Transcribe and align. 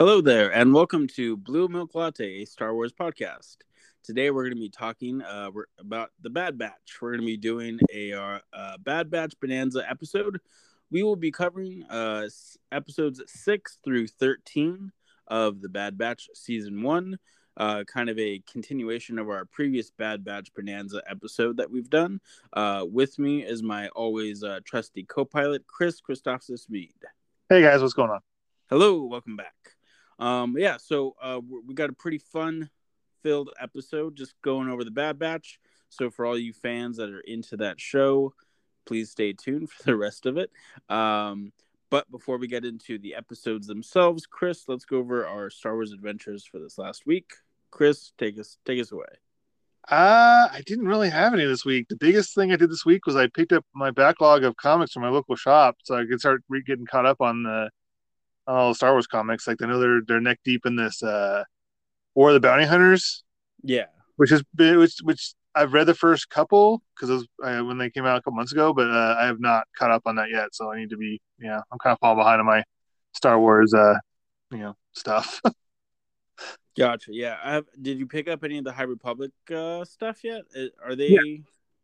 Hello 0.00 0.22
there, 0.22 0.50
and 0.54 0.72
welcome 0.72 1.06
to 1.08 1.36
Blue 1.36 1.68
Milk 1.68 1.94
Latte, 1.94 2.40
a 2.40 2.46
Star 2.46 2.72
Wars 2.72 2.90
podcast. 2.90 3.58
Today 4.02 4.30
we're 4.30 4.44
going 4.44 4.54
to 4.54 4.58
be 4.58 4.70
talking 4.70 5.20
uh, 5.20 5.50
about 5.78 6.08
the 6.22 6.30
Bad 6.30 6.56
Batch. 6.56 6.96
We're 7.02 7.10
going 7.10 7.20
to 7.20 7.26
be 7.26 7.36
doing 7.36 7.78
a 7.92 8.14
uh, 8.14 8.38
uh, 8.50 8.78
Bad 8.78 9.10
Batch 9.10 9.34
Bonanza 9.38 9.84
episode. 9.86 10.40
We 10.90 11.02
will 11.02 11.16
be 11.16 11.30
covering 11.30 11.82
uh, 11.82 12.28
episodes 12.72 13.20
6 13.26 13.78
through 13.84 14.06
13 14.06 14.90
of 15.26 15.60
the 15.60 15.68
Bad 15.68 15.98
Batch 15.98 16.30
Season 16.32 16.82
1, 16.82 17.18
uh, 17.58 17.84
kind 17.84 18.08
of 18.08 18.18
a 18.18 18.42
continuation 18.50 19.18
of 19.18 19.28
our 19.28 19.44
previous 19.44 19.90
Bad 19.90 20.24
Batch 20.24 20.48
Bonanza 20.54 21.02
episode 21.10 21.58
that 21.58 21.70
we've 21.70 21.90
done. 21.90 22.22
Uh, 22.54 22.86
with 22.90 23.18
me 23.18 23.42
is 23.42 23.62
my 23.62 23.88
always 23.88 24.42
uh, 24.42 24.60
trusty 24.64 25.02
co 25.04 25.26
pilot, 25.26 25.66
Chris 25.66 26.00
Christophsis 26.00 26.70
Meade. 26.70 26.94
Hey 27.50 27.60
guys, 27.60 27.82
what's 27.82 27.92
going 27.92 28.08
on? 28.08 28.20
Hello, 28.70 29.02
welcome 29.02 29.36
back. 29.36 29.74
Um, 30.20 30.54
yeah, 30.58 30.76
so 30.76 31.16
uh, 31.20 31.40
we 31.66 31.74
got 31.74 31.90
a 31.90 31.94
pretty 31.94 32.18
fun 32.18 32.70
filled 33.22 33.50
episode 33.60 34.16
just 34.16 34.34
going 34.42 34.68
over 34.68 34.84
the 34.84 34.90
Bad 34.90 35.18
Batch. 35.18 35.58
So 35.88 36.10
for 36.10 36.24
all 36.24 36.38
you 36.38 36.52
fans 36.52 36.98
that 36.98 37.10
are 37.10 37.20
into 37.20 37.56
that 37.56 37.80
show, 37.80 38.34
please 38.86 39.10
stay 39.10 39.32
tuned 39.32 39.70
for 39.70 39.82
the 39.84 39.96
rest 39.96 40.26
of 40.26 40.36
it. 40.36 40.50
Um, 40.88 41.52
but 41.90 42.08
before 42.10 42.38
we 42.38 42.46
get 42.46 42.64
into 42.64 42.98
the 42.98 43.16
episodes 43.16 43.66
themselves, 43.66 44.26
Chris, 44.26 44.68
let's 44.68 44.84
go 44.84 44.98
over 44.98 45.26
our 45.26 45.50
Star 45.50 45.74
Wars 45.74 45.92
adventures 45.92 46.44
for 46.44 46.60
this 46.60 46.78
last 46.78 47.04
week. 47.06 47.32
Chris, 47.72 48.12
take 48.18 48.38
us 48.38 48.58
take 48.64 48.80
us 48.80 48.92
away. 48.92 49.06
Uh, 49.88 50.46
I 50.52 50.62
didn't 50.66 50.86
really 50.86 51.10
have 51.10 51.34
any 51.34 51.46
this 51.46 51.64
week. 51.64 51.88
The 51.88 51.96
biggest 51.96 52.34
thing 52.34 52.52
I 52.52 52.56
did 52.56 52.70
this 52.70 52.84
week 52.84 53.06
was 53.06 53.16
I 53.16 53.26
picked 53.26 53.52
up 53.52 53.64
my 53.74 53.90
backlog 53.90 54.44
of 54.44 54.56
comics 54.56 54.92
from 54.92 55.02
my 55.02 55.08
local 55.08 55.34
shop, 55.34 55.76
so 55.82 55.96
I 55.96 56.04
could 56.04 56.20
start 56.20 56.42
re- 56.48 56.62
getting 56.64 56.86
caught 56.86 57.06
up 57.06 57.20
on 57.20 57.42
the 57.42 57.70
all 58.50 58.74
Star 58.74 58.92
Wars 58.92 59.06
comics. 59.06 59.46
Like 59.46 59.62
I 59.62 59.66
know 59.66 59.78
they're 59.78 60.00
they're 60.06 60.20
neck 60.20 60.40
deep 60.44 60.66
in 60.66 60.76
this 60.76 61.02
uh 61.02 61.44
War 62.14 62.28
of 62.28 62.34
the 62.34 62.40
Bounty 62.40 62.64
Hunters. 62.64 63.22
Yeah, 63.62 63.86
which 64.16 64.32
is 64.32 64.42
which 64.56 64.96
which 65.02 65.34
I've 65.54 65.72
read 65.72 65.86
the 65.86 65.94
first 65.94 66.28
couple 66.30 66.82
because 66.94 67.26
uh, 67.42 67.60
when 67.60 67.78
they 67.78 67.90
came 67.90 68.06
out 68.06 68.16
a 68.16 68.20
couple 68.20 68.36
months 68.36 68.52
ago, 68.52 68.72
but 68.72 68.88
uh, 68.88 69.16
I 69.18 69.26
have 69.26 69.40
not 69.40 69.64
caught 69.76 69.90
up 69.90 70.02
on 70.06 70.16
that 70.16 70.30
yet. 70.30 70.48
So 70.52 70.72
I 70.72 70.78
need 70.78 70.90
to 70.90 70.96
be 70.96 71.20
yeah, 71.38 71.60
I'm 71.70 71.78
kind 71.78 71.92
of 71.92 71.98
falling 72.00 72.18
behind 72.18 72.40
on 72.40 72.46
my 72.46 72.62
Star 73.12 73.38
Wars 73.38 73.74
uh 73.74 73.94
you 74.50 74.58
know 74.58 74.76
stuff. 74.92 75.40
gotcha. 76.76 77.12
Yeah, 77.12 77.36
I 77.42 77.54
have. 77.54 77.66
Did 77.80 77.98
you 77.98 78.06
pick 78.06 78.28
up 78.28 78.44
any 78.44 78.58
of 78.58 78.64
the 78.64 78.72
High 78.72 78.84
Republic 78.84 79.32
uh, 79.54 79.84
stuff 79.84 80.24
yet? 80.24 80.42
Uh, 80.56 80.66
are 80.84 80.96
they? 80.96 81.08
Yeah, 81.08 81.36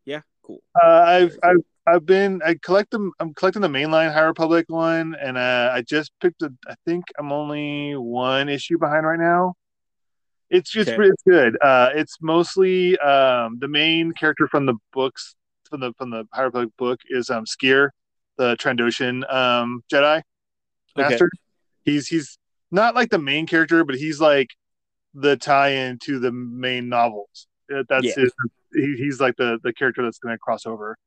yeah 0.05 0.21
cool. 0.43 0.61
Uh, 0.75 1.03
I've 1.05 1.37
I've 1.43 1.63
I've 1.87 2.05
been 2.05 2.41
I 2.45 2.55
collect 2.61 2.91
them. 2.91 3.13
I'm 3.19 3.33
collecting 3.33 3.61
the 3.61 3.69
mainline 3.69 4.11
High 4.11 4.23
Republic 4.23 4.65
one, 4.67 5.15
and 5.15 5.37
uh, 5.37 5.71
I 5.73 5.81
just 5.81 6.11
picked 6.19 6.41
a. 6.41 6.51
I 6.67 6.75
think 6.85 7.05
I'm 7.17 7.31
only 7.31 7.95
one 7.95 8.49
issue 8.49 8.77
behind 8.77 9.05
right 9.05 9.19
now. 9.19 9.53
It's 10.49 10.69
just 10.69 10.89
okay. 10.89 11.03
it's 11.07 11.23
good. 11.23 11.57
Uh, 11.61 11.89
it's 11.95 12.17
mostly 12.21 12.97
um, 12.99 13.57
the 13.59 13.69
main 13.69 14.11
character 14.11 14.47
from 14.47 14.65
the 14.65 14.75
books 14.91 15.35
from 15.69 15.79
the 15.79 15.93
from 15.97 16.09
the 16.09 16.25
High 16.33 16.43
Republic 16.43 16.71
book 16.77 16.99
is 17.09 17.29
um 17.29 17.45
Sskeer, 17.45 17.89
the 18.37 18.57
Trandoshan 18.57 19.31
um, 19.33 19.81
Jedi 19.91 20.21
master. 20.97 21.25
Okay. 21.25 21.29
He's 21.83 22.07
he's 22.07 22.37
not 22.69 22.95
like 22.95 23.09
the 23.09 23.19
main 23.19 23.47
character, 23.47 23.85
but 23.85 23.95
he's 23.95 24.19
like 24.19 24.49
the 25.13 25.37
tie-in 25.37 25.99
to 25.99 26.19
the 26.19 26.33
main 26.33 26.89
novels. 26.89 27.47
That's 27.69 28.05
yeah. 28.05 28.13
his, 28.15 28.33
he, 28.73 28.95
he's 28.97 29.21
like 29.21 29.37
the 29.37 29.57
the 29.63 29.71
character 29.71 30.03
that's 30.03 30.19
going 30.19 30.35
to 30.35 30.39
cross 30.39 30.65
over 30.65 30.97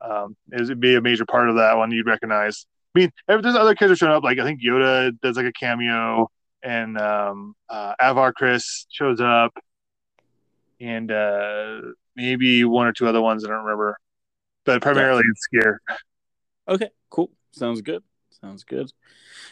um, 0.00 0.36
it 0.52 0.68
would 0.68 0.80
be 0.80 0.96
a 0.96 1.00
major 1.00 1.24
part 1.24 1.48
of 1.48 1.56
that 1.56 1.76
one 1.76 1.90
you'd 1.90 2.06
recognize. 2.06 2.66
I 2.94 3.00
mean, 3.00 3.10
there's 3.26 3.56
other 3.56 3.74
characters 3.74 3.98
showing 3.98 4.12
up. 4.12 4.22
Like 4.22 4.38
I 4.38 4.44
think 4.44 4.62
Yoda 4.62 5.12
does 5.20 5.36
like 5.36 5.46
a 5.46 5.52
cameo, 5.52 6.30
and 6.62 6.98
um, 6.98 7.54
uh, 7.68 7.94
Avar 8.00 8.32
Kriss 8.32 8.86
shows 8.90 9.20
up, 9.20 9.56
and 10.80 11.10
uh, 11.10 11.80
maybe 12.14 12.64
one 12.64 12.86
or 12.86 12.92
two 12.92 13.08
other 13.08 13.20
ones 13.20 13.44
I 13.44 13.48
don't 13.48 13.64
remember, 13.64 13.98
but 14.64 14.80
primarily 14.82 15.22
yeah. 15.24 15.30
it's 15.30 15.66
Sskeer. 15.66 15.76
Okay, 16.68 16.90
cool. 17.10 17.30
Sounds 17.52 17.82
good. 17.82 18.02
Sounds 18.40 18.64
good. 18.64 18.92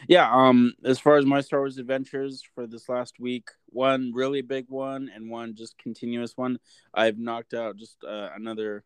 Yeah. 0.06 0.30
Um. 0.30 0.74
As 0.84 0.98
far 0.98 1.16
as 1.16 1.26
my 1.26 1.40
Star 1.40 1.60
Wars 1.60 1.78
adventures 1.78 2.42
for 2.54 2.66
this 2.66 2.88
last 2.88 3.18
week, 3.18 3.48
one 3.66 4.12
really 4.14 4.42
big 4.42 4.66
one 4.68 5.10
and 5.14 5.30
one 5.30 5.54
just 5.54 5.78
continuous 5.78 6.36
one. 6.36 6.58
I've 6.94 7.18
knocked 7.18 7.54
out 7.54 7.76
just 7.76 7.96
uh, 8.04 8.28
another 8.36 8.84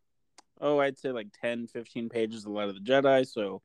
oh, 0.61 0.79
I'd 0.79 0.99
say 0.99 1.11
like 1.11 1.29
10, 1.41 1.69
15 1.69 2.09
pages 2.09 2.45
of 2.45 2.53
Light 2.53 2.69
of 2.69 2.75
the 2.75 2.81
Jedi. 2.81 3.27
So 3.27 3.63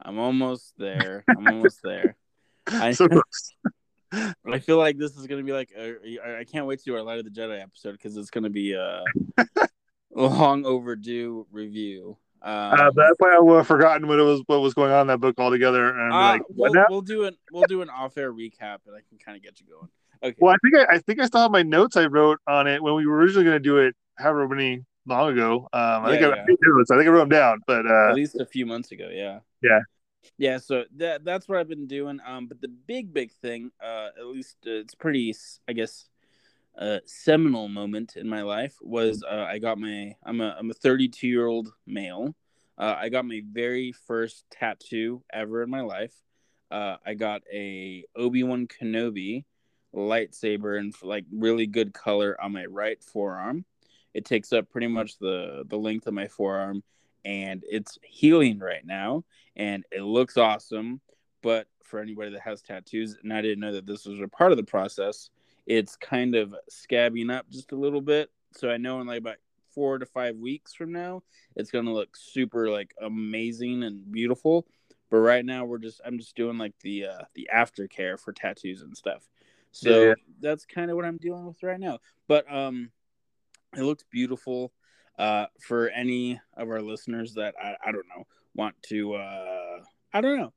I'm 0.00 0.18
almost 0.18 0.74
there. 0.78 1.24
I'm 1.28 1.46
almost 1.46 1.80
there. 1.82 2.16
I, 2.66 2.92
so 2.92 3.06
I 4.52 4.58
feel 4.58 4.78
like 4.78 4.98
this 4.98 5.16
is 5.16 5.26
going 5.26 5.40
to 5.40 5.46
be 5.46 5.52
like, 5.52 5.70
a, 5.76 6.40
I 6.40 6.44
can't 6.44 6.66
wait 6.66 6.78
to 6.80 6.84
do 6.84 6.96
our 6.96 7.02
Light 7.02 7.18
of 7.18 7.24
the 7.24 7.30
Jedi 7.30 7.60
episode 7.60 7.92
because 7.92 8.16
it's 8.16 8.30
going 8.30 8.44
to 8.44 8.50
be 8.50 8.72
a 8.72 9.02
long 10.14 10.64
overdue 10.64 11.46
review. 11.50 12.16
Um, 12.42 12.52
uh, 12.52 12.90
that 12.90 13.16
I 13.24 13.40
would 13.40 13.56
have 13.56 13.66
forgotten 13.66 14.06
what 14.06 14.18
it 14.18 14.22
was, 14.22 14.42
what 14.46 14.60
was 14.60 14.74
going 14.74 14.92
on 14.92 15.02
in 15.02 15.06
that 15.06 15.18
book 15.18 15.36
altogether. 15.38 15.98
And 15.98 16.12
uh, 16.12 16.16
like, 16.16 16.42
we'll, 16.50 16.72
we'll, 16.90 17.00
do 17.00 17.24
an 17.24 17.36
we'll 17.50 17.64
do 17.66 17.80
an 17.80 17.88
off 17.88 18.18
air 18.18 18.34
recap, 18.34 18.80
and 18.86 18.94
I 18.94 19.00
can 19.08 19.16
kind 19.24 19.34
of 19.34 19.42
get 19.42 19.60
you 19.60 19.66
going. 19.66 19.88
Okay. 20.22 20.36
Well, 20.38 20.54
I 20.54 20.58
think 20.62 20.76
I, 20.76 20.96
I 20.96 20.98
think 20.98 21.20
I 21.20 21.26
still 21.26 21.40
have 21.40 21.50
my 21.50 21.62
notes 21.62 21.96
I 21.96 22.04
wrote 22.04 22.40
on 22.46 22.66
it 22.66 22.82
when 22.82 22.94
we 22.96 23.06
were 23.06 23.16
originally 23.16 23.44
going 23.44 23.56
to 23.56 23.60
do 23.60 23.78
it. 23.78 23.94
However 24.16 24.46
many 24.46 24.84
long 25.06 25.32
ago. 25.32 25.68
Um, 25.72 26.04
I 26.04 26.10
think 26.10 26.22
yeah. 26.22 26.28
I, 26.28 26.32
I, 26.32 26.44
think 26.44 26.58
I 26.62 26.96
think 26.96 27.08
I 27.08 27.10
wrote 27.10 27.20
them 27.20 27.28
down, 27.28 27.60
but 27.66 27.86
uh, 27.86 28.08
at 28.10 28.14
least 28.14 28.36
a 28.36 28.46
few 28.46 28.66
months 28.66 28.92
ago. 28.92 29.08
Yeah. 29.12 29.40
Yeah. 29.62 29.80
Yeah. 30.38 30.58
So 30.58 30.84
that 30.96 31.24
that's 31.24 31.48
what 31.48 31.58
I've 31.58 31.68
been 31.68 31.86
doing. 31.86 32.20
Um, 32.26 32.46
but 32.46 32.60
the 32.60 32.68
big 32.68 33.12
big 33.12 33.32
thing, 33.32 33.70
uh, 33.82 34.08
at 34.18 34.26
least 34.26 34.56
uh, 34.66 34.70
it's 34.72 34.94
pretty, 34.94 35.34
I 35.68 35.72
guess, 35.72 36.08
uh, 36.78 36.98
seminal 37.06 37.68
moment 37.68 38.16
in 38.16 38.28
my 38.28 38.42
life 38.42 38.76
was 38.80 39.22
uh, 39.22 39.46
I 39.48 39.58
got 39.58 39.78
my 39.78 40.16
I'm 40.24 40.40
a 40.40 40.56
I'm 40.58 40.70
a 40.70 40.74
32 40.74 41.26
year 41.26 41.46
old 41.46 41.72
male. 41.86 42.34
Uh, 42.76 42.96
I 42.98 43.08
got 43.08 43.24
my 43.24 43.42
very 43.52 43.92
first 43.92 44.44
tattoo 44.50 45.22
ever 45.32 45.62
in 45.62 45.70
my 45.70 45.82
life. 45.82 46.14
Uh, 46.70 46.96
I 47.06 47.14
got 47.14 47.42
a 47.52 48.04
Obi 48.16 48.42
Wan 48.42 48.66
Kenobi 48.66 49.44
lightsaber 49.94 50.78
and 50.78 50.92
like 51.02 51.24
really 51.32 51.66
good 51.66 51.94
color 51.94 52.36
on 52.40 52.52
my 52.52 52.64
right 52.64 53.02
forearm. 53.02 53.64
It 54.14 54.24
takes 54.24 54.52
up 54.52 54.70
pretty 54.70 54.86
much 54.86 55.18
the 55.18 55.64
the 55.68 55.76
length 55.76 56.06
of 56.06 56.14
my 56.14 56.28
forearm, 56.28 56.82
and 57.24 57.62
it's 57.68 57.98
healing 58.02 58.58
right 58.58 58.84
now, 58.84 59.24
and 59.56 59.84
it 59.90 60.02
looks 60.02 60.36
awesome. 60.36 61.00
But 61.42 61.66
for 61.82 62.00
anybody 62.00 62.30
that 62.32 62.40
has 62.40 62.62
tattoos, 62.62 63.16
and 63.22 63.32
I 63.32 63.42
didn't 63.42 63.60
know 63.60 63.72
that 63.72 63.86
this 63.86 64.06
was 64.06 64.20
a 64.20 64.28
part 64.28 64.52
of 64.52 64.56
the 64.56 64.64
process, 64.64 65.30
it's 65.66 65.96
kind 65.96 66.34
of 66.34 66.54
scabbing 66.70 67.30
up 67.30 67.48
just 67.50 67.72
a 67.72 67.76
little 67.76 68.00
bit. 68.00 68.30
So 68.52 68.70
I 68.70 68.76
know 68.76 69.00
in 69.00 69.06
like 69.06 69.18
about 69.18 69.36
four 69.74 69.98
to 69.98 70.06
five 70.06 70.36
weeks 70.36 70.74
from 70.74 70.92
now, 70.92 71.22
it's 71.56 71.70
gonna 71.70 71.92
look 71.92 72.16
super 72.16 72.70
like 72.70 72.94
amazing 73.02 73.82
and 73.82 74.10
beautiful. 74.10 74.66
But 75.10 75.18
right 75.18 75.44
now, 75.44 75.64
we're 75.64 75.78
just 75.78 76.00
I'm 76.04 76.18
just 76.18 76.36
doing 76.36 76.58
like 76.58 76.74
the 76.82 77.06
uh, 77.06 77.22
the 77.34 77.48
aftercare 77.54 78.18
for 78.18 78.32
tattoos 78.32 78.82
and 78.82 78.96
stuff. 78.96 79.28
So 79.70 80.08
yeah. 80.08 80.14
that's 80.40 80.64
kind 80.64 80.90
of 80.90 80.96
what 80.96 81.04
I'm 81.04 81.18
dealing 81.18 81.46
with 81.46 81.62
right 81.62 81.80
now. 81.80 81.98
But 82.28 82.50
um, 82.52 82.90
it 83.76 83.82
looks 83.82 84.04
beautiful. 84.10 84.72
Uh, 85.16 85.46
for 85.60 85.90
any 85.90 86.40
of 86.56 86.68
our 86.68 86.82
listeners 86.82 87.34
that 87.34 87.54
I, 87.62 87.76
I 87.86 87.92
don't 87.92 88.06
know 88.08 88.24
want 88.56 88.74
to 88.88 89.14
uh, 89.14 89.78
I 90.12 90.20
don't 90.20 90.38
know 90.38 90.52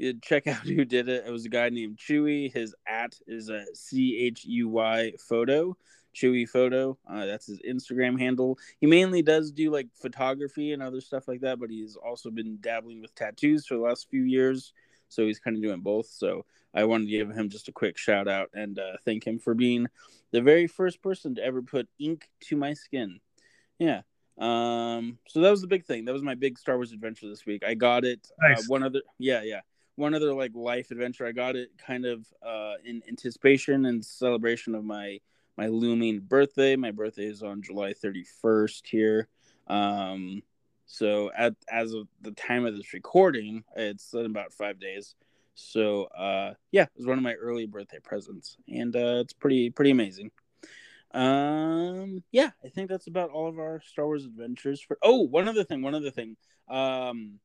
you 0.00 0.14
check 0.22 0.46
out 0.46 0.56
who 0.56 0.84
did 0.84 1.08
it. 1.08 1.24
It 1.26 1.30
was 1.30 1.44
a 1.44 1.50
guy 1.50 1.68
named 1.68 1.98
Chewy. 1.98 2.52
His 2.52 2.74
at 2.86 3.14
is 3.26 3.50
a 3.50 3.64
C 3.74 4.16
H 4.18 4.44
U 4.46 4.68
Y 4.68 5.12
photo. 5.28 5.76
Chewy 6.14 6.48
photo. 6.48 6.98
Uh, 7.08 7.26
that's 7.26 7.46
his 7.46 7.60
Instagram 7.60 8.18
handle. 8.18 8.58
He 8.80 8.86
mainly 8.86 9.22
does 9.22 9.52
do 9.52 9.70
like 9.70 9.88
photography 9.94 10.72
and 10.72 10.82
other 10.82 11.00
stuff 11.00 11.28
like 11.28 11.42
that, 11.42 11.60
but 11.60 11.70
he's 11.70 11.94
also 11.96 12.30
been 12.30 12.58
dabbling 12.60 13.00
with 13.00 13.14
tattoos 13.14 13.66
for 13.66 13.74
the 13.74 13.80
last 13.80 14.08
few 14.10 14.22
years. 14.22 14.72
So 15.08 15.26
he's 15.26 15.38
kind 15.38 15.56
of 15.56 15.62
doing 15.62 15.80
both. 15.80 16.06
So 16.06 16.46
I 16.74 16.84
wanted 16.84 17.04
to 17.04 17.10
give 17.10 17.30
him 17.30 17.48
just 17.48 17.68
a 17.68 17.72
quick 17.72 17.96
shout 17.96 18.26
out 18.26 18.50
and 18.54 18.78
uh, 18.78 18.96
thank 19.04 19.24
him 19.24 19.38
for 19.38 19.54
being 19.54 19.86
the 20.32 20.40
very 20.40 20.66
first 20.66 21.02
person 21.02 21.34
to 21.36 21.44
ever 21.44 21.62
put 21.62 21.88
ink 21.98 22.28
to 22.42 22.56
my 22.56 22.74
skin. 22.74 23.20
Yeah. 23.78 24.02
Um. 24.38 25.18
So 25.28 25.40
that 25.40 25.50
was 25.50 25.60
the 25.60 25.66
big 25.66 25.84
thing. 25.84 26.04
That 26.04 26.12
was 26.12 26.22
my 26.22 26.34
big 26.34 26.58
Star 26.58 26.76
Wars 26.76 26.92
adventure 26.92 27.28
this 27.28 27.44
week. 27.44 27.62
I 27.64 27.74
got 27.74 28.04
it. 28.04 28.26
Uh, 28.42 28.48
nice. 28.48 28.60
Uh, 28.60 28.64
one 28.68 28.82
other. 28.82 29.02
Yeah. 29.18 29.42
Yeah. 29.42 29.60
One 29.96 30.14
other 30.14 30.32
like 30.32 30.52
life 30.54 30.90
adventure. 30.90 31.26
I 31.26 31.32
got 31.32 31.56
it 31.56 31.70
kind 31.84 32.06
of 32.06 32.26
uh, 32.42 32.74
in 32.84 33.02
anticipation 33.08 33.84
and 33.86 34.04
celebration 34.04 34.74
of 34.74 34.84
my 34.84 35.18
my 35.58 35.66
looming 35.66 36.20
birthday. 36.20 36.76
My 36.76 36.90
birthday 36.90 37.26
is 37.26 37.42
on 37.42 37.62
July 37.62 37.92
31st 37.92 38.86
here. 38.86 39.28
Um. 39.66 40.42
So 40.86 41.30
at 41.36 41.54
as 41.70 41.92
of 41.92 42.08
the 42.20 42.32
time 42.32 42.64
of 42.64 42.76
this 42.76 42.92
recording, 42.92 43.64
it's 43.76 44.12
in 44.14 44.26
about 44.26 44.52
five 44.52 44.80
days. 44.80 45.14
So 45.62 46.04
uh, 46.04 46.54
yeah, 46.72 46.84
it 46.84 46.90
was 46.96 47.06
one 47.06 47.18
of 47.18 47.24
my 47.24 47.34
early 47.34 47.66
birthday 47.66 47.98
presents, 48.02 48.56
and 48.68 48.94
uh, 48.96 49.20
it's 49.20 49.32
pretty 49.32 49.70
pretty 49.70 49.90
amazing. 49.90 50.30
Um, 51.12 52.22
yeah, 52.30 52.50
I 52.64 52.68
think 52.68 52.88
that's 52.88 53.08
about 53.08 53.30
all 53.30 53.48
of 53.48 53.58
our 53.58 53.80
Star 53.80 54.06
Wars 54.06 54.24
adventures. 54.24 54.80
For 54.80 54.98
oh, 55.02 55.22
one 55.22 55.48
other 55.48 55.64
thing, 55.64 55.82
one 55.82 55.94
other 55.94 56.10
thing. 56.10 56.36
Um, 56.68 57.40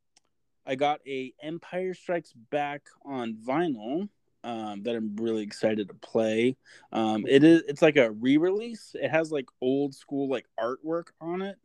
I 0.66 0.76
got 0.76 1.00
a 1.08 1.34
Empire 1.42 1.94
Strikes 1.94 2.34
Back 2.52 2.84
on 3.04 3.36
vinyl. 3.36 4.10
um, 4.44 4.84
that 4.84 4.96
I'm 4.96 5.16
really 5.16 5.42
excited 5.44 5.88
to 5.88 5.96
play. 5.96 6.56
Um, 6.92 7.26
it 7.28 7.44
is 7.44 7.64
it's 7.68 7.82
like 7.82 7.98
a 7.98 8.12
re-release. 8.12 8.96
It 9.00 9.10
has 9.10 9.32
like 9.32 9.48
old 9.60 9.96
school 9.96 10.30
like 10.30 10.46
artwork 10.60 11.08
on 11.20 11.42
it, 11.42 11.58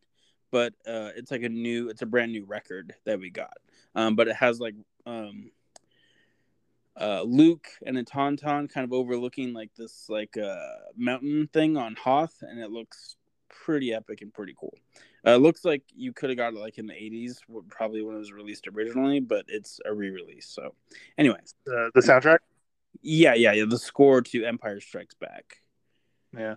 but 0.51 0.73
uh, 0.87 1.11
it's 1.15 1.29
like 1.31 1.43
a 1.43 1.49
new 1.49 1.89
it's 1.89 2.01
a 2.01 2.07
brand 2.07 2.31
new 2.31 2.43
record 2.45 2.93
that 3.05 3.19
we 3.19 3.29
got. 3.29 3.53
Um, 3.95 4.15
but 4.15 4.27
it 4.27 4.35
has 4.35 4.59
like 4.59 4.75
um, 5.05 5.51
uh, 6.99 7.23
Luke 7.23 7.67
and 7.85 7.97
a 7.97 8.03
tauntaun 8.03 8.71
kind 8.71 8.83
of 8.85 8.93
overlooking 8.93 9.53
like 9.53 9.73
this 9.75 10.05
like 10.09 10.37
uh, 10.37 10.55
mountain 10.95 11.49
thing 11.53 11.77
on 11.77 11.95
Hoth, 11.95 12.35
and 12.41 12.59
it 12.59 12.71
looks 12.71 13.15
pretty 13.49 13.93
epic 13.93 14.21
and 14.21 14.33
pretty 14.33 14.55
cool. 14.59 14.77
Uh, 15.25 15.35
looks 15.35 15.63
like 15.63 15.83
you 15.95 16.13
could 16.13 16.29
have 16.29 16.37
got 16.37 16.53
it 16.53 16.59
like 16.59 16.77
in 16.77 16.87
the 16.87 16.93
80s, 16.93 17.37
probably 17.69 18.01
when 18.01 18.15
it 18.15 18.19
was 18.19 18.31
released 18.31 18.67
originally, 18.67 19.19
but 19.19 19.45
it's 19.47 19.79
a 19.85 19.93
re-release. 19.93 20.47
So, 20.47 20.73
anyways, 21.17 21.53
the 21.65 21.91
the 21.93 22.01
soundtrack. 22.01 22.39
Yeah, 23.01 23.35
yeah, 23.35 23.53
yeah. 23.53 23.65
The 23.67 23.77
score 23.77 24.21
to 24.21 24.45
Empire 24.45 24.79
Strikes 24.79 25.15
Back. 25.15 25.57
Yeah. 26.37 26.55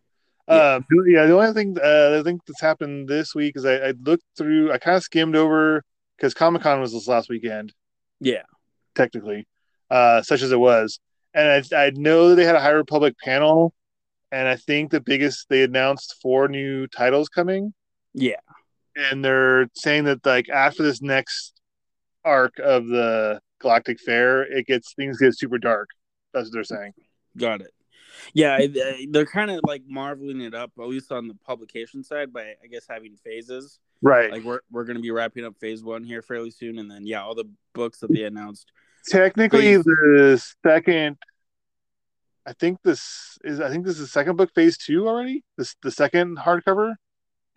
Yeah. 0.49 0.55
Uh, 0.55 0.81
yeah, 1.07 1.27
the 1.27 1.35
only 1.35 1.53
thing 1.55 1.77
uh, 1.83 2.19
I 2.21 2.23
think 2.23 2.43
that's 2.47 2.61
happened 2.61 3.09
this 3.09 3.35
week 3.35 3.57
is 3.57 3.65
I, 3.65 3.77
I 3.77 3.95
looked 3.99 4.25
through, 4.37 4.73
I 4.73 4.79
kind 4.79 4.97
of 4.97 5.03
skimmed 5.03 5.37
over 5.37 5.83
because 6.17 6.35
Comic 6.35 6.63
Con 6.63 6.81
was 6.81 6.93
this 6.93 7.09
last 7.09 7.31
weekend. 7.31 7.73
Yeah, 8.21 8.43
technically, 8.95 9.47
uh, 9.95 10.23
such 10.23 10.43
as 10.43 10.51
it 10.51 10.59
was, 10.59 10.99
and 11.33 11.65
I, 11.73 11.87
I 11.87 11.91
know 11.91 12.35
they 12.35 12.45
had 12.45 12.57
a 12.57 12.61
High 12.61 12.71
Republic 12.71 13.15
panel, 13.23 13.73
and 14.33 14.49
I 14.49 14.57
think 14.57 14.91
the 14.91 15.01
biggest 15.01 15.47
they 15.49 15.63
announced 15.63 16.17
four 16.21 16.49
new 16.49 16.89
titles 16.89 17.29
coming. 17.29 17.73
Yeah, 18.13 18.41
and 18.97 19.25
they're 19.25 19.69
saying 19.75 20.05
that 20.05 20.27
like 20.27 20.49
after 20.49 20.83
this 20.83 21.01
next 21.01 21.55
arc 22.25 22.59
of 22.59 22.89
the 22.89 23.41
Galactic 23.61 24.01
Fair, 24.01 24.43
it 24.43 24.67
gets 24.67 24.95
things 24.95 25.19
get 25.19 25.39
super 25.39 25.59
dark. 25.59 25.91
That's 26.33 26.47
what 26.47 26.55
they're 26.55 26.65
saying. 26.65 26.93
Got 27.37 27.61
it. 27.61 27.71
Yeah, 28.33 28.67
they're 29.11 29.27
kind 29.27 29.53
of 29.53 29.61
like 29.65 29.83
marveling 29.87 30.41
it 30.41 30.55
up, 30.55 30.73
at 30.77 30.89
least 30.89 31.13
on 31.13 31.29
the 31.29 31.35
publication 31.47 32.03
side, 32.03 32.33
by 32.33 32.55
I 32.63 32.67
guess 32.69 32.87
having 32.89 33.15
phases. 33.17 33.79
Right. 34.03 34.33
Like 34.33 34.43
we're 34.43 34.61
we're 34.73 34.85
gonna 34.85 34.99
be 34.99 35.13
wrapping 35.13 35.45
up 35.45 35.57
phase 35.61 35.85
one 35.85 36.03
here 36.03 36.21
fairly 36.21 36.51
soon, 36.51 36.81
and 36.81 36.91
then 36.91 37.07
yeah, 37.07 37.23
all 37.23 37.37
the 37.37 37.49
books 37.75 38.01
that 38.01 38.13
they 38.13 38.25
announced. 38.25 38.73
Technically, 39.09 39.77
phase... 39.77 39.85
the 39.85 40.43
second. 40.65 41.17
I 42.47 42.53
think 42.53 42.79
this 42.83 43.39
is. 43.43 43.61
I 43.61 43.71
think 43.71 43.85
this 43.85 43.95
is 43.95 44.01
the 44.01 44.07
second 44.07 44.37
book, 44.37 44.51
phase 44.55 44.77
two 44.77 45.09
already. 45.09 45.45
This 45.57 45.77
the 45.83 45.91
second 45.91 46.39
hardcover. 46.39 46.95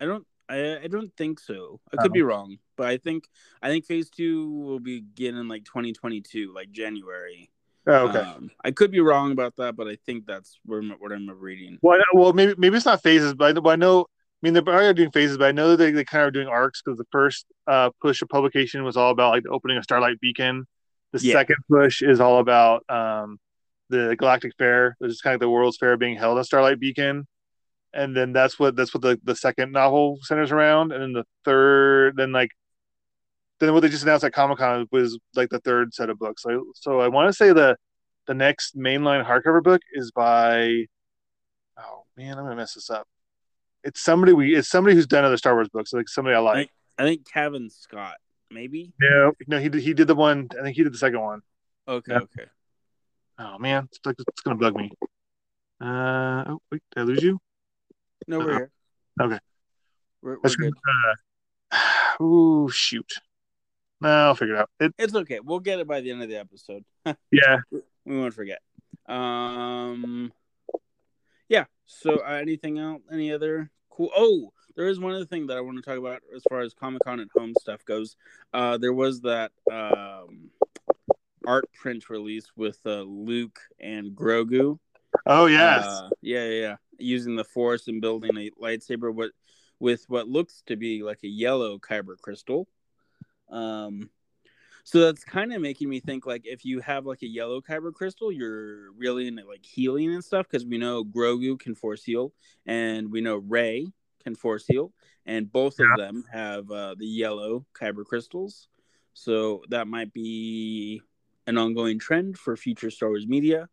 I 0.00 0.06
don't. 0.06 0.26
I, 0.48 0.78
I 0.84 0.86
don't 0.86 1.14
think 1.16 1.40
so. 1.40 1.80
I 1.92 1.96
could 1.96 2.10
oh. 2.10 2.14
be 2.14 2.22
wrong, 2.22 2.56
but 2.76 2.86
I 2.86 2.96
think 2.96 3.24
I 3.60 3.68
think 3.68 3.84
phase 3.84 4.08
two 4.08 4.50
will 4.50 4.80
begin 4.80 5.36
in 5.36 5.48
like 5.48 5.64
2022, 5.64 6.52
like 6.54 6.70
January. 6.70 7.50
Oh, 7.86 8.08
okay. 8.08 8.18
Um, 8.18 8.50
I 8.62 8.70
could 8.70 8.90
be 8.90 9.00
wrong 9.00 9.32
about 9.32 9.56
that, 9.56 9.74
but 9.74 9.88
I 9.88 9.96
think 10.04 10.26
that's 10.26 10.58
what 10.64 10.76
I'm, 10.78 10.90
what 10.98 11.10
I'm 11.10 11.28
reading. 11.30 11.78
Well, 11.80 11.98
well, 12.12 12.32
maybe 12.34 12.54
maybe 12.58 12.76
it's 12.76 12.86
not 12.86 13.02
phases, 13.02 13.34
but 13.34 13.56
I, 13.56 13.60
but 13.60 13.70
I 13.70 13.76
know. 13.76 14.02
I 14.02 14.06
mean, 14.42 14.52
they're 14.52 14.62
probably 14.62 14.92
doing 14.94 15.10
phases, 15.10 15.36
but 15.36 15.46
I 15.46 15.52
know 15.52 15.70
that 15.70 15.78
they, 15.78 15.90
they 15.90 16.04
kind 16.04 16.22
of 16.22 16.28
are 16.28 16.30
doing 16.30 16.48
arcs 16.48 16.80
because 16.80 16.96
the 16.96 17.06
first 17.10 17.46
uh, 17.66 17.90
push 18.00 18.22
of 18.22 18.28
publication 18.28 18.84
was 18.84 18.96
all 18.96 19.10
about 19.10 19.32
like 19.32 19.42
the 19.42 19.48
opening 19.48 19.78
a 19.78 19.82
Starlight 19.82 20.20
Beacon. 20.20 20.66
The 21.12 21.20
yeah. 21.20 21.32
second 21.32 21.56
push 21.70 22.02
is 22.02 22.20
all 22.20 22.38
about 22.38 22.84
um, 22.90 23.38
the 23.88 24.14
Galactic 24.18 24.52
Fair, 24.58 24.94
which 24.98 25.10
is 25.10 25.20
kind 25.20 25.34
of 25.34 25.40
the 25.40 25.48
World's 25.48 25.78
Fair 25.78 25.96
being 25.96 26.16
held 26.16 26.38
on 26.38 26.44
Starlight 26.44 26.78
Beacon, 26.78 27.26
and 27.92 28.16
then 28.16 28.32
that's 28.32 28.58
what 28.58 28.76
that's 28.76 28.92
what 28.92 29.02
the, 29.02 29.18
the 29.24 29.34
second 29.34 29.72
novel 29.72 30.18
centers 30.22 30.52
around, 30.52 30.92
and 30.92 31.02
then 31.02 31.12
the 31.12 31.24
third, 31.44 32.16
then 32.16 32.32
like 32.32 32.50
then 33.60 33.72
what 33.72 33.80
they 33.80 33.88
just 33.88 34.02
announced 34.02 34.24
at 34.24 34.32
Comic 34.32 34.58
Con 34.58 34.86
was 34.92 35.18
like 35.34 35.48
the 35.50 35.60
third 35.60 35.92
set 35.92 36.10
of 36.10 36.18
books. 36.18 36.42
So, 36.42 36.66
so 36.74 37.00
I 37.00 37.08
want 37.08 37.28
to 37.28 37.32
say 37.32 37.52
the 37.52 37.76
the 38.26 38.34
next 38.34 38.76
mainline 38.76 39.24
hardcover 39.24 39.62
book 39.62 39.80
is 39.92 40.12
by 40.12 40.84
oh 41.78 42.04
man, 42.16 42.38
I'm 42.38 42.44
gonna 42.44 42.56
mess 42.56 42.74
this 42.74 42.90
up. 42.90 43.08
It's 43.82 44.00
somebody 44.00 44.32
we 44.32 44.54
it's 44.54 44.68
somebody 44.68 44.94
who's 44.94 45.06
done 45.06 45.24
other 45.24 45.36
Star 45.36 45.54
Wars 45.54 45.68
books, 45.68 45.92
like 45.92 46.08
somebody 46.08 46.36
I 46.36 46.40
like. 46.40 46.54
I 46.54 46.58
think, 46.58 46.70
I 46.98 47.04
think 47.04 47.32
Cavan 47.32 47.70
Scott, 47.70 48.16
maybe. 48.50 48.92
No, 49.00 49.32
no, 49.46 49.58
he 49.58 49.68
did 49.68 49.82
he 49.82 49.94
did 49.94 50.06
the 50.06 50.14
one. 50.14 50.48
I 50.58 50.62
think 50.62 50.76
he 50.76 50.82
did 50.82 50.92
the 50.92 50.98
second 50.98 51.20
one. 51.20 51.40
Okay, 51.86 52.12
yeah. 52.12 52.18
okay. 52.18 52.48
Oh 53.38 53.58
man, 53.58 53.88
it's, 53.90 53.98
like, 54.04 54.16
it's 54.18 54.40
gonna 54.42 54.56
bug 54.56 54.76
me. 54.76 54.90
Uh 55.80 56.44
oh 56.48 56.60
wait, 56.72 56.82
did 56.94 57.00
I 57.00 57.04
lose 57.04 57.22
you? 57.22 57.40
No, 58.26 58.38
we're 58.38 58.50
uh, 58.50 58.56
here. 58.56 58.70
Okay. 59.20 59.38
We're, 60.22 60.38
we're 60.42 60.54
good. 60.56 60.74
Uh, 61.72 61.76
ooh, 62.22 62.68
shoot. 62.70 63.12
No, 64.00 64.08
I'll 64.08 64.34
figure 64.34 64.56
it 64.56 64.60
out. 64.60 64.70
It, 64.78 64.94
it's 64.98 65.14
okay. 65.14 65.40
We'll 65.40 65.60
get 65.60 65.80
it 65.80 65.88
by 65.88 66.00
the 66.00 66.10
end 66.10 66.22
of 66.22 66.28
the 66.28 66.38
episode. 66.38 66.84
yeah. 67.32 67.58
We 68.04 68.18
won't 68.18 68.34
forget. 68.34 68.60
Um, 69.08 70.32
yeah. 71.48 71.64
So, 71.86 72.16
uh, 72.16 72.38
anything 72.40 72.78
else? 72.78 73.02
Any 73.10 73.32
other 73.32 73.70
cool? 73.90 74.10
Oh, 74.16 74.52
there 74.78 74.86
is 74.86 75.00
one 75.00 75.12
other 75.12 75.24
thing 75.24 75.48
that 75.48 75.56
I 75.56 75.60
want 75.60 75.76
to 75.76 75.82
talk 75.82 75.98
about 75.98 76.22
as 76.34 76.44
far 76.48 76.60
as 76.60 76.72
Comic 76.72 77.02
Con 77.04 77.18
at 77.18 77.26
home 77.36 77.52
stuff 77.60 77.84
goes. 77.84 78.14
Uh, 78.54 78.78
there 78.78 78.92
was 78.92 79.20
that 79.22 79.50
um, 79.70 80.50
art 81.44 81.64
print 81.72 82.08
release 82.08 82.46
with 82.54 82.78
uh, 82.86 83.02
Luke 83.02 83.58
and 83.80 84.12
Grogu. 84.12 84.78
Oh 85.26 85.46
yes. 85.46 85.84
Uh, 85.84 86.10
yeah, 86.22 86.44
yeah, 86.44 86.60
yeah. 86.60 86.76
Using 86.96 87.34
the 87.34 87.42
Force 87.42 87.88
and 87.88 88.00
building 88.00 88.30
a 88.38 88.50
lightsaber 88.62 89.12
with 89.12 89.32
with 89.80 90.04
what 90.06 90.28
looks 90.28 90.62
to 90.66 90.76
be 90.76 91.02
like 91.02 91.24
a 91.24 91.28
yellow 91.28 91.80
kyber 91.80 92.16
crystal. 92.16 92.68
Um, 93.50 94.10
so 94.84 95.00
that's 95.00 95.24
kind 95.24 95.52
of 95.52 95.60
making 95.60 95.88
me 95.88 95.98
think 95.98 96.24
like 96.24 96.42
if 96.44 96.64
you 96.64 96.78
have 96.82 97.04
like 97.04 97.22
a 97.22 97.26
yellow 97.26 97.60
kyber 97.60 97.92
crystal, 97.92 98.30
you're 98.30 98.92
really 98.92 99.26
into 99.26 99.44
like 99.44 99.64
healing 99.64 100.14
and 100.14 100.24
stuff 100.24 100.46
because 100.48 100.64
we 100.64 100.78
know 100.78 101.04
Grogu 101.04 101.58
can 101.58 101.74
force 101.74 102.04
heal 102.04 102.32
and 102.64 103.10
we 103.10 103.20
know 103.20 103.38
Rey 103.38 103.92
can 104.22 104.34
force 104.34 104.66
heal, 104.66 104.92
and 105.26 105.50
both 105.50 105.76
yeah. 105.78 105.86
of 105.90 105.98
them 105.98 106.24
have 106.32 106.70
uh, 106.70 106.94
the 106.98 107.06
yellow 107.06 107.66
kyber 107.78 108.04
crystals. 108.04 108.68
So 109.14 109.62
that 109.70 109.88
might 109.88 110.12
be 110.12 111.02
an 111.46 111.58
ongoing 111.58 111.98
trend 111.98 112.38
for 112.38 112.56
future 112.56 112.90
Star 112.90 113.08
Wars 113.08 113.26
media. 113.26 113.68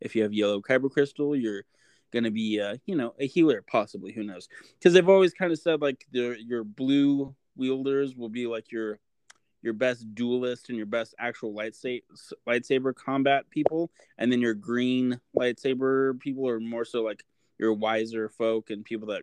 If 0.00 0.14
you 0.14 0.22
have 0.22 0.32
yellow 0.32 0.60
kyber 0.60 0.90
crystal, 0.90 1.34
you're 1.34 1.64
going 2.12 2.24
to 2.24 2.30
be, 2.30 2.60
uh, 2.60 2.76
you 2.86 2.94
know, 2.94 3.14
a 3.18 3.26
healer, 3.26 3.62
possibly. 3.66 4.12
Who 4.12 4.22
knows? 4.22 4.48
Because 4.78 4.92
they've 4.92 5.08
always 5.08 5.34
kind 5.34 5.52
of 5.52 5.58
said 5.58 5.80
like 5.80 6.06
the, 6.12 6.36
your 6.38 6.64
blue 6.64 7.34
wielders 7.56 8.14
will 8.14 8.28
be 8.28 8.46
like 8.46 8.70
your 8.70 8.98
your 9.62 9.72
best 9.72 10.14
duelist 10.14 10.68
and 10.68 10.76
your 10.76 10.86
best 10.86 11.14
actual 11.18 11.54
lightsaber 11.54 12.02
lightsaber 12.46 12.94
combat 12.94 13.48
people, 13.50 13.90
and 14.18 14.30
then 14.30 14.40
your 14.40 14.54
green 14.54 15.18
lightsaber 15.36 16.20
people 16.20 16.48
are 16.48 16.60
more 16.60 16.84
so 16.84 17.02
like 17.02 17.24
your 17.58 17.72
wiser 17.72 18.28
folk 18.28 18.70
and 18.70 18.84
people 18.84 19.08
that 19.08 19.22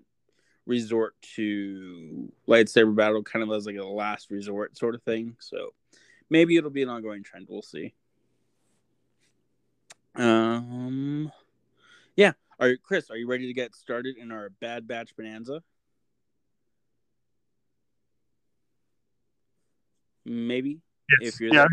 resort 0.65 1.15
to 1.35 2.31
lightsaber 2.47 2.95
battle 2.95 3.23
kind 3.23 3.43
of 3.43 3.51
as 3.51 3.65
like 3.65 3.77
a 3.77 3.83
last 3.83 4.31
resort 4.31 4.77
sort 4.77 4.95
of 4.95 5.03
thing. 5.03 5.35
So 5.39 5.73
maybe 6.29 6.57
it'll 6.57 6.69
be 6.69 6.83
an 6.83 6.89
ongoing 6.89 7.23
trend. 7.23 7.47
We'll 7.49 7.61
see. 7.61 7.93
Um, 10.15 11.31
yeah. 12.15 12.33
Are 12.59 12.69
you, 12.69 12.77
Chris? 12.77 13.09
Are 13.09 13.17
you 13.17 13.27
ready 13.27 13.47
to 13.47 13.53
get 13.53 13.75
started 13.75 14.17
in 14.17 14.31
our 14.31 14.49
Bad 14.59 14.87
Batch 14.87 15.15
Bonanza? 15.15 15.63
maybe. 20.25 20.79
Yes. 21.21 21.33
If 21.33 21.39
you're 21.39 21.53
yeah. 21.53 21.65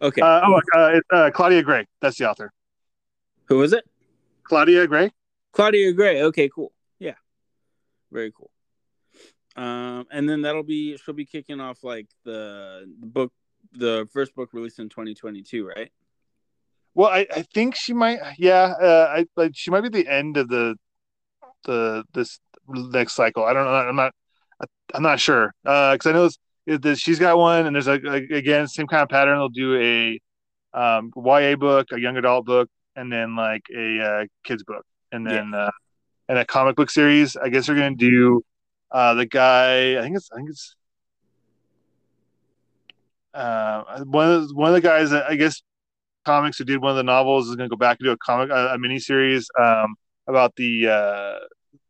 Okay. 0.00 0.20
Uh, 0.20 0.40
oh, 0.44 0.60
uh, 0.74 0.90
it's, 0.94 1.08
uh, 1.10 1.30
Claudia 1.30 1.62
Gray. 1.62 1.86
That's 2.00 2.18
the 2.18 2.28
author. 2.28 2.52
Who 3.46 3.62
is 3.62 3.72
it? 3.72 3.84
Claudia 4.42 4.86
Gray. 4.86 5.10
Claudia 5.52 5.92
Gray. 5.92 6.22
Okay, 6.22 6.48
cool. 6.48 6.72
Very 8.16 8.32
cool. 8.32 8.50
Um, 9.56 10.06
and 10.10 10.26
then 10.26 10.40
that'll 10.40 10.62
be 10.62 10.96
she'll 10.96 11.12
be 11.12 11.26
kicking 11.26 11.60
off 11.60 11.84
like 11.84 12.06
the, 12.24 12.90
the 12.98 13.06
book, 13.06 13.30
the 13.72 14.08
first 14.10 14.34
book 14.34 14.54
released 14.54 14.78
in 14.78 14.88
2022, 14.88 15.66
right? 15.66 15.92
Well, 16.94 17.10
I, 17.10 17.26
I 17.30 17.42
think 17.42 17.74
she 17.76 17.92
might. 17.92 18.20
Yeah, 18.38 18.72
uh, 18.80 19.14
I 19.14 19.26
like 19.36 19.52
she 19.54 19.70
might 19.70 19.82
be 19.82 19.90
the 19.90 20.08
end 20.08 20.38
of 20.38 20.48
the 20.48 20.76
the 21.66 22.04
this 22.14 22.40
next 22.66 23.16
cycle. 23.16 23.44
I 23.44 23.52
don't 23.52 23.64
know. 23.64 23.70
I'm 23.70 23.96
not. 23.96 24.14
I'm 24.94 25.02
not 25.02 25.20
sure 25.20 25.52
because 25.62 26.06
uh, 26.06 26.10
I 26.10 26.12
know 26.12 26.30
that 26.78 26.96
she's 26.96 27.18
got 27.18 27.36
one, 27.36 27.66
and 27.66 27.76
there's 27.76 27.86
a, 27.86 28.00
a, 28.02 28.34
again 28.34 28.66
same 28.66 28.86
kind 28.86 29.02
of 29.02 29.10
pattern. 29.10 29.36
They'll 29.36 29.50
do 29.50 29.78
a 29.78 30.20
um, 30.72 31.12
YA 31.14 31.56
book, 31.56 31.88
a 31.92 32.00
young 32.00 32.16
adult 32.16 32.46
book, 32.46 32.70
and 32.94 33.12
then 33.12 33.36
like 33.36 33.64
a 33.76 34.00
uh, 34.00 34.24
kids 34.42 34.64
book, 34.64 34.86
and 35.12 35.26
then 35.26 35.50
yeah. 35.52 35.64
uh, 35.64 35.70
and 36.28 36.38
a 36.38 36.44
comic 36.44 36.76
book 36.76 36.90
series. 36.90 37.36
I 37.36 37.48
guess 37.48 37.66
they're 37.66 37.76
gonna 37.76 37.94
do 37.94 38.42
uh, 38.90 39.14
the 39.14 39.26
guy. 39.26 39.98
I 39.98 40.02
think 40.02 40.16
it's 40.16 40.30
I 40.32 40.36
think 40.36 40.50
it's 40.50 40.76
uh, 43.34 44.04
one 44.04 44.30
of 44.30 44.48
the, 44.48 44.54
one 44.54 44.68
of 44.68 44.74
the 44.74 44.80
guys 44.80 45.10
that 45.10 45.26
I 45.28 45.36
guess 45.36 45.62
comics 46.24 46.58
who 46.58 46.64
did 46.64 46.80
one 46.80 46.90
of 46.90 46.96
the 46.96 47.02
novels 47.02 47.48
is 47.48 47.54
going 47.54 47.68
to 47.68 47.72
go 47.72 47.78
back 47.78 47.98
and 48.00 48.06
do 48.06 48.12
a 48.12 48.16
comic 48.16 48.50
a, 48.50 48.74
a 48.74 48.78
mini 48.78 48.98
series 48.98 49.48
um, 49.60 49.94
about 50.26 50.56
the 50.56 50.88
uh, 50.88 51.38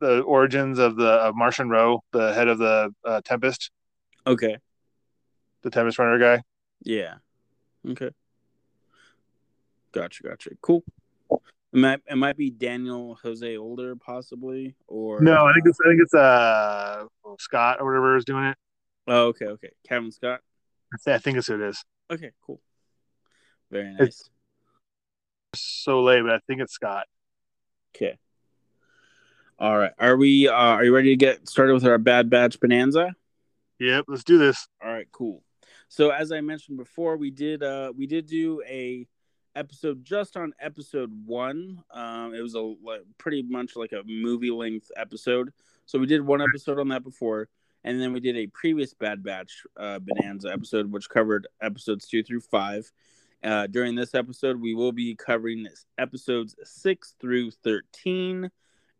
the 0.00 0.20
origins 0.20 0.78
of 0.78 0.96
the 0.96 1.08
of 1.08 1.34
Marchion 1.34 1.70
Ro, 1.70 2.02
the 2.12 2.34
head 2.34 2.48
of 2.48 2.58
the 2.58 2.92
uh, 3.04 3.20
Tempest. 3.24 3.70
Okay 4.26 4.58
the 5.66 5.70
Tempest 5.70 5.98
Runner 5.98 6.18
guy. 6.18 6.42
Yeah. 6.82 7.14
Okay. 7.86 8.10
Gotcha, 9.92 10.22
gotcha. 10.22 10.50
Cool. 10.62 10.84
It 11.72 11.78
might 11.78 12.00
it 12.08 12.16
might 12.16 12.36
be 12.36 12.50
Daniel 12.50 13.18
Jose 13.22 13.56
Older 13.56 13.96
possibly 13.96 14.76
or 14.86 15.20
no, 15.20 15.44
I 15.44 15.52
think 15.52 15.66
it's 15.66 15.78
I 15.84 15.88
think 15.88 16.02
it's 16.02 16.14
uh 16.14 17.04
Scott 17.38 17.78
or 17.80 17.86
whatever 17.86 18.16
is 18.16 18.24
doing 18.24 18.44
it. 18.44 18.56
Oh, 19.06 19.26
okay, 19.26 19.46
okay. 19.46 19.70
Cavan 19.88 20.10
Scott. 20.10 20.40
I 21.06 21.18
think 21.18 21.38
it's 21.38 21.46
who 21.46 21.54
it 21.54 21.68
is. 21.68 21.84
Okay, 22.10 22.30
cool. 22.44 22.60
Very 23.70 23.92
nice. 23.92 24.30
It's 25.52 25.62
so 25.62 26.02
late, 26.02 26.22
but 26.22 26.32
I 26.32 26.38
think 26.46 26.60
it's 26.60 26.72
Scott. 26.72 27.06
Okay. 27.94 28.18
All 29.58 29.76
right. 29.76 29.92
Are 29.98 30.16
we 30.16 30.48
uh 30.48 30.52
are 30.52 30.84
you 30.84 30.94
ready 30.94 31.10
to 31.10 31.16
get 31.16 31.48
started 31.48 31.74
with 31.74 31.84
our 31.84 31.98
bad 31.98 32.30
batch 32.30 32.60
bonanza? 32.60 33.14
Yep, 33.78 34.04
let's 34.08 34.24
do 34.24 34.38
this. 34.38 34.68
All 34.82 34.92
right, 34.92 35.08
cool. 35.12 35.42
So 35.88 36.10
as 36.10 36.32
I 36.32 36.40
mentioned 36.40 36.78
before, 36.78 37.16
we 37.16 37.30
did 37.30 37.62
uh 37.62 37.92
we 37.96 38.06
did 38.06 38.26
do 38.26 38.62
a 38.66 39.06
episode 39.56 40.04
just 40.04 40.36
on 40.36 40.52
episode 40.60 41.10
one. 41.24 41.82
Um, 41.90 42.34
it 42.34 42.42
was 42.42 42.54
a 42.54 42.60
like, 42.60 43.00
pretty 43.18 43.42
much 43.42 43.74
like 43.74 43.92
a 43.92 44.02
movie 44.06 44.50
length 44.50 44.90
episode. 44.96 45.52
So 45.86 45.98
we 45.98 46.06
did 46.06 46.20
one 46.20 46.42
episode 46.42 46.78
on 46.78 46.88
that 46.88 47.02
before, 47.02 47.48
and 47.82 48.00
then 48.00 48.12
we 48.12 48.20
did 48.20 48.36
a 48.36 48.46
previous 48.48 48.94
Bad 48.94 49.22
Batch 49.22 49.64
uh, 49.76 49.98
Bonanza 49.98 50.52
episode, 50.52 50.92
which 50.92 51.08
covered 51.08 51.46
episodes 51.60 52.06
two 52.06 52.22
through 52.22 52.40
five. 52.40 52.90
Uh, 53.42 53.66
during 53.66 53.94
this 53.94 54.14
episode, 54.14 54.60
we 54.60 54.74
will 54.74 54.92
be 54.92 55.14
covering 55.14 55.66
episodes 55.98 56.56
six 56.64 57.14
through 57.20 57.50
thirteen, 57.50 58.50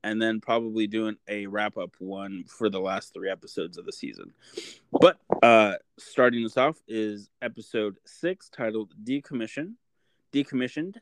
and 0.05 0.23
then 0.23 0.41
probably 0.41 0.87
doing 0.87 1.17
a 1.27 1.47
wrap 1.47 1.77
up 1.77 1.97
one 1.99 2.45
for 2.47 2.69
the 2.71 2.81
last 2.81 3.13
three 3.13 3.31
episodes 3.31 3.77
of 3.79 3.87
the 3.87 3.93
season. 3.93 4.33
But 4.93 5.19
uh, 5.43 5.75
starting 5.99 6.45
us 6.45 6.57
off 6.57 6.77
is 6.87 7.29
episode 7.43 7.97
six, 8.05 8.49
titled 8.49 8.95
"Decommission." 9.03 9.75
Decommissioned. 10.33 10.97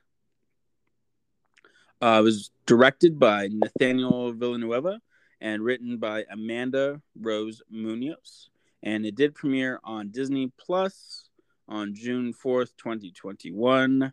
Uh, 2.01 2.19
it 2.19 2.23
was 2.23 2.51
directed 2.67 3.19
by 3.19 3.49
Nathaniel 3.51 4.33
Villanueva 4.33 5.01
and 5.41 5.63
written 5.63 5.99
by 5.99 6.25
Amanda 6.31 7.01
Rose 7.19 7.63
Munoz. 7.71 8.51
And 8.83 9.07
it 9.07 9.15
did 9.15 9.35
premiere 9.35 9.81
on 9.85 10.11
Disney 10.11 10.53
Plus 10.59 11.31
on 11.69 11.95
June 11.95 12.35
4th, 12.35 12.73
2021. 12.77 14.13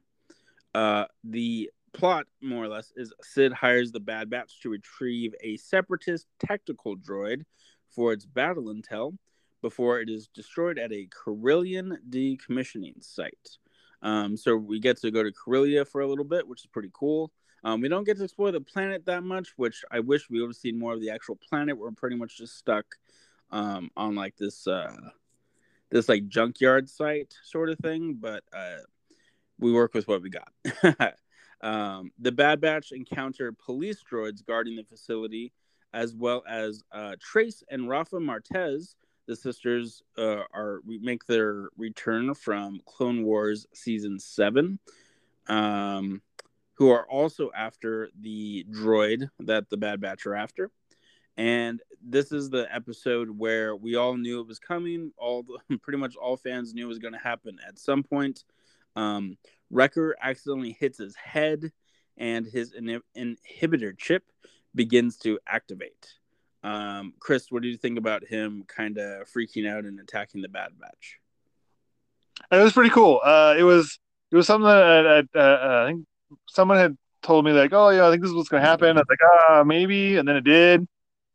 Uh, 0.74 1.06
the 1.24 1.70
plot, 1.94 2.26
more 2.42 2.64
or 2.64 2.70
less, 2.70 2.94
is 2.96 3.14
Cid 3.22 3.52
hires 3.52 3.92
the 3.92 4.00
Bad 4.00 4.30
Batch 4.30 4.62
to 4.62 4.70
retrieve 4.70 5.36
a 5.42 5.58
separatist 5.58 6.28
tactical 6.40 6.96
droid 6.96 7.44
for 7.90 8.14
its 8.14 8.26
battle 8.26 8.74
intel 8.74 9.18
before 9.62 10.00
it 10.00 10.10
is 10.10 10.28
destroyed 10.28 10.80
at 10.80 10.92
a 10.92 11.08
Corellian 11.08 11.98
decommissioning 12.10 13.04
site. 13.04 13.58
Um, 14.02 14.36
so 14.36 14.56
we 14.56 14.80
get 14.80 14.98
to 15.02 15.12
go 15.12 15.24
to 15.24 15.32
Corellia 15.32 15.86
for 15.86 16.02
a 16.02 16.08
little 16.08 16.26
bit, 16.26 16.48
which 16.48 16.62
is 16.62 16.68
pretty 16.68 16.90
cool. 16.94 17.32
Um, 17.64 17.82
we 17.82 17.90
don't 17.90 18.04
get 18.04 18.18
to 18.18 18.24
explore 18.24 18.52
the 18.52 18.62
planet 18.62 19.06
that 19.06 19.24
much, 19.24 19.50
which 19.56 19.84
I 19.92 20.00
wish 20.00 20.30
we 20.30 20.42
would 20.42 20.50
have 20.50 20.56
seen 20.56 20.80
more 20.80 20.94
of 20.94 21.02
the 21.02 21.12
actual 21.12 21.36
planet. 21.36 21.78
We're 21.78 21.92
pretty 21.92 22.16
much 22.16 22.38
just 22.38 22.58
stuck 22.58 22.86
um, 23.52 23.92
on 23.96 24.16
like 24.16 24.36
this 24.38 24.66
uh, 24.66 24.96
this 25.92 26.10
like 26.10 26.28
junkyard 26.28 26.90
site 26.90 27.34
sort 27.44 27.70
of 27.70 27.78
thing, 27.80 28.18
but 28.20 28.44
uh, 28.52 28.78
we 29.60 29.72
work 29.72 29.94
with 29.94 30.08
what 30.08 30.22
we 30.24 30.32
got. 30.32 31.16
um, 31.62 32.12
the 32.18 32.32
Bad 32.32 32.62
Batch 32.62 32.92
encounter 32.92 33.52
police 33.52 34.04
droids 34.10 34.44
guarding 34.44 34.76
the 34.76 34.84
facility, 34.84 35.54
as 35.94 36.16
well 36.16 36.44
as 36.48 36.82
uh, 36.92 37.16
Trace 37.20 37.64
and 37.70 37.88
Rafa 37.88 38.16
Martez, 38.16 38.96
the 39.32 39.36
sisters 39.38 40.04
uh, 40.18 40.44
are 40.54 40.82
make 40.86 41.26
their 41.26 41.70
return 41.78 42.36
from 42.36 42.82
Clone 42.86 43.24
Wars 43.24 43.66
season 43.74 44.20
seven, 44.20 44.78
um, 45.48 46.22
who 46.74 46.90
are 46.90 47.10
also 47.10 47.50
after 47.56 48.10
the 48.20 48.66
droid 48.70 49.30
that 49.40 49.70
the 49.70 49.78
Bad 49.78 50.02
Batch 50.02 50.26
are 50.26 50.36
after. 50.36 50.70
And 51.38 51.80
this 52.04 52.34
is 52.34 52.50
the 52.50 52.68
episode 52.76 53.30
where 53.30 53.74
we 53.74 53.96
all 53.96 54.18
knew 54.18 54.42
it 54.42 54.48
was 54.48 54.60
coming. 54.60 55.14
All 55.18 55.44
the, 55.44 55.78
pretty 55.82 55.98
much 55.98 56.18
all 56.18 56.36
fans 56.36 56.74
knew 56.74 56.84
it 56.84 56.90
was 56.90 57.00
going 57.00 57.14
to 57.14 57.20
happen 57.20 57.58
at 57.66 57.80
some 57.80 58.04
point. 58.04 58.44
Um, 58.98 59.38
Wrecker 59.70 60.18
accidentally 60.22 60.76
hits 60.78 60.98
his 60.98 61.16
head, 61.16 61.72
and 62.18 62.46
his 62.46 62.74
inhibitor 62.74 63.98
chip 63.98 64.26
begins 64.76 65.16
to 65.20 65.40
activate. 65.48 66.16
Um, 66.64 67.14
Chris, 67.20 67.48
what 67.50 67.64
do 67.64 67.70
you 67.70 67.78
think 67.78 67.98
about 67.98 68.26
him 68.26 68.64
kind 68.68 68.98
of 68.98 69.28
freaking 69.28 69.68
out 69.70 69.86
and 69.86 70.00
attacking 70.00 70.42
the 70.42 70.50
Bad 70.50 70.72
Batch? 70.80 71.18
It 72.52 72.64
was 72.64 72.74
pretty 72.74 72.92
cool. 72.92 73.20
Uh, 73.24 73.56
it 73.58 73.64
was 73.64 74.00
it 74.32 74.36
was 74.36 74.48
something 74.48 74.68
that 74.68 75.28
uh, 75.36 75.38
uh, 75.38 75.84
I 75.86 75.92
think 75.92 76.06
someone 76.48 76.78
had 76.78 76.98
told 77.22 77.46
me 77.46 77.52
like, 77.52 77.74
oh 77.74 77.90
yeah, 77.90 78.08
I 78.08 78.12
think 78.12 78.22
this 78.22 78.30
is 78.30 78.36
what's 78.36 78.50
gonna 78.50 78.66
happen. 78.66 78.98
I 78.98 79.02
was 79.02 79.06
like, 79.10 79.20
ah, 79.50 79.64
maybe, 79.64 80.18
and 80.18 80.28
then 80.28 80.36
it 80.36 80.44
did. 80.44 80.88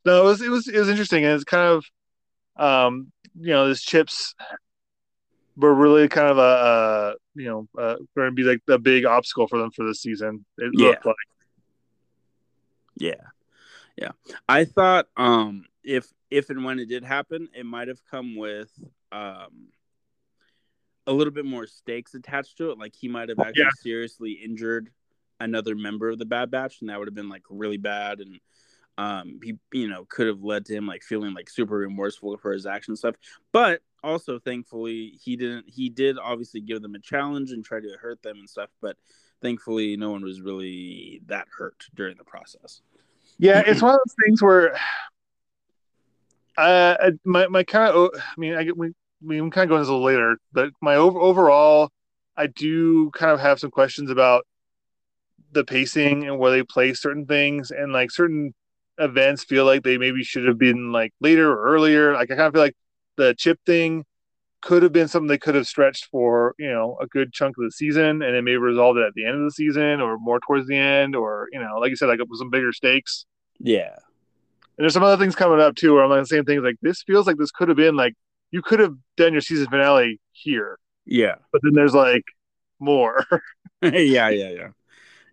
No, 0.04 0.23
it 0.23 0.25
was 0.25 0.42
it 0.42 0.50
was 0.50 0.68
it 0.68 0.78
was 0.78 0.88
interesting, 0.88 1.25
and 1.25 1.35
it's 1.35 1.45
kind 1.45 1.68
of 1.68 1.85
um, 2.56 3.12
you 3.38 3.52
know, 3.52 3.68
this 3.68 3.83
chips 3.83 4.35
were 5.56 5.75
really 5.75 6.09
kind 6.09 6.28
of 6.28 6.38
a, 6.38 6.40
a 6.40 7.14
you 7.35 7.47
know 7.49 7.68
uh, 7.78 7.97
going 8.16 8.28
to 8.28 8.33
be 8.33 8.42
like 8.42 8.61
the 8.66 8.78
big 8.78 9.04
obstacle 9.04 9.47
for 9.47 9.59
them 9.59 9.71
for 9.71 9.87
this 9.87 10.00
season. 10.00 10.45
It 10.59 10.73
yeah. 10.75 10.88
looked 10.88 11.06
like. 11.06 11.16
Yeah, 12.99 13.14
yeah. 13.97 14.12
I 14.49 14.65
thought 14.65 15.07
um 15.17 15.65
if 15.83 16.07
if 16.31 16.50
and 16.50 16.65
when 16.65 16.79
it 16.79 16.88
did 16.88 17.05
happen, 17.05 17.49
it 17.55 17.67
might 17.67 17.88
have 17.88 18.05
come 18.11 18.37
with 18.37 18.71
um 19.12 19.69
a 21.07 21.12
little 21.12 21.33
bit 21.33 21.45
more 21.45 21.67
stakes 21.67 22.15
attached 22.15 22.59
to 22.59 22.71
it. 22.71 22.79
Like 22.79 22.95
he 22.95 23.09
might 23.09 23.29
have 23.29 23.38
actually 23.38 23.62
yeah. 23.62 23.83
seriously 23.83 24.33
injured 24.33 24.91
another 25.38 25.75
member 25.75 26.09
of 26.09 26.19
the 26.19 26.25
Bad 26.25 26.50
Batch, 26.50 26.81
and 26.81 26.91
that 26.91 26.99
would 26.99 27.09
have 27.09 27.15
been 27.15 27.29
like 27.29 27.45
really 27.49 27.76
bad. 27.76 28.21
And 28.21 28.41
um, 28.99 29.41
he 29.43 29.55
you 29.73 29.88
know 29.88 30.05
could 30.09 30.26
have 30.26 30.43
led 30.43 30.67
to 30.67 30.75
him 30.75 30.87
like 30.87 31.03
feeling 31.03 31.35
like 31.35 31.49
super 31.49 31.76
remorseful 31.76 32.37
for 32.38 32.53
his 32.53 32.67
action 32.67 32.97
stuff. 32.97 33.15
But 33.53 33.83
also, 34.03 34.38
thankfully, 34.38 35.19
he 35.23 35.37
didn't. 35.37 35.67
He 35.69 35.88
did 35.88 36.19
obviously 36.19 36.61
give 36.61 36.83
them 36.83 36.95
a 36.95 37.00
challenge 37.00 37.50
and 37.50 37.65
try 37.65 37.81
to 37.81 37.97
hurt 38.00 38.23
them 38.23 38.38
and 38.38 38.49
stuff. 38.49 38.71
But 38.81 38.97
thankfully, 39.43 39.97
no 39.97 40.11
one 40.11 40.23
was 40.23 40.41
really 40.41 41.23
that 41.26 41.49
hurt 41.57 41.85
during 41.95 42.17
the 42.17 42.25
process. 42.25 42.81
Yeah, 43.38 43.62
it's 43.66 43.83
one 43.83 43.95
of 43.95 44.00
those 44.05 44.14
things 44.25 44.43
where 44.43 44.76
uh, 46.57 47.11
my 47.25 47.47
my 47.49 47.64
kind 47.64 47.95
of 47.95 48.11
I 48.14 48.40
mean 48.40 48.55
I 48.55 48.64
get 48.64 48.76
we 48.76 48.93
we 49.23 49.38
kind 49.50 49.64
of 49.64 49.69
go 49.69 49.75
into 49.76 49.78
this 49.78 49.88
a 49.88 49.93
little 49.93 50.05
later, 50.05 50.37
but 50.52 50.71
my 50.81 50.97
over, 50.97 51.19
overall 51.19 51.90
I 52.37 52.47
do 52.47 53.11
kind 53.11 53.33
of 53.33 53.40
have 53.40 53.59
some 53.59 53.71
questions 53.71 54.11
about 54.11 54.47
the 55.52 55.64
pacing 55.64 56.26
and 56.26 56.38
where 56.38 56.50
they 56.50 56.62
place 56.62 57.00
certain 57.00 57.26
things 57.26 57.71
and 57.71 57.93
like 57.93 58.11
certain 58.11 58.55
events 58.99 59.45
feel 59.45 59.64
like 59.64 59.83
they 59.83 59.99
maybe 59.99 60.23
should 60.23 60.47
have 60.47 60.59
been 60.59 60.93
like 60.93 61.12
later 61.21 61.50
or 61.50 61.62
earlier. 61.75 62.12
Like 62.14 62.31
I 62.31 62.37
kind 62.37 62.47
of 62.47 62.52
feel 62.52 62.62
like 62.62 62.76
the 63.16 63.35
chip 63.37 63.59
thing 63.66 64.05
could 64.63 64.83
have 64.83 64.93
been 64.93 65.09
something 65.09 65.29
they 65.29 65.39
could 65.39 65.55
have 65.55 65.67
stretched 65.67 66.07
for 66.07 66.55
you 66.59 66.71
know 66.71 66.97
a 67.01 67.07
good 67.07 67.33
chunk 67.33 67.57
of 67.59 67.65
the 67.65 67.71
season 67.71 68.23
and 68.23 68.35
then 68.35 68.45
maybe 68.45 68.57
resolved 68.57 68.99
it 68.99 69.07
at 69.07 69.15
the 69.15 69.25
end 69.25 69.37
of 69.37 69.45
the 69.45 69.51
season 69.51 70.01
or 70.01 70.19
more 70.19 70.41
towards 70.41 70.67
the 70.67 70.77
end 70.77 71.15
or 71.15 71.49
you 71.53 71.61
know 71.61 71.79
like 71.79 71.91
you 71.91 71.97
said 71.97 72.07
like 72.07 72.19
with 72.19 72.39
some 72.39 72.51
bigger 72.51 72.73
stakes. 72.73 73.27
Yeah. 73.59 73.95
And 74.79 74.85
there's 74.85 74.93
some 74.93 75.03
other 75.03 75.23
things 75.23 75.35
coming 75.35 75.61
up 75.61 75.75
too 75.75 75.95
where 75.95 76.05
i'm 76.05 76.11
like 76.11 76.23
the 76.23 76.27
same 76.27 76.45
things 76.45 76.63
like 76.63 76.77
this 76.83 77.03
feels 77.03 77.27
like 77.27 77.37
this 77.37 77.51
could 77.51 77.69
have 77.69 77.77
been 77.77 77.97
like 77.97 78.15
you 78.51 78.63
could 78.63 78.81
have 78.81 78.95
done 79.17 79.33
your 79.33 79.41
season 79.41 79.67
finale 79.67 80.21
here. 80.33 80.79
Yeah. 81.05 81.37
But 81.53 81.63
then 81.63 81.73
there's 81.75 81.95
like 81.95 82.25
more. 82.79 83.25
Yeah 83.83 84.31
yeah 84.31 84.51
yeah. 84.51 84.69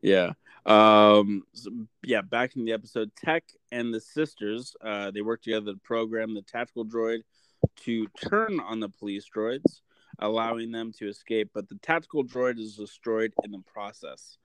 Yeah. 0.01 0.32
Um 0.65 1.44
so, 1.53 1.72
yeah 2.03 2.22
back 2.22 2.56
in 2.56 2.65
the 2.65 2.74
episode 2.74 3.12
tech 3.15 3.44
and 3.72 3.94
the 3.94 4.01
sisters 4.01 4.75
uh 4.84 5.12
they 5.12 5.22
work 5.22 5.42
together 5.42 5.74
to 5.74 5.80
program 5.84 6.34
the 6.34 6.42
tactical 6.42 6.86
droid 6.86 7.22
to 7.86 8.08
turn 8.29 8.60
on 8.60 8.79
the 8.79 8.89
police 8.89 9.25
droids, 9.36 9.82
allowing 10.20 10.72
them 10.72 10.91
to 11.00 11.08
escape, 11.08 11.51
but 11.53 11.67
the 11.70 11.77
tactical 11.82 12.24
droid 12.24 12.60
is 12.60 12.75
destroyed 12.75 13.34
in 13.43 13.51
the 13.51 13.63
process. 13.65 14.38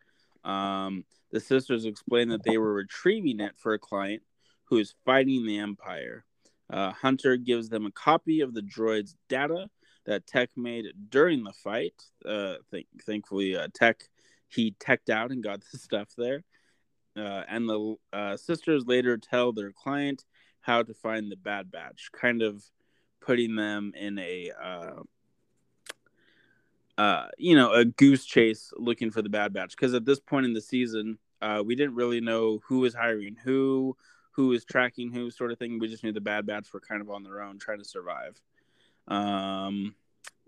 Um, 0.44 1.04
the 1.30 1.40
sisters 1.40 1.84
explain 1.84 2.28
that 2.28 2.42
they 2.44 2.58
were 2.58 2.72
retrieving 2.72 3.40
it 3.40 3.52
for 3.56 3.74
a 3.74 3.78
client 3.78 4.22
who 4.64 4.78
is 4.78 4.94
fighting 5.04 5.46
the 5.46 5.58
Empire. 5.58 6.24
Uh, 6.70 6.92
Hunter 6.92 7.36
gives 7.36 7.68
them 7.68 7.86
a 7.86 7.92
copy 7.92 8.40
of 8.40 8.54
the 8.54 8.62
droid's 8.62 9.16
data 9.28 9.68
that 10.06 10.26
Tech 10.26 10.50
made 10.56 10.86
during 11.10 11.44
the 11.44 11.52
fight. 11.52 11.94
Uh, 12.24 12.56
th- 12.70 12.86
thankfully, 13.04 13.56
uh, 13.56 13.68
Tech 13.74 14.02
he 14.48 14.74
teched 14.80 15.10
out 15.10 15.30
and 15.30 15.42
got 15.42 15.60
the 15.72 15.78
stuff 15.78 16.08
there. 16.16 16.44
Uh, 17.16 17.42
and 17.48 17.68
the 17.68 17.96
uh, 18.12 18.36
sisters 18.36 18.84
later 18.86 19.16
tell 19.16 19.52
their 19.52 19.72
client 19.72 20.24
how 20.60 20.82
to 20.82 20.94
find 20.94 21.30
the 21.30 21.36
Bad 21.36 21.70
Batch, 21.70 22.10
kind 22.12 22.42
of 22.42 22.62
putting 23.20 23.56
them 23.56 23.92
in 23.96 24.18
a 24.18 24.50
uh, 24.62 25.02
uh, 27.00 27.28
you 27.38 27.54
know 27.54 27.72
a 27.72 27.84
goose 27.84 28.24
chase 28.24 28.72
looking 28.76 29.10
for 29.10 29.22
the 29.22 29.28
bad 29.28 29.52
batch 29.52 29.70
because 29.70 29.94
at 29.94 30.04
this 30.04 30.20
point 30.20 30.46
in 30.46 30.52
the 30.52 30.60
season 30.60 31.18
uh, 31.40 31.62
we 31.64 31.74
didn't 31.74 31.94
really 31.94 32.20
know 32.20 32.60
who 32.66 32.80
was 32.80 32.94
hiring 32.94 33.36
who 33.44 33.96
who 34.32 34.48
was 34.48 34.64
tracking 34.64 35.12
who 35.12 35.30
sort 35.30 35.52
of 35.52 35.58
thing 35.58 35.78
we 35.78 35.88
just 35.88 36.04
knew 36.04 36.12
the 36.12 36.20
bad 36.20 36.46
batch 36.46 36.72
were 36.72 36.80
kind 36.80 37.00
of 37.00 37.10
on 37.10 37.22
their 37.22 37.42
own 37.42 37.58
trying 37.58 37.78
to 37.78 37.84
survive 37.84 38.40
um 39.08 39.94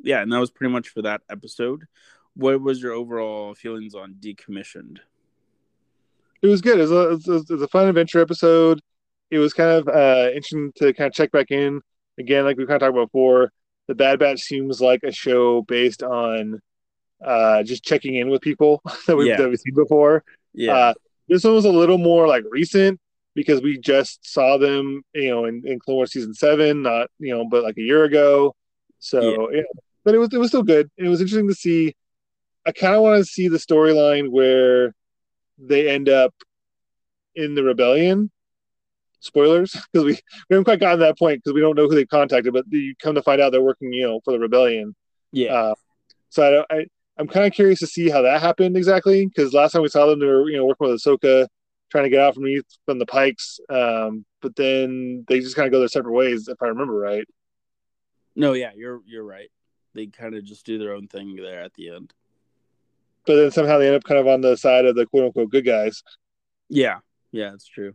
yeah 0.02 0.20
and 0.20 0.32
that 0.32 0.38
was 0.38 0.50
pretty 0.50 0.72
much 0.72 0.88
for 0.88 1.02
that 1.02 1.22
episode 1.30 1.86
what 2.34 2.60
was 2.60 2.82
your 2.82 2.92
overall 2.92 3.54
feelings 3.54 3.94
on 3.94 4.14
decommissioned? 4.14 4.98
It 6.42 6.46
was 6.46 6.60
good. 6.60 6.78
It 6.78 6.88
was 6.88 6.92
a, 6.92 7.10
it 7.10 7.50
was, 7.50 7.62
a 7.62 7.68
fun 7.68 7.88
adventure 7.88 8.20
episode. 8.20 8.80
It 9.30 9.38
was 9.38 9.52
kind 9.52 9.70
of 9.70 9.88
uh, 9.88 10.30
interesting 10.30 10.72
to 10.76 10.92
kind 10.94 11.08
of 11.08 11.12
check 11.12 11.30
back 11.32 11.50
in 11.50 11.82
again, 12.20 12.44
like 12.44 12.56
we 12.56 12.66
kind 12.66 12.76
of 12.76 12.80
talked 12.80 12.96
about 12.96 13.06
before. 13.06 13.52
The 13.88 13.94
Bad 13.94 14.20
Batch 14.20 14.42
seems 14.42 14.80
like 14.80 15.02
a 15.02 15.10
show 15.10 15.62
based 15.62 16.02
on 16.02 16.60
uh, 17.24 17.62
just 17.62 17.82
checking 17.82 18.14
in 18.14 18.30
with 18.30 18.40
people 18.40 18.82
that 19.06 19.16
we've, 19.16 19.26
yeah. 19.26 19.36
that 19.36 19.48
we've 19.48 19.58
seen 19.58 19.74
before. 19.74 20.24
Yeah. 20.54 20.74
Uh, 20.74 20.94
this 21.28 21.44
one 21.44 21.54
was 21.54 21.64
a 21.64 21.70
little 21.70 21.98
more 21.98 22.26
like 22.26 22.44
recent 22.50 23.00
because 23.34 23.62
we 23.62 23.78
just 23.78 24.26
saw 24.26 24.58
them, 24.58 25.02
you 25.14 25.30
know, 25.30 25.44
in, 25.44 25.62
in 25.64 25.78
Clone 25.78 25.96
Wars 25.96 26.12
season 26.12 26.34
seven, 26.34 26.82
not 26.82 27.08
you 27.18 27.34
know, 27.34 27.44
but 27.48 27.62
like 27.62 27.78
a 27.78 27.82
year 27.82 28.04
ago. 28.04 28.54
So 28.98 29.50
yeah. 29.50 29.58
yeah. 29.58 29.80
but 30.04 30.14
it 30.14 30.18
was 30.18 30.32
it 30.32 30.38
was 30.38 30.48
still 30.48 30.62
good. 30.62 30.90
It 30.96 31.08
was 31.08 31.20
interesting 31.20 31.48
to 31.48 31.54
see. 31.54 31.94
I 32.66 32.72
kind 32.72 32.94
of 32.94 33.02
want 33.02 33.18
to 33.18 33.24
see 33.24 33.48
the 33.48 33.56
storyline 33.56 34.28
where 34.28 34.94
they 35.58 35.88
end 35.88 36.08
up 36.08 36.34
in 37.34 37.54
the 37.54 37.62
rebellion. 37.62 38.30
Spoilers, 39.20 39.72
because 39.72 40.04
we, 40.04 40.12
we 40.12 40.54
haven't 40.54 40.64
quite 40.64 40.80
gotten 40.80 40.98
to 40.98 41.04
that 41.04 41.18
point 41.18 41.42
because 41.42 41.54
we 41.54 41.60
don't 41.60 41.76
know 41.76 41.88
who 41.88 41.94
they 41.94 42.06
contacted, 42.06 42.52
but 42.52 42.64
you 42.70 42.94
come 43.02 43.14
to 43.14 43.22
find 43.22 43.40
out 43.40 43.52
they're 43.52 43.62
working, 43.62 43.92
you 43.92 44.06
know, 44.06 44.20
for 44.24 44.32
the 44.32 44.38
rebellion. 44.38 44.94
Yeah. 45.32 45.52
Uh, 45.52 45.74
so 46.30 46.64
I, 46.70 46.74
I 46.74 46.86
I'm 47.18 47.28
kind 47.28 47.46
of 47.46 47.52
curious 47.52 47.80
to 47.80 47.86
see 47.86 48.08
how 48.08 48.22
that 48.22 48.40
happened 48.40 48.78
exactly 48.78 49.26
because 49.26 49.52
last 49.52 49.72
time 49.72 49.82
we 49.82 49.88
saw 49.88 50.06
them, 50.06 50.20
they 50.20 50.26
were 50.26 50.48
you 50.48 50.56
know 50.56 50.64
working 50.64 50.88
with 50.88 51.02
Ahsoka, 51.02 51.46
trying 51.90 52.04
to 52.04 52.10
get 52.10 52.20
out 52.20 52.34
from 52.34 52.44
from 52.86 52.98
the 52.98 53.06
Pikes, 53.06 53.60
um, 53.68 54.24
but 54.40 54.56
then 54.56 55.24
they 55.28 55.40
just 55.40 55.54
kind 55.54 55.66
of 55.66 55.72
go 55.72 55.80
their 55.80 55.88
separate 55.88 56.14
ways, 56.14 56.48
if 56.48 56.56
I 56.62 56.68
remember 56.68 56.94
right. 56.94 57.26
No, 58.34 58.54
yeah, 58.54 58.70
you're 58.74 59.02
you're 59.06 59.24
right. 59.24 59.50
They 59.94 60.06
kind 60.06 60.34
of 60.34 60.44
just 60.44 60.64
do 60.64 60.78
their 60.78 60.94
own 60.94 61.08
thing 61.08 61.36
there 61.36 61.60
at 61.60 61.74
the 61.74 61.90
end. 61.90 62.14
But 63.26 63.36
then 63.36 63.50
somehow 63.50 63.78
they 63.78 63.88
end 63.88 63.96
up 63.96 64.04
kind 64.04 64.20
of 64.20 64.26
on 64.26 64.40
the 64.40 64.56
side 64.56 64.86
of 64.86 64.96
the 64.96 65.04
quote 65.04 65.26
unquote 65.26 65.50
good 65.50 65.66
guys. 65.66 66.02
Yeah, 66.70 67.00
yeah, 67.32 67.52
it's 67.52 67.66
true. 67.66 67.94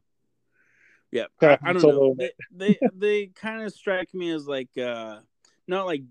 Yeah, 1.15 1.27
I, 1.41 1.57
I, 1.63 1.72
don't 1.72 1.81
know. 1.81 2.13
They 2.17 2.31
they, 2.53 2.79
they 2.93 3.25
kind 3.27 3.63
of 3.63 3.72
strike 3.72 4.13
me 4.13 4.31
as 4.31 4.50
like 4.50 4.77
uh 4.77 5.19
not 5.65 5.86
like 5.86 6.01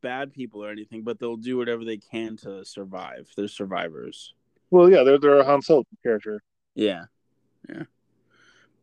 bad 0.00 0.32
people 0.32 0.64
or 0.64 0.70
anything, 0.70 1.02
but 1.02 1.18
they'll 1.18 1.36
do 1.36 1.58
whatever 1.58 1.84
they 1.84 1.98
can 1.98 2.38
to 2.38 2.64
survive. 2.64 3.28
They're 3.36 3.46
survivors. 3.46 4.32
Well, 4.70 4.90
yeah, 4.90 5.02
they're 5.02 5.18
they're 5.18 5.40
a 5.40 5.44
Han 5.44 5.60
Solo 5.60 5.84
character. 6.02 6.42
Yeah, 6.74 7.04
yeah, 7.68 7.82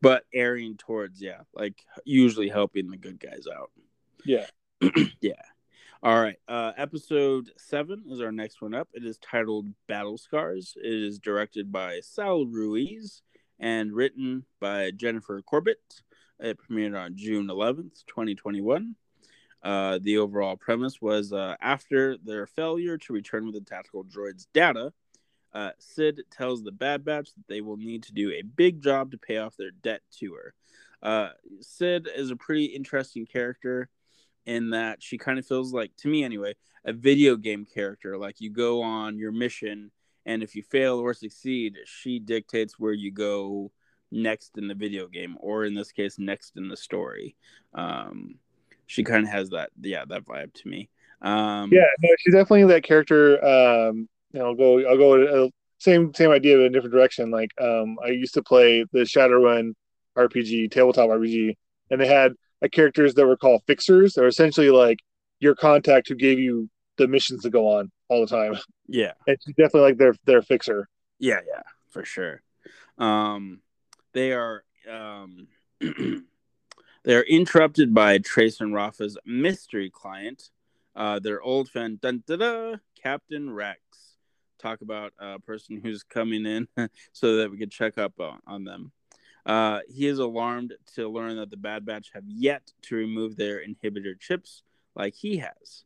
but 0.00 0.22
erring 0.32 0.76
towards 0.76 1.20
yeah, 1.20 1.40
like 1.52 1.84
usually 2.04 2.48
helping 2.48 2.88
the 2.88 2.96
good 2.96 3.18
guys 3.18 3.46
out. 3.52 3.72
Yeah, 4.24 4.46
yeah. 5.20 5.32
All 6.00 6.20
right, 6.20 6.36
uh, 6.46 6.74
episode 6.76 7.50
seven 7.56 8.04
is 8.08 8.20
our 8.20 8.30
next 8.30 8.62
one 8.62 8.72
up. 8.72 8.88
It 8.94 9.04
is 9.04 9.18
titled 9.18 9.66
Battle 9.88 10.16
Scars. 10.16 10.76
It 10.80 10.92
is 10.92 11.18
directed 11.18 11.72
by 11.72 11.98
Saul 12.04 12.46
Ruiz 12.46 13.22
and 13.58 13.92
written 13.92 14.44
by 14.60 14.90
Jennifer 14.90 15.40
Corbett. 15.42 16.02
It 16.40 16.58
premiered 16.58 16.98
on 16.98 17.16
June 17.16 17.46
11th, 17.46 18.04
2021. 18.06 18.96
Uh, 19.62 19.98
the 20.02 20.18
overall 20.18 20.56
premise 20.56 21.00
was 21.00 21.32
uh, 21.32 21.56
after 21.60 22.18
their 22.18 22.46
failure 22.46 22.98
to 22.98 23.12
return 23.12 23.46
with 23.46 23.54
the 23.54 23.60
tactical 23.62 24.04
droid's 24.04 24.46
data, 24.52 24.92
uh, 25.54 25.70
Cid 25.78 26.20
tells 26.30 26.62
the 26.62 26.72
Bad 26.72 27.04
Batch 27.04 27.32
that 27.34 27.46
they 27.48 27.60
will 27.60 27.76
need 27.76 28.02
to 28.04 28.12
do 28.12 28.30
a 28.32 28.42
big 28.42 28.82
job 28.82 29.12
to 29.12 29.18
pay 29.18 29.38
off 29.38 29.56
their 29.56 29.70
debt 29.70 30.02
to 30.18 30.34
her. 30.34 30.54
Uh, 31.02 31.30
Cid 31.60 32.08
is 32.14 32.30
a 32.30 32.36
pretty 32.36 32.64
interesting 32.64 33.24
character 33.24 33.88
in 34.46 34.70
that 34.70 35.02
she 35.02 35.16
kind 35.16 35.38
of 35.38 35.46
feels 35.46 35.72
like, 35.72 35.92
to 35.98 36.08
me 36.08 36.24
anyway, 36.24 36.54
a 36.84 36.92
video 36.92 37.36
game 37.36 37.64
character. 37.64 38.18
Like 38.18 38.40
you 38.40 38.50
go 38.50 38.82
on 38.82 39.18
your 39.18 39.32
mission, 39.32 39.90
and 40.26 40.42
if 40.42 40.54
you 40.54 40.62
fail 40.62 40.98
or 40.98 41.14
succeed, 41.14 41.78
she 41.86 42.18
dictates 42.18 42.78
where 42.78 42.92
you 42.92 43.10
go 43.10 43.70
next 44.10 44.56
in 44.56 44.68
the 44.68 44.74
video 44.74 45.06
game, 45.06 45.36
or 45.40 45.64
in 45.64 45.74
this 45.74 45.92
case, 45.92 46.18
next 46.18 46.56
in 46.56 46.68
the 46.68 46.76
story. 46.76 47.36
Um, 47.74 48.36
she 48.86 49.02
kind 49.02 49.24
of 49.24 49.30
has 49.30 49.50
that 49.50 49.70
yeah 49.80 50.04
that 50.08 50.24
vibe 50.24 50.52
to 50.54 50.68
me. 50.68 50.88
Um, 51.22 51.70
yeah, 51.72 51.86
no, 52.02 52.10
she's 52.18 52.34
definitely 52.34 52.64
that 52.66 52.84
character. 52.84 53.44
Um, 53.44 54.08
you 54.32 54.40
know, 54.40 54.46
I'll 54.46 54.54
go 54.54 54.78
I'll 54.88 54.98
go 54.98 55.44
uh, 55.44 55.48
same 55.78 56.12
same 56.14 56.30
idea 56.30 56.56
but 56.56 56.62
in 56.62 56.66
a 56.66 56.70
different 56.70 56.94
direction. 56.94 57.30
Like 57.30 57.50
um, 57.60 57.96
I 58.04 58.08
used 58.08 58.34
to 58.34 58.42
play 58.42 58.84
the 58.92 59.00
Shadowrun 59.00 59.74
RPG 60.16 60.70
tabletop 60.70 61.10
RPG, 61.10 61.56
and 61.90 62.00
they 62.00 62.06
had 62.06 62.32
characters 62.72 63.14
that 63.14 63.26
were 63.26 63.36
called 63.36 63.62
fixers. 63.66 64.14
They're 64.14 64.26
essentially 64.26 64.70
like 64.70 64.98
your 65.40 65.54
contact 65.54 66.08
who 66.08 66.14
gave 66.14 66.38
you 66.38 66.68
the 66.96 67.08
missions 67.08 67.42
to 67.42 67.50
go 67.50 67.68
on 67.68 67.90
all 68.08 68.20
the 68.20 68.26
time. 68.26 68.56
Yeah, 68.86 69.12
and 69.26 69.36
she's 69.44 69.54
definitely 69.54 69.80
like 69.82 69.98
their 69.98 70.14
their 70.24 70.42
fixer. 70.42 70.88
Yeah, 71.18 71.40
yeah, 71.46 71.62
for 71.90 72.04
sure. 72.04 72.42
Um, 72.98 73.60
they 74.12 74.32
are 74.32 74.64
um 74.90 75.48
They're 77.04 77.22
interrupted 77.22 77.92
by 77.92 78.16
Trace 78.16 78.62
and 78.62 78.72
Rafa's 78.72 79.18
mystery 79.26 79.90
client, 79.90 80.48
uh, 80.96 81.18
their 81.18 81.42
old 81.42 81.68
friend, 81.68 82.00
dun, 82.00 82.80
Captain 83.00 83.50
Rex. 83.50 83.80
Talk 84.58 84.80
about 84.80 85.12
a 85.18 85.38
person 85.38 85.82
who's 85.82 86.02
coming 86.02 86.46
in 86.46 86.66
so 87.12 87.36
that 87.36 87.50
we 87.50 87.58
could 87.58 87.70
check 87.70 87.98
up 87.98 88.18
on, 88.18 88.40
on 88.46 88.64
them. 88.64 88.92
Uh, 89.44 89.80
he 89.86 90.06
is 90.06 90.18
alarmed 90.18 90.72
to 90.94 91.06
learn 91.06 91.36
that 91.36 91.50
the 91.50 91.58
Bad 91.58 91.84
Batch 91.84 92.10
have 92.14 92.24
yet 92.26 92.72
to 92.84 92.96
remove 92.96 93.36
their 93.36 93.60
inhibitor 93.62 94.18
chips 94.18 94.62
like 94.96 95.14
he 95.14 95.36
has. 95.36 95.84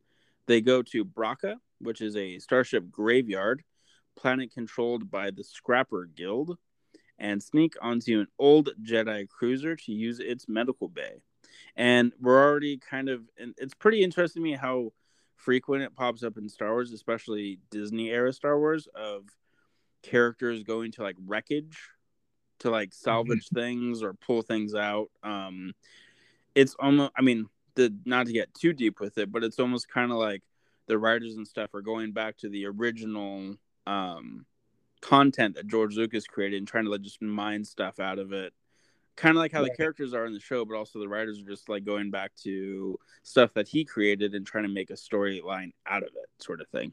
They 0.49 0.63
go 0.63 0.83
to 0.83 1.05
Bracca, 1.05 1.57
which 1.79 2.01
is 2.01 2.17
a 2.17 2.39
starship 2.41 2.91
graveyard, 2.91 3.63
planet 4.17 4.53
controlled 4.53 5.11
by 5.11 5.31
the 5.31 5.45
Scrapper 5.45 6.07
Guild 6.07 6.57
and 7.19 7.43
sneak 7.43 7.75
onto 7.83 8.21
an 8.21 8.29
old 8.39 8.71
Jedi 8.83 9.29
cruiser 9.29 9.77
to 9.77 9.93
use 9.93 10.21
its 10.21 10.49
medical 10.49 10.89
bay. 10.89 11.21
And 11.77 12.13
we're 12.21 12.43
already 12.43 12.79
kind 12.79 13.09
of, 13.09 13.23
and 13.39 13.55
it's 13.59 13.75
pretty 13.75 14.03
interesting 14.03 14.43
to 14.43 14.49
me 14.49 14.57
how 14.57 14.93
frequent 15.37 15.83
it 15.83 15.95
pops 15.95 16.23
up 16.23 16.39
in 16.39 16.49
Star 16.49 16.73
Wars, 16.73 16.93
especially 16.93 17.61
Disney 17.71 18.11
era 18.11 18.33
Star 18.33 18.59
Wars, 18.59 18.89
of 18.95 19.25
characters 20.03 20.63
going 20.63 20.93
to 20.93 21.03
like 21.03 21.17
wreckage 21.27 21.79
to 22.61 22.71
like 22.71 22.93
salvage 22.95 23.47
mm-hmm. 23.47 23.61
things 23.61 24.03
or 24.03 24.15
pull 24.15 24.43
things 24.43 24.75
out. 24.75 25.11
Um, 25.23 25.75
it's 26.55 26.75
almost, 26.79 27.13
I 27.17 27.23
mean, 27.23 27.47
the 27.79 27.95
not 28.05 28.27
to 28.27 28.33
get 28.33 28.53
too 28.55 28.73
deep 28.73 29.01
with 29.01 29.17
it, 29.17 29.33
but 29.33 29.43
it's 29.43 29.59
almost 29.59 29.89
kind 29.89 30.13
of 30.13 30.19
like 30.19 30.43
the 30.87 30.99
writers 30.99 31.37
and 31.37 31.47
stuff 31.47 31.73
are 31.75 31.83
going 31.83 32.13
back 32.13 32.37
to 32.39 32.49
the 32.49 32.67
original 32.67 33.57
um 33.87 34.45
content 35.01 35.55
that 35.55 35.69
George 35.69 35.97
Lucas 35.97 36.27
created 36.27 36.59
and 36.59 36.69
trying 36.69 36.85
to 36.85 36.91
like 36.91 37.03
just 37.03 37.23
mine 37.23 37.65
stuff 37.65 38.01
out 38.01 38.19
of 38.19 38.33
it. 38.33 38.53
Kind 39.17 39.37
of 39.37 39.41
like 39.41 39.53
how 39.53 39.63
the 39.63 39.75
characters 39.75 40.15
are 40.15 40.27
in 40.27 40.33
the 40.33 40.39
show, 40.39 40.65
but 40.65 40.77
also 40.77 41.01
the 41.01 41.09
writers 41.09 41.41
are 41.41 41.51
just 41.51 41.69
like 41.69 41.85
going 41.85 42.11
back 42.11 42.33
to 42.45 42.97
stuff 43.25 43.53
that 43.55 43.67
he 43.67 43.85
created 43.85 44.35
and 44.35 44.47
trying 44.47 44.63
to 44.63 44.71
make 44.71 44.91
a 44.91 44.95
storyline 44.95 45.73
out 45.87 46.05
of 46.05 46.11
it, 46.11 46.29
sort 46.39 46.61
of 46.61 46.69
thing. 46.69 46.93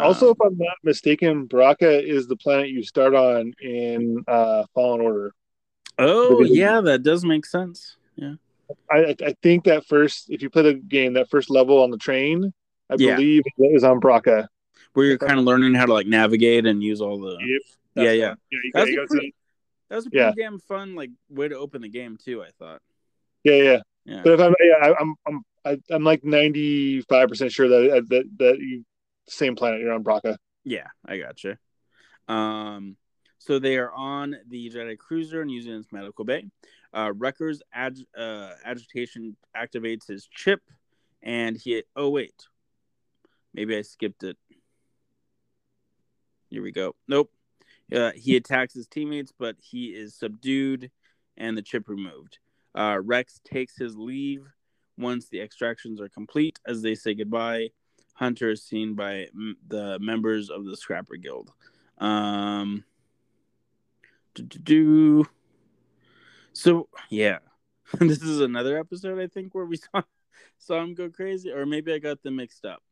Also, 0.00 0.26
um, 0.26 0.32
if 0.32 0.46
I'm 0.46 0.56
not 0.56 0.76
mistaken, 0.84 1.48
Bracca 1.48 2.02
is 2.02 2.28
the 2.28 2.36
planet 2.36 2.68
you 2.68 2.84
start 2.84 3.14
on 3.14 3.52
in 3.60 4.24
uh, 4.28 4.64
Fallen 4.72 5.00
Order. 5.00 5.34
Oh, 5.98 6.44
yeah, 6.44 6.80
that 6.80 7.02
does 7.02 7.24
make 7.24 7.44
sense. 7.44 7.96
Yeah. 8.14 8.34
I, 8.90 9.14
I 9.24 9.34
think 9.42 9.64
that 9.64 9.86
first, 9.86 10.30
if 10.30 10.42
you 10.42 10.50
play 10.50 10.62
the 10.62 10.74
game, 10.74 11.14
that 11.14 11.30
first 11.30 11.50
level 11.50 11.82
on 11.82 11.90
the 11.90 11.98
train, 11.98 12.52
I 12.90 12.96
yeah. 12.98 13.14
believe 13.14 13.42
it 13.46 13.72
was 13.72 13.84
on 13.84 14.00
Bracca 14.00 14.46
where 14.94 15.06
you're 15.06 15.18
kind 15.18 15.38
of 15.38 15.44
learning 15.44 15.74
how 15.74 15.86
to 15.86 15.92
like 15.92 16.06
navigate 16.06 16.66
and 16.66 16.82
use 16.82 17.00
all 17.00 17.18
the. 17.18 17.30
Yep, 17.40 17.60
yeah, 17.94 18.02
yeah. 18.12 18.34
yeah 18.50 18.58
that, 18.74 18.86
was 18.86 19.08
pretty, 19.08 19.34
that 19.88 19.96
was 19.96 20.06
a 20.06 20.10
pretty 20.10 20.24
yeah. 20.24 20.44
damn 20.44 20.58
fun 20.58 20.94
like 20.94 21.10
way 21.28 21.48
to 21.48 21.56
open 21.56 21.82
the 21.82 21.88
game 21.88 22.16
too. 22.22 22.42
I 22.42 22.50
thought. 22.58 22.80
Yeah, 23.44 23.54
yeah. 23.54 23.80
yeah. 24.04 24.20
But 24.22 24.32
if 24.34 24.40
I'm, 24.40 24.54
yeah, 24.60 24.94
I'm, 25.00 25.14
I'm, 25.26 25.42
I, 25.64 25.78
I'm 25.90 26.04
like 26.04 26.24
95 26.24 27.28
percent 27.28 27.52
sure 27.52 27.68
that 27.68 28.06
that 28.08 28.24
that 28.38 28.58
you 28.58 28.84
same 29.28 29.56
planet 29.56 29.80
you're 29.80 29.92
on 29.92 30.04
Bracca. 30.04 30.36
Yeah, 30.64 30.86
I 31.04 31.18
gotcha. 31.18 31.58
Um, 32.28 32.96
so 33.38 33.58
they 33.58 33.76
are 33.76 33.92
on 33.92 34.36
the 34.48 34.70
Jedi 34.70 34.96
cruiser 34.96 35.42
and 35.42 35.50
using 35.50 35.74
its 35.74 35.90
medical 35.90 36.24
bay. 36.24 36.46
Uh, 36.92 37.12
Wrecker's 37.14 37.62
ag- 37.72 38.06
uh, 38.16 38.50
agitation 38.64 39.36
activates 39.56 40.06
his 40.06 40.26
chip, 40.26 40.60
and 41.22 41.56
he. 41.56 41.82
Oh 41.96 42.10
wait, 42.10 42.46
maybe 43.54 43.76
I 43.76 43.82
skipped 43.82 44.22
it. 44.24 44.36
Here 46.50 46.62
we 46.62 46.72
go. 46.72 46.94
Nope. 47.08 47.32
Uh, 47.94 48.12
he 48.14 48.36
attacks 48.36 48.74
his 48.74 48.86
teammates, 48.86 49.32
but 49.36 49.56
he 49.58 49.86
is 49.86 50.14
subdued 50.14 50.90
and 51.36 51.56
the 51.56 51.62
chip 51.62 51.88
removed. 51.88 52.38
Uh, 52.74 52.98
Rex 53.02 53.40
takes 53.44 53.76
his 53.76 53.96
leave 53.96 54.46
once 54.98 55.28
the 55.28 55.40
extractions 55.40 56.00
are 56.00 56.08
complete. 56.08 56.58
As 56.66 56.82
they 56.82 56.94
say 56.94 57.14
goodbye, 57.14 57.70
Hunter 58.14 58.50
is 58.50 58.62
seen 58.62 58.94
by 58.94 59.28
m- 59.34 59.56
the 59.66 59.98
members 59.98 60.50
of 60.50 60.64
the 60.64 60.76
Scrapper 60.76 61.16
Guild. 61.16 61.52
Um, 61.98 62.84
do 64.34 65.26
so 66.52 66.88
yeah, 67.10 67.38
this 68.00 68.22
is 68.22 68.40
another 68.40 68.78
episode 68.78 69.18
I 69.18 69.26
think 69.26 69.54
where 69.54 69.66
we 69.66 69.76
saw 69.94 70.02
saw 70.58 70.82
him 70.82 70.94
go 70.94 71.10
crazy, 71.10 71.50
or 71.50 71.66
maybe 71.66 71.92
I 71.92 71.98
got 71.98 72.22
them 72.22 72.36
mixed 72.36 72.64
up. 72.64 72.82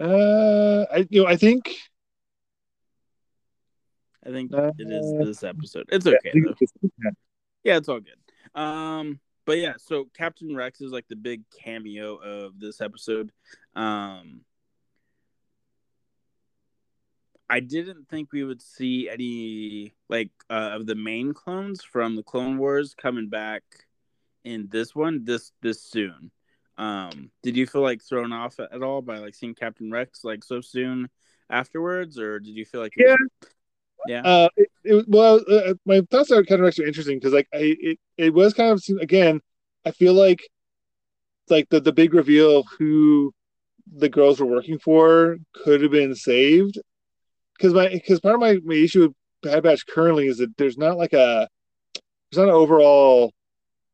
Uh, 0.00 0.84
I 0.92 1.06
you 1.10 1.22
know 1.22 1.28
I 1.28 1.36
think 1.36 1.76
I 4.26 4.30
think 4.30 4.52
Uh, 4.52 4.72
it 4.78 4.90
is 4.90 5.26
this 5.26 5.42
episode. 5.44 5.86
It's 5.90 6.06
okay 6.06 6.32
though. 6.34 6.54
yeah. 6.82 7.10
Yeah, 7.62 7.76
it's 7.76 7.88
all 7.88 8.00
good. 8.00 8.60
Um, 8.60 9.20
but 9.46 9.58
yeah, 9.58 9.74
so 9.78 10.06
Captain 10.16 10.54
Rex 10.54 10.80
is 10.80 10.92
like 10.92 11.06
the 11.08 11.16
big 11.16 11.42
cameo 11.50 12.16
of 12.16 12.58
this 12.58 12.80
episode. 12.80 13.30
Um, 13.74 14.40
I 17.48 17.60
didn't 17.60 18.08
think 18.08 18.32
we 18.32 18.44
would 18.44 18.62
see 18.62 19.08
any 19.08 19.94
like 20.08 20.30
uh, 20.48 20.70
of 20.74 20.86
the 20.86 20.94
main 20.94 21.34
clones 21.34 21.82
from 21.82 22.16
the 22.16 22.22
Clone 22.22 22.58
Wars 22.58 22.94
coming 22.94 23.28
back 23.28 23.62
in 24.44 24.68
this 24.70 24.94
one 24.94 25.24
this 25.24 25.52
this 25.62 25.82
soon. 25.82 26.30
Um, 26.76 27.30
did 27.42 27.56
you 27.56 27.66
feel 27.66 27.82
like 27.82 28.02
thrown 28.02 28.32
off 28.32 28.58
at 28.58 28.82
all 28.82 29.02
by 29.02 29.18
like 29.18 29.34
seeing 29.34 29.54
Captain 29.54 29.90
Rex 29.90 30.24
like 30.24 30.42
so 30.42 30.60
soon 30.60 31.08
afterwards, 31.50 32.18
or 32.18 32.40
did 32.40 32.54
you 32.56 32.64
feel 32.64 32.80
like 32.80 32.94
Yeah. 32.96 33.10
was- 33.12 33.28
yeah, 34.06 34.22
Uh, 34.22 34.48
it, 34.56 34.68
it, 34.84 35.04
well, 35.08 35.40
uh, 35.48 35.72
my 35.86 36.02
thoughts 36.10 36.30
are 36.30 36.44
kind 36.44 36.60
of 36.60 36.66
actually 36.66 36.88
interesting 36.88 37.16
because 37.18 37.32
like 37.32 37.48
I 37.54 37.74
it, 37.80 37.98
it 38.18 38.34
was 38.34 38.52
kind 38.52 38.70
of 38.70 38.82
again, 39.00 39.40
I 39.84 39.92
feel 39.92 40.12
like 40.14 40.42
like 41.48 41.68
the 41.70 41.80
the 41.80 41.92
big 41.92 42.12
reveal 42.14 42.58
of 42.58 42.66
who 42.78 43.32
the 43.96 44.08
girls 44.08 44.40
were 44.40 44.46
working 44.46 44.78
for 44.78 45.38
could 45.54 45.80
have 45.82 45.90
been 45.90 46.14
saved 46.14 46.78
because 47.56 47.74
my 47.74 47.88
because 47.88 48.20
part 48.20 48.34
of 48.34 48.40
my, 48.40 48.58
my 48.64 48.74
issue 48.74 49.02
with 49.02 49.12
Bad 49.42 49.62
Batch 49.62 49.86
currently 49.86 50.26
is 50.26 50.38
that 50.38 50.56
there's 50.56 50.78
not 50.78 50.96
like 50.96 51.12
a 51.12 51.48
there's 52.30 52.38
not 52.38 52.48
an 52.48 52.54
overall 52.54 53.32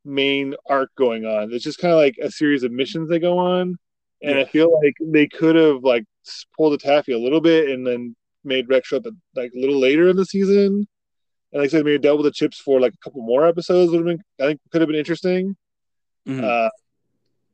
main 0.04 0.54
arc 0.68 0.90
going 0.96 1.24
on. 1.24 1.52
It's 1.52 1.64
just 1.64 1.78
kind 1.78 1.92
of 1.92 1.98
like 1.98 2.16
a 2.22 2.30
series 2.30 2.62
of 2.62 2.72
missions 2.72 3.08
that 3.10 3.20
go 3.20 3.38
on, 3.38 3.76
and 4.22 4.38
I 4.38 4.44
feel 4.44 4.72
like 4.82 4.94
they 5.00 5.26
could 5.26 5.56
have 5.56 5.82
like 5.82 6.04
pulled 6.56 6.72
the 6.72 6.78
taffy 6.78 7.12
a 7.12 7.18
little 7.18 7.40
bit 7.40 7.70
and 7.70 7.86
then 7.86 8.16
made 8.44 8.68
Rex 8.68 8.88
show 8.88 8.96
up 8.96 9.06
at, 9.06 9.12
like 9.34 9.52
a 9.54 9.60
little 9.60 9.78
later 9.78 10.08
in 10.08 10.16
the 10.16 10.24
season. 10.24 10.86
And 11.52 11.62
like 11.62 11.68
I 11.68 11.70
said, 11.70 11.84
maybe 11.84 11.98
double 11.98 12.22
the 12.22 12.30
chips 12.30 12.58
for 12.58 12.80
like 12.80 12.94
a 12.94 13.04
couple 13.04 13.22
more 13.22 13.46
episodes 13.46 13.90
would 13.90 13.98
have 13.98 14.06
been. 14.06 14.22
I 14.40 14.48
think 14.48 14.60
could 14.70 14.80
have 14.80 14.88
been 14.88 14.96
interesting. 14.96 15.56
Mhm. 16.26 16.44
Uh, 16.44 16.70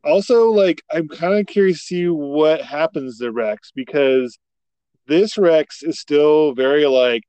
also, 0.04 0.50
like 0.50 0.82
I'm 0.92 1.08
kind 1.08 1.34
of 1.34 1.46
curious 1.46 1.78
to 1.80 1.84
see 1.84 2.08
what 2.08 2.62
happens 2.62 3.18
to 3.18 3.32
Rex 3.32 3.72
because 3.74 4.38
this 5.06 5.38
Rex 5.38 5.82
is 5.82 6.00
still 6.00 6.54
very 6.54 6.86
like, 6.86 7.22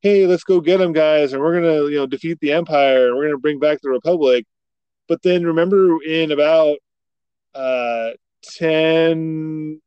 hey, 0.00 0.26
let's 0.26 0.44
go 0.44 0.60
get 0.60 0.80
him, 0.80 0.92
guys, 0.92 1.32
and 1.32 1.42
we're 1.42 1.54
gonna 1.54 1.90
you 1.90 1.96
know 1.96 2.06
defeat 2.06 2.38
the 2.40 2.52
Empire 2.52 3.08
and 3.08 3.16
we're 3.16 3.26
gonna 3.26 3.38
bring 3.38 3.58
back 3.58 3.78
the 3.82 3.90
Republic. 3.90 4.46
But 5.08 5.22
then 5.22 5.44
remember, 5.44 6.02
in 6.02 6.32
about 6.32 6.78
uh 7.54 8.10
10, 8.44 9.80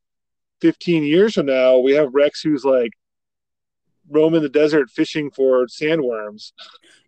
15 0.61 1.03
years 1.03 1.33
from 1.33 1.47
now, 1.47 1.79
we 1.79 1.93
have 1.93 2.13
Rex 2.13 2.41
who's 2.41 2.63
like 2.63 2.91
roaming 4.09 4.41
the 4.41 4.49
desert 4.49 4.89
fishing 4.89 5.31
for 5.31 5.65
sandworms. 5.65 6.51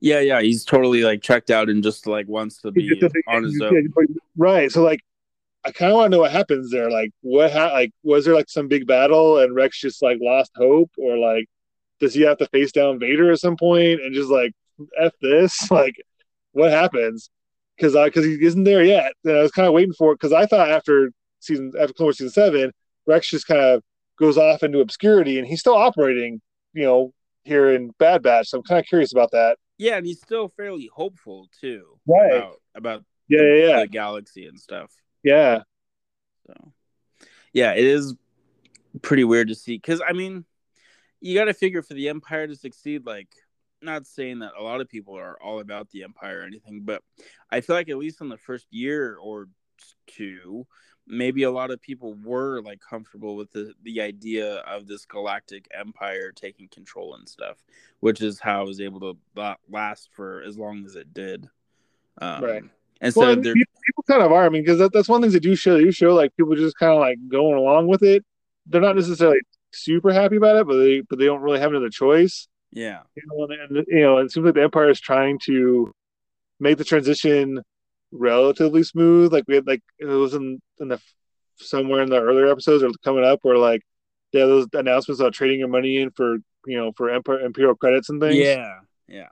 yeah, 0.02 0.20
yeah. 0.20 0.42
He's 0.42 0.66
totally 0.66 1.04
like 1.04 1.22
checked 1.22 1.52
out 1.52 1.70
and 1.70 1.84
just 1.84 2.08
like 2.08 2.28
wants 2.28 2.58
to 2.62 2.72
be 2.72 3.02
on 3.28 3.44
his 3.44 3.62
own. 3.62 3.94
Right. 4.36 4.72
So 4.72 4.84
like 4.84 5.02
I 5.68 5.72
kind 5.72 5.92
of 5.92 5.98
want 5.98 6.12
to 6.12 6.16
know 6.16 6.22
what 6.22 6.32
happens 6.32 6.72
there. 6.72 6.90
Like 6.90 7.12
what 7.22 7.52
ha- 7.52 7.74
like 7.74 7.92
was 8.02 8.24
there 8.26 8.34
like 8.34 8.50
some 8.50 8.70
big 8.70 8.88
battle 8.88 9.40
and 9.40 9.54
Rex 9.54 9.80
just 9.80 10.02
like 10.02 10.18
lost 10.22 10.52
hope 10.56 10.92
or 10.98 11.18
like 11.18 11.46
does 12.00 12.14
he 12.14 12.22
have 12.22 12.38
to 12.38 12.48
face 12.48 12.72
down 12.72 13.00
Vader 13.00 13.32
at 13.32 13.40
some 13.40 13.58
point 13.58 14.02
and 14.02 14.14
just 14.14 14.30
like 14.30 14.54
f 15.00 15.12
this? 15.22 15.70
Like 15.72 15.96
what 16.54 16.72
happens? 16.72 17.30
Cuz 17.80 17.96
I 17.96 18.10
cuz 18.10 18.24
he 18.26 18.44
isn't 18.44 18.64
there 18.64 18.84
yet. 18.84 19.12
And 19.26 19.38
I 19.38 19.42
was 19.42 19.52
kind 19.52 19.68
of 19.68 19.74
waiting 19.74 19.94
for 19.94 20.14
it 20.14 20.20
cuz 20.20 20.32
I 20.32 20.46
thought 20.46 20.72
after 20.72 21.12
season 21.42 21.74
after 21.80 21.94
Clone 21.94 22.08
Wars 22.08 22.18
season 22.18 22.32
7, 22.32 22.72
Rex 23.06 23.30
just 23.30 23.46
kind 23.48 23.60
of 23.62 23.84
goes 24.18 24.38
off 24.38 24.64
into 24.64 24.80
obscurity 24.80 25.38
and 25.38 25.48
he's 25.48 25.60
still 25.60 25.76
operating, 25.76 26.42
you 26.74 26.84
know, 26.84 27.14
here 27.44 27.74
in 27.74 27.92
Bad 28.00 28.24
Batch. 28.24 28.48
So 28.50 28.58
I'm 28.60 28.64
kind 28.64 28.80
of 28.80 28.86
curious 28.86 29.12
about 29.12 29.32
that. 29.32 29.58
Yeah, 29.78 29.98
and 29.98 30.06
he's 30.06 30.22
still 30.22 30.48
fairly 30.48 30.90
hopeful 30.94 31.50
too. 31.60 32.00
Right. 32.08 32.38
About 32.38 32.62
about 32.74 33.04
Yeah, 33.28 33.40
the, 33.42 33.46
yeah, 33.46 33.68
yeah. 33.68 33.80
the 33.82 33.88
galaxy 33.88 34.46
and 34.46 34.60
stuff. 34.60 34.92
Yeah. 35.28 35.64
So, 36.46 36.72
yeah, 37.52 37.74
it 37.74 37.84
is 37.84 38.16
pretty 39.02 39.26
weird 39.26 39.50
to 39.50 39.56
see 39.56 39.76
because 39.76 40.02
I 40.08 40.14
mean, 40.14 40.46
you 41.20 41.38
got 41.38 41.46
to 41.46 41.54
figure 41.54 41.82
for 41.82 41.96
the 41.96 42.08
Empire 42.08 42.48
to 42.48 42.56
succeed. 42.56 43.06
Like, 43.06 43.28
not 43.82 44.08
saying 44.08 44.40
that 44.40 44.54
a 44.58 44.64
lot 44.64 44.80
of 44.80 44.88
people 44.88 45.18
are 45.18 45.38
all 45.42 45.60
about 45.60 45.90
the 45.90 46.04
Empire 46.04 46.40
or 46.40 46.44
anything, 46.44 46.84
but 46.86 47.04
I 47.52 47.60
feel 47.60 47.76
like 47.76 47.90
at 47.90 47.98
least 47.98 48.22
in 48.22 48.30
the 48.30 48.38
first 48.38 48.68
year 48.72 49.18
or 49.18 49.50
two, 50.08 50.66
maybe 51.06 51.44
a 51.44 51.52
lot 51.52 51.72
of 51.72 51.82
people 51.82 52.16
were 52.24 52.62
like 52.62 52.80
comfortable 52.80 53.36
with 53.36 53.52
the 53.52 53.74
the 53.84 54.00
idea 54.00 54.60
of 54.60 54.88
this 54.88 55.06
galactic 55.06 55.68
empire 55.78 56.32
taking 56.32 56.70
control 56.70 57.16
and 57.16 57.28
stuff, 57.28 57.58
which 58.00 58.22
is 58.22 58.40
how 58.40 58.64
it 58.64 58.68
was 58.68 58.80
able 58.80 59.02
to 59.02 59.58
last 59.70 60.08
for 60.14 60.42
as 60.42 60.58
long 60.58 60.86
as 60.86 60.96
it 60.96 61.14
did. 61.14 61.50
Um, 62.22 62.42
Right. 62.42 62.64
Instead 63.02 63.22
Well, 63.22 63.32
of 63.32 63.44
their 63.44 63.54
people, 63.54 63.74
people 63.86 64.04
kind 64.04 64.22
of 64.22 64.32
are. 64.32 64.46
I 64.46 64.50
mean, 64.50 64.64
because 64.64 64.80
that, 64.80 64.92
that's 64.94 65.10
one 65.10 65.22
thing 65.22 65.32
they 65.32 65.40
do 65.40 65.56
show. 65.56 65.76
You 65.78 65.92
show 65.92 66.14
like 66.14 66.36
people 66.36 66.56
just 66.56 66.78
kind 66.78 66.94
of 66.94 67.00
like 67.00 67.18
going 67.28 67.58
along 67.58 67.88
with 67.88 68.04
it. 68.04 68.24
They're 68.66 68.82
not 68.82 68.96
necessarily 68.96 69.40
super 69.72 70.12
happy 70.14 70.38
about 70.38 70.58
it, 70.58 70.68
but 70.68 70.78
they 70.78 71.02
but 71.02 71.20
they 71.20 71.26
don't 71.26 71.42
really 71.42 71.60
have 71.60 71.72
another 71.72 71.90
choice. 71.90 72.48
yeah 72.72 73.02
You 73.16 73.24
know, 73.28 73.44
and, 73.46 73.78
and 73.78 73.86
you 73.88 74.02
know, 74.02 74.18
it 74.18 74.32
seems 74.32 74.46
like 74.46 74.56
the 74.56 74.64
Empire 74.64 74.90
is 74.90 75.00
trying 75.00 75.40
to 75.46 75.92
make 76.60 76.78
the 76.78 76.84
transition 76.84 77.62
relatively 78.12 78.84
smooth. 78.84 79.34
Like 79.34 79.46
we 79.48 79.56
had 79.56 79.68
like 79.68 79.82
it 80.00 80.06
was 80.06 80.34
in 80.34 80.60
in 80.80 80.88
the 80.90 81.00
somewhere 81.58 82.02
in 82.04 82.10
the 82.10 82.22
earlier 82.22 82.48
episodes 82.48 82.84
or 82.84 82.90
coming 83.04 83.24
up 83.24 83.40
where 83.42 83.58
like 83.58 83.82
they 84.34 84.40
have 84.40 84.50
those 84.50 84.68
announcements 84.74 85.20
about 85.20 85.34
trading 85.34 85.60
your 85.60 85.68
money 85.68 85.98
in 85.98 86.12
for 86.12 86.38
you 86.66 86.78
know 86.78 86.92
for 86.96 87.10
Empire 87.10 87.40
Imperial 87.42 87.76
credits 87.76 88.10
and 88.10 88.22
things. 88.22 88.36
Yeah, 88.38 88.80
yeah, 89.08 89.30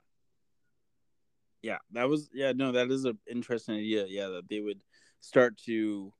yeah. 1.62 1.78
That 1.92 2.08
was 2.08 2.28
yeah. 2.32 2.52
No, 2.52 2.72
that 2.72 2.90
is 2.90 3.04
an 3.04 3.18
interesting 3.30 3.76
idea. 3.76 4.06
Yeah, 4.08 4.28
that 4.28 4.48
they 4.48 4.60
would 4.60 4.82
start 5.20 5.56
to 5.66 6.12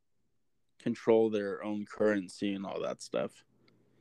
control 0.82 1.30
their 1.30 1.62
own 1.64 1.84
currency 1.84 2.54
and 2.54 2.64
all 2.66 2.80
that 2.82 3.02
stuff. 3.02 3.32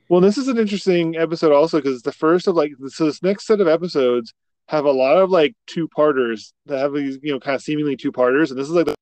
Well, 0.09 0.21
this 0.21 0.37
is 0.37 0.47
an 0.47 0.57
interesting 0.57 1.15
episode 1.15 1.51
also 1.51 1.77
because 1.79 1.95
it's 1.95 2.03
the 2.03 2.11
first 2.11 2.47
of 2.47 2.55
like 2.55 2.71
so 2.87 3.05
this 3.05 3.23
next 3.23 3.47
set 3.47 3.61
of 3.61 3.67
episodes 3.67 4.33
have 4.67 4.85
a 4.85 4.91
lot 4.91 5.17
of 5.17 5.29
like 5.29 5.55
two 5.67 5.87
parters 5.87 6.53
that 6.65 6.79
have 6.79 6.93
these 6.93 7.17
you 7.23 7.31
know 7.31 7.39
kind 7.39 7.55
of 7.55 7.61
seemingly 7.61 7.95
two 7.95 8.11
parters, 8.11 8.51
and 8.51 8.59
this 8.59 8.67
is 8.67 8.73
like 8.73 8.85
the 8.85 8.95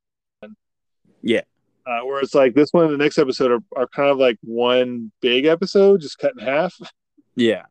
Yeah. 1.21 1.41
uh, 1.85 2.05
where 2.05 2.19
it's 2.21 2.35
like 2.35 2.53
this 2.53 2.69
one 2.71 2.85
and 2.85 2.93
the 2.93 2.97
next 2.97 3.17
episode 3.17 3.51
are, 3.51 3.81
are 3.81 3.87
kind 3.87 4.09
of 4.09 4.17
like 4.17 4.37
one 4.43 5.11
big 5.21 5.45
episode 5.45 6.01
just 6.01 6.17
cut 6.17 6.33
in 6.37 6.45
half, 6.45 6.73
Yeah, 7.35 7.63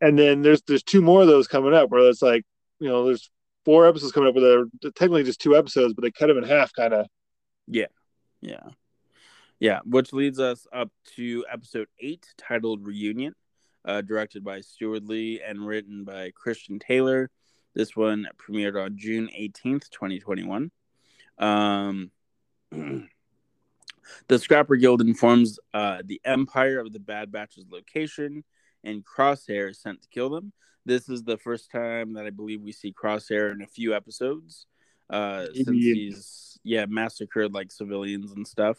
and 0.00 0.18
then 0.18 0.42
there's 0.42 0.62
there's 0.62 0.82
two 0.82 1.02
more 1.02 1.22
of 1.22 1.26
those 1.26 1.46
coming 1.48 1.74
up 1.74 1.90
where 1.90 2.08
it's 2.08 2.22
like 2.22 2.44
you 2.80 2.88
know 2.88 3.04
there's 3.06 3.30
four 3.68 3.86
episodes 3.86 4.12
coming 4.12 4.30
up 4.30 4.34
where 4.34 4.64
they're 4.80 4.90
technically 4.92 5.22
just 5.22 5.42
two 5.42 5.54
episodes, 5.54 5.92
but 5.92 6.00
they 6.00 6.10
cut 6.10 6.28
them 6.28 6.38
in 6.38 6.44
half 6.44 6.72
kind 6.72 6.94
of. 6.94 7.06
yeah, 7.66 7.84
yeah. 8.40 8.70
Yeah. 9.60 9.80
Which 9.84 10.14
leads 10.14 10.40
us 10.40 10.66
up 10.72 10.88
to 11.16 11.44
episode 11.52 11.86
eight, 12.00 12.32
titled 12.38 12.86
"Reunion," 12.86 13.34
uh, 13.84 14.00
directed 14.00 14.42
by 14.42 14.62
Stuart 14.62 15.04
Lee 15.04 15.42
and 15.46 15.66
written 15.66 16.04
by 16.04 16.30
Christian 16.34 16.78
Taylor. 16.78 17.28
This 17.74 17.94
one 17.94 18.26
premiered 18.38 18.82
on 18.82 18.96
June 18.96 19.28
eighteenth, 19.36 19.90
twenty 19.90 20.18
twenty 20.18 20.44
one. 20.44 20.70
Um, 21.36 22.10
the 22.70 24.38
Scrapper 24.38 24.76
Guild 24.76 25.02
informs 25.02 25.58
uh, 25.74 25.98
the 26.02 26.22
Empire 26.24 26.80
of 26.80 26.94
the 26.94 27.00
Bad 27.00 27.30
Batch's 27.30 27.66
location, 27.70 28.44
and 28.84 29.04
Crosshair 29.04 29.70
is 29.70 29.80
sent 29.80 30.02
to 30.02 30.08
kill 30.08 30.30
them. 30.30 30.52
This 30.84 31.08
is 31.08 31.22
the 31.22 31.36
first 31.36 31.70
time 31.70 32.14
that 32.14 32.26
I 32.26 32.30
believe 32.30 32.62
we 32.62 32.72
see 32.72 32.92
Crosshair 32.92 33.52
in 33.52 33.62
a 33.62 33.66
few 33.66 33.94
episodes, 33.94 34.66
uh, 35.10 35.46
since 35.54 35.68
Yeah. 35.70 35.94
he's 35.94 36.58
yeah 36.64 36.86
massacred 36.86 37.52
like 37.54 37.70
civilians 37.70 38.32
and 38.32 38.46
stuff. 38.46 38.78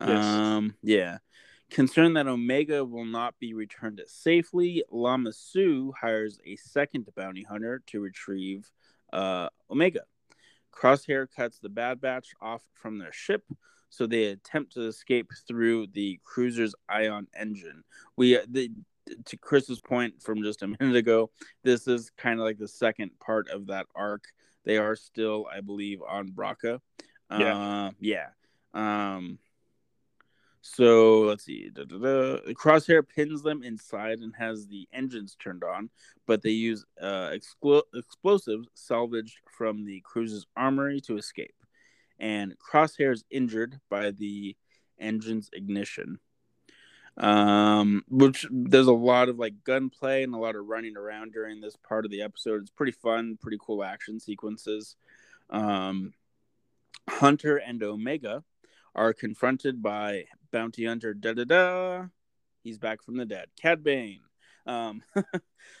Yes. 0.00 0.24
Um, 0.24 0.74
yeah. 0.82 1.18
Concerned 1.70 2.16
that 2.16 2.28
Omega 2.28 2.84
will 2.84 3.04
not 3.04 3.34
be 3.40 3.52
returned 3.54 4.00
safely, 4.06 4.84
Lama 4.90 5.32
Su 5.32 5.92
hires 6.00 6.38
a 6.46 6.54
second 6.56 7.08
bounty 7.16 7.42
hunter 7.42 7.82
to 7.88 8.00
retrieve 8.00 8.70
uh, 9.12 9.48
Omega. 9.68 10.02
Crosshair 10.72 11.26
cuts 11.34 11.58
the 11.58 11.68
Bad 11.68 12.00
Batch 12.00 12.34
off 12.40 12.62
from 12.74 12.98
their 12.98 13.12
ship, 13.12 13.42
so 13.88 14.06
they 14.06 14.26
attempt 14.26 14.74
to 14.74 14.82
escape 14.86 15.30
through 15.48 15.88
the 15.88 16.20
cruiser's 16.22 16.74
ion 16.88 17.26
engine. 17.34 17.82
We, 18.16 18.38
the, 18.48 18.70
to 19.26 19.36
Chris's 19.36 19.80
point 19.80 20.22
from 20.22 20.42
just 20.42 20.62
a 20.62 20.68
minute 20.80 20.96
ago, 20.96 21.30
this 21.62 21.86
is 21.86 22.10
kind 22.16 22.38
of 22.38 22.44
like 22.44 22.58
the 22.58 22.68
second 22.68 23.10
part 23.20 23.48
of 23.48 23.66
that 23.66 23.86
arc. 23.94 24.24
They 24.64 24.78
are 24.78 24.96
still, 24.96 25.46
I 25.52 25.60
believe, 25.60 26.00
on 26.06 26.28
Bracca. 26.28 26.80
Yeah. 27.30 27.56
Uh, 27.56 27.90
yeah. 28.00 28.26
Um, 28.74 29.38
so 30.60 31.20
let's 31.20 31.44
see. 31.44 31.70
Da, 31.72 31.84
da, 31.84 31.98
da. 31.98 32.52
Crosshair 32.54 33.06
pins 33.06 33.42
them 33.42 33.62
inside 33.62 34.18
and 34.18 34.34
has 34.36 34.66
the 34.66 34.88
engines 34.92 35.36
turned 35.40 35.62
on, 35.62 35.90
but 36.26 36.42
they 36.42 36.50
use 36.50 36.84
uh, 37.00 37.30
explo- 37.30 37.84
explosives 37.94 38.68
salvaged 38.74 39.38
from 39.56 39.84
the 39.84 40.00
cruiser's 40.04 40.46
armory 40.56 41.00
to 41.02 41.16
escape. 41.16 41.54
And 42.18 42.54
Crosshair 42.58 43.12
is 43.12 43.24
injured 43.30 43.78
by 43.88 44.10
the 44.10 44.56
engine's 44.98 45.50
ignition. 45.52 46.18
Um, 47.18 48.04
which 48.08 48.46
there's 48.50 48.88
a 48.88 48.92
lot 48.92 49.30
of 49.30 49.38
like 49.38 49.64
gunplay 49.64 50.22
and 50.22 50.34
a 50.34 50.38
lot 50.38 50.54
of 50.54 50.66
running 50.66 50.98
around 50.98 51.32
during 51.32 51.60
this 51.60 51.76
part 51.76 52.04
of 52.04 52.10
the 52.10 52.22
episode. 52.22 52.60
It's 52.60 52.70
pretty 52.70 52.92
fun, 52.92 53.38
pretty 53.40 53.58
cool 53.60 53.82
action 53.82 54.20
sequences. 54.20 54.96
Um, 55.48 56.12
Hunter 57.08 57.56
and 57.56 57.82
Omega 57.82 58.44
are 58.94 59.12
confronted 59.12 59.82
by 59.82 60.24
bounty 60.50 60.84
hunter 60.86 61.14
da 61.14 61.34
da 61.34 61.44
da. 61.44 62.04
He's 62.62 62.78
back 62.78 63.02
from 63.02 63.16
the 63.16 63.24
dead. 63.24 63.46
Cad 63.60 63.84
Bane, 63.84 64.20
um, 64.66 65.02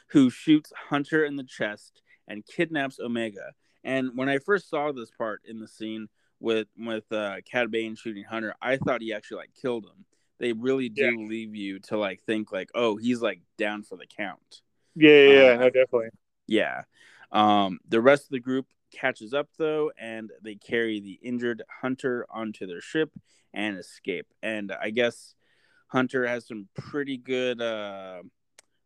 who 0.08 0.30
shoots 0.30 0.72
Hunter 0.88 1.24
in 1.24 1.36
the 1.36 1.44
chest 1.44 2.02
and 2.28 2.46
kidnaps 2.46 3.00
Omega. 3.00 3.52
And 3.82 4.10
when 4.14 4.28
I 4.28 4.38
first 4.38 4.70
saw 4.70 4.92
this 4.92 5.10
part 5.10 5.42
in 5.46 5.58
the 5.58 5.68
scene 5.68 6.08
with 6.40 6.68
with 6.78 7.10
uh, 7.10 7.36
Cad 7.50 7.70
Bane 7.70 7.96
shooting 7.96 8.24
Hunter, 8.24 8.54
I 8.60 8.76
thought 8.76 9.02
he 9.02 9.12
actually 9.12 9.38
like 9.38 9.54
killed 9.60 9.84
him 9.84 10.04
they 10.38 10.52
really 10.52 10.88
do 10.88 11.04
yeah. 11.04 11.26
leave 11.26 11.54
you 11.54 11.78
to 11.80 11.98
like 11.98 12.22
think 12.24 12.52
like, 12.52 12.70
oh, 12.74 12.96
he's 12.96 13.20
like 13.20 13.40
down 13.56 13.82
for 13.82 13.96
the 13.96 14.06
count. 14.06 14.62
Yeah, 14.94 15.10
yeah, 15.10 15.50
uh, 15.52 15.56
no, 15.56 15.70
definitely. 15.70 16.08
Yeah. 16.46 16.82
Um, 17.32 17.80
the 17.88 18.00
rest 18.00 18.24
of 18.24 18.30
the 18.30 18.40
group 18.40 18.66
catches 18.92 19.34
up 19.34 19.48
though, 19.58 19.90
and 19.98 20.30
they 20.42 20.54
carry 20.54 21.00
the 21.00 21.18
injured 21.22 21.62
Hunter 21.82 22.26
onto 22.30 22.66
their 22.66 22.80
ship 22.80 23.10
and 23.52 23.78
escape. 23.78 24.26
And 24.42 24.72
I 24.72 24.90
guess 24.90 25.34
Hunter 25.88 26.26
has 26.26 26.46
some 26.46 26.68
pretty 26.74 27.16
good 27.16 27.60
uh, 27.60 28.22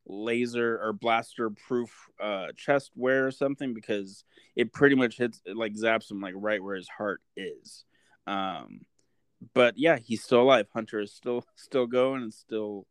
laser 0.06 0.78
or 0.82 0.92
blaster 0.92 1.50
proof 1.50 1.90
uh, 2.20 2.48
chest 2.56 2.90
wear 2.94 3.26
or 3.26 3.30
something 3.30 3.74
because 3.74 4.24
it 4.56 4.72
pretty 4.72 4.94
much 4.94 5.16
hits 5.16 5.40
it 5.44 5.56
like 5.56 5.74
zaps 5.74 6.10
him 6.10 6.20
like 6.20 6.34
right 6.36 6.62
where 6.62 6.76
his 6.76 6.88
heart 6.88 7.20
is. 7.36 7.84
Um, 8.26 8.82
but 9.55 9.74
yeah, 9.76 9.98
he's 9.98 10.22
still 10.22 10.42
alive. 10.42 10.66
Hunter 10.72 11.00
is 11.00 11.12
still 11.12 11.44
still 11.57 11.87
going 11.87 12.22
and 12.22 12.35
still 12.35 12.87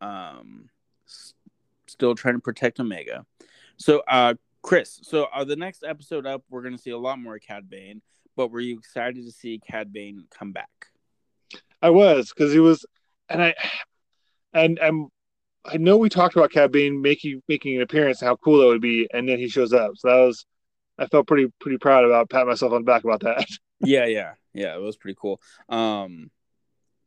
um 0.00 0.68
s- 1.06 1.34
still 1.86 2.14
trying 2.14 2.34
to 2.34 2.40
protect 2.40 2.80
Omega. 2.80 3.24
So 3.76 4.02
uh 4.08 4.34
Chris, 4.62 5.00
so 5.02 5.28
uh, 5.32 5.44
the 5.44 5.56
next 5.56 5.84
episode 5.84 6.26
up, 6.26 6.42
we're 6.50 6.62
going 6.62 6.76
to 6.76 6.82
see 6.82 6.90
a 6.90 6.98
lot 6.98 7.18
more 7.18 7.38
Cad 7.38 7.70
Bane. 7.70 8.02
But 8.36 8.50
were 8.50 8.60
you 8.60 8.76
excited 8.76 9.24
to 9.24 9.32
see 9.32 9.60
Cad 9.66 9.92
Bane 9.92 10.24
come 10.30 10.52
back? 10.52 10.68
I 11.80 11.90
was 11.90 12.28
because 12.28 12.52
he 12.52 12.58
was, 12.58 12.84
and 13.28 13.42
I, 13.42 13.54
and 14.52 14.78
and 14.78 15.08
I 15.64 15.76
know 15.76 15.96
we 15.96 16.08
talked 16.08 16.36
about 16.36 16.50
Cad 16.50 16.72
Bane 16.72 17.00
making 17.00 17.42
making 17.48 17.76
an 17.76 17.82
appearance, 17.82 18.20
how 18.20 18.36
cool 18.36 18.60
that 18.60 18.66
would 18.66 18.80
be, 18.80 19.08
and 19.12 19.28
then 19.28 19.38
he 19.38 19.48
shows 19.48 19.72
up. 19.72 19.92
So 19.96 20.08
that 20.08 20.26
was, 20.26 20.44
I 20.98 21.06
felt 21.06 21.26
pretty 21.26 21.52
pretty 21.60 21.78
proud 21.78 22.04
about 22.04 22.30
pat 22.30 22.46
myself 22.46 22.72
on 22.72 22.82
the 22.82 22.86
back 22.86 23.04
about 23.04 23.20
that. 23.20 23.46
yeah, 23.80 24.06
yeah, 24.06 24.34
yeah. 24.58 24.74
It 24.74 24.80
was 24.80 24.96
pretty 24.96 25.16
cool. 25.20 25.40
Um, 25.68 26.30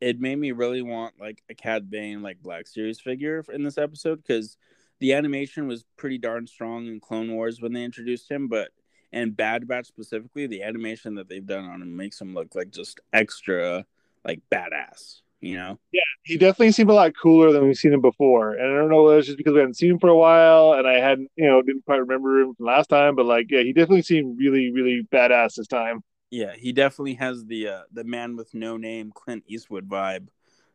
it 0.00 0.20
made 0.20 0.36
me 0.36 0.52
really 0.52 0.82
want 0.82 1.14
like 1.20 1.42
a 1.48 1.54
Cad 1.54 1.90
Bane 1.90 2.22
like 2.22 2.42
Black 2.42 2.66
Series 2.66 3.00
figure 3.00 3.44
in 3.52 3.62
this 3.62 3.78
episode 3.78 4.16
because 4.16 4.56
the 4.98 5.12
animation 5.12 5.68
was 5.68 5.84
pretty 5.96 6.18
darn 6.18 6.46
strong 6.46 6.86
in 6.86 7.00
Clone 7.00 7.34
Wars 7.34 7.60
when 7.60 7.72
they 7.72 7.84
introduced 7.84 8.30
him, 8.30 8.48
but 8.48 8.70
and 9.12 9.36
Bad 9.36 9.68
Batch 9.68 9.86
specifically, 9.86 10.46
the 10.46 10.62
animation 10.62 11.16
that 11.16 11.28
they've 11.28 11.44
done 11.44 11.64
on 11.64 11.82
him 11.82 11.96
makes 11.96 12.20
him 12.20 12.34
look 12.34 12.54
like 12.54 12.70
just 12.70 13.00
extra 13.12 13.84
like 14.24 14.40
badass. 14.50 15.20
You 15.40 15.56
know? 15.56 15.78
Yeah, 15.92 16.00
he 16.22 16.38
definitely 16.38 16.70
seemed 16.70 16.90
a 16.90 16.94
lot 16.94 17.12
cooler 17.20 17.52
than 17.52 17.66
we've 17.66 17.76
seen 17.76 17.92
him 17.92 18.00
before. 18.00 18.52
And 18.52 18.72
I 18.72 18.78
don't 18.78 18.88
know 18.88 19.02
whether 19.02 19.18
it's 19.18 19.26
just 19.26 19.38
because 19.38 19.52
we 19.54 19.58
hadn't 19.58 19.76
seen 19.76 19.90
him 19.90 19.98
for 19.98 20.08
a 20.08 20.16
while 20.16 20.74
and 20.74 20.86
I 20.86 21.00
hadn't, 21.00 21.32
you 21.34 21.46
know, 21.46 21.60
didn't 21.62 21.84
quite 21.84 21.98
remember 21.98 22.40
him 22.40 22.54
from 22.54 22.66
last 22.66 22.88
time, 22.88 23.16
but 23.16 23.26
like, 23.26 23.46
yeah, 23.50 23.62
he 23.62 23.72
definitely 23.72 24.02
seemed 24.02 24.38
really, 24.38 24.70
really 24.70 25.02
badass 25.12 25.56
this 25.56 25.66
time. 25.66 26.04
Yeah, 26.32 26.54
he 26.56 26.72
definitely 26.72 27.14
has 27.14 27.44
the 27.44 27.68
uh 27.68 27.82
the 27.92 28.04
man 28.04 28.36
with 28.36 28.54
no 28.54 28.78
name 28.78 29.12
Clint 29.14 29.44
Eastwood 29.46 29.86
vibe. 29.86 30.28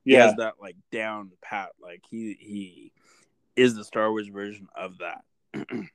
He 0.06 0.14
yeah. 0.14 0.28
has 0.28 0.36
that 0.36 0.54
like 0.62 0.76
down 0.92 1.32
pat. 1.42 1.70
Like 1.82 2.04
he 2.08 2.38
he 2.40 2.92
is 3.56 3.74
the 3.74 3.84
Star 3.84 4.12
Wars 4.12 4.28
version 4.28 4.68
of 4.76 5.00
that. 5.00 5.24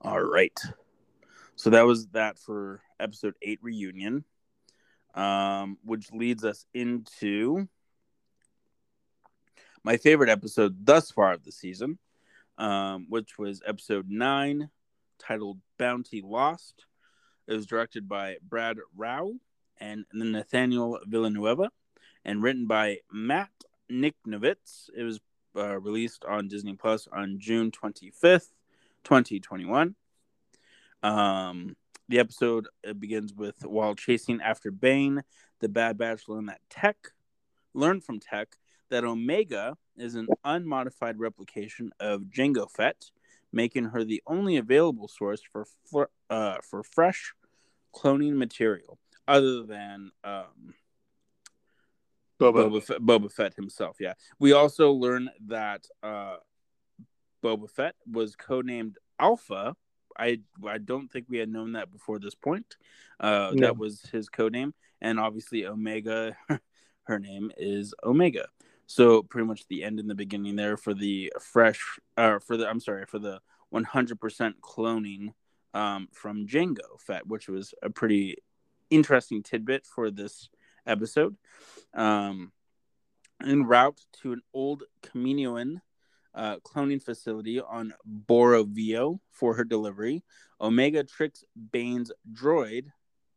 All 0.00 0.20
right. 0.20 0.58
So 1.54 1.70
that 1.70 1.86
was 1.86 2.08
that 2.08 2.36
for 2.36 2.80
episode 2.98 3.34
eight 3.40 3.60
reunion. 3.62 4.24
Um, 5.14 5.78
which 5.84 6.10
leads 6.10 6.42
us 6.44 6.66
into 6.74 7.68
my 9.84 9.98
favorite 9.98 10.30
episode 10.30 10.84
thus 10.84 11.12
far 11.12 11.32
of 11.32 11.44
the 11.44 11.52
season, 11.52 12.00
um, 12.58 13.06
which 13.08 13.38
was 13.38 13.62
episode 13.64 14.10
nine, 14.10 14.68
titled 15.20 15.60
Bounty 15.78 16.22
Lost. 16.22 16.86
It 17.46 17.54
was 17.54 17.66
directed 17.66 18.08
by 18.08 18.36
Brad 18.42 18.78
Rau 18.96 19.34
and 19.78 20.04
Nathaniel 20.12 20.98
Villanueva 21.06 21.70
and 22.24 22.42
written 22.42 22.66
by 22.66 22.98
Matt 23.10 23.50
Michnovetz. 23.90 24.90
It 24.96 25.02
was 25.02 25.20
uh, 25.56 25.78
released 25.78 26.24
on 26.24 26.48
Disney 26.48 26.74
Plus 26.74 27.08
on 27.12 27.38
June 27.38 27.70
25th, 27.70 28.52
2021. 29.04 29.94
Um, 31.02 31.76
the 32.08 32.18
episode 32.18 32.68
begins 32.98 33.34
with 33.34 33.64
while 33.64 33.94
chasing 33.94 34.40
after 34.40 34.70
Bane, 34.70 35.22
the 35.60 35.68
Bad 35.68 35.98
Batch 35.98 36.28
learn 36.28 36.46
that 36.46 36.60
Tech 36.70 36.96
learned 37.74 38.04
from 38.04 38.20
Tech 38.20 38.56
that 38.90 39.04
Omega 39.04 39.76
is 39.96 40.14
an 40.14 40.28
unmodified 40.44 41.18
replication 41.18 41.90
of 41.98 42.22
Jango 42.22 42.70
Fett, 42.70 43.10
making 43.52 43.84
her 43.84 44.04
the 44.04 44.22
only 44.26 44.56
available 44.56 45.08
source 45.08 45.42
for 45.50 46.08
uh, 46.30 46.56
for 46.62 46.82
fresh 46.82 47.34
cloning 47.94 48.34
material 48.34 48.98
other 49.28 49.62
than 49.64 50.10
um, 50.24 50.74
Boba. 52.40 52.68
Boba, 52.68 52.82
Fett, 52.82 53.00
Boba 53.00 53.32
Fett 53.32 53.54
himself. 53.54 53.96
Yeah, 54.00 54.14
we 54.38 54.52
also 54.52 54.92
learn 54.92 55.30
that 55.46 55.86
uh, 56.02 56.36
Boba 57.42 57.70
Fett 57.70 57.94
was 58.10 58.36
codenamed 58.36 58.94
Alpha. 59.18 59.76
I 60.18 60.40
I 60.66 60.78
don't 60.78 61.08
think 61.10 61.26
we 61.28 61.38
had 61.38 61.48
known 61.48 61.72
that 61.72 61.92
before 61.92 62.18
this 62.18 62.34
point. 62.34 62.76
Uh, 63.20 63.52
That 63.56 63.76
was 63.76 64.02
his 64.12 64.28
code 64.28 64.52
name, 64.52 64.74
and 65.00 65.20
obviously 65.20 65.66
Omega, 65.66 66.36
her 67.04 67.18
name 67.18 67.52
is 67.56 67.94
Omega. 68.02 68.48
So 68.92 69.22
pretty 69.22 69.46
much 69.46 69.66
the 69.68 69.84
end 69.84 70.00
and 70.00 70.10
the 70.10 70.14
beginning 70.14 70.54
there 70.54 70.76
for 70.76 70.92
the 70.92 71.32
fresh, 71.40 71.98
uh, 72.18 72.40
for 72.40 72.58
the 72.58 72.68
I'm 72.68 72.78
sorry 72.78 73.06
for 73.06 73.18
the 73.18 73.40
100% 73.72 74.52
cloning 74.60 75.32
um, 75.72 76.08
from 76.12 76.46
Jango 76.46 77.00
Fett, 77.00 77.26
which 77.26 77.48
was 77.48 77.72
a 77.82 77.88
pretty 77.88 78.36
interesting 78.90 79.42
tidbit 79.42 79.86
for 79.86 80.10
this 80.10 80.50
episode. 80.86 81.36
Um, 81.94 82.52
en 83.42 83.64
route 83.64 83.98
to 84.20 84.34
an 84.34 84.42
old 84.52 84.82
Kaminoan 85.02 85.80
uh, 86.34 86.56
cloning 86.56 87.02
facility 87.02 87.62
on 87.62 87.94
Bora 88.04 88.62
Vio 88.62 89.22
for 89.30 89.54
her 89.54 89.64
delivery, 89.64 90.22
Omega 90.60 91.02
tricks 91.02 91.44
Bane's 91.72 92.12
droid 92.30 92.88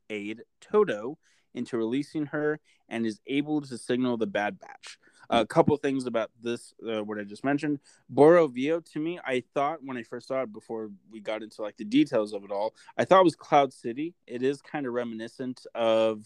aide 0.10 0.42
Todo 0.60 1.18
into 1.54 1.78
releasing 1.78 2.26
her 2.26 2.60
and 2.90 3.06
is 3.06 3.22
able 3.26 3.62
to 3.62 3.78
signal 3.78 4.18
the 4.18 4.28
Bad 4.28 4.60
Batch 4.60 5.00
a 5.30 5.46
couple 5.46 5.76
things 5.78 6.06
about 6.06 6.32
this 6.42 6.74
uh, 6.90 7.04
what 7.04 7.20
i 7.20 7.24
just 7.24 7.44
mentioned. 7.44 7.80
Bora 8.10 8.48
Vio 8.48 8.80
to 8.80 9.00
me 9.00 9.20
i 9.26 9.44
thought 9.54 9.80
when 9.84 9.98
i 9.98 10.04
first 10.04 10.28
saw 10.28 10.42
it 10.42 10.54
before 10.54 10.90
we 11.12 11.20
got 11.20 11.44
into 11.44 11.62
like 11.62 11.78
the 11.78 11.86
details 11.86 12.34
of 12.34 12.44
it 12.44 12.52
all 12.52 12.74
i 12.98 13.06
thought 13.06 13.22
it 13.22 13.26
was 13.26 13.36
cloud 13.36 13.74
city. 13.74 14.14
It 14.28 14.44
is 14.44 14.62
kind 14.62 14.86
of 14.86 14.94
reminiscent 14.94 15.66
of 15.76 16.26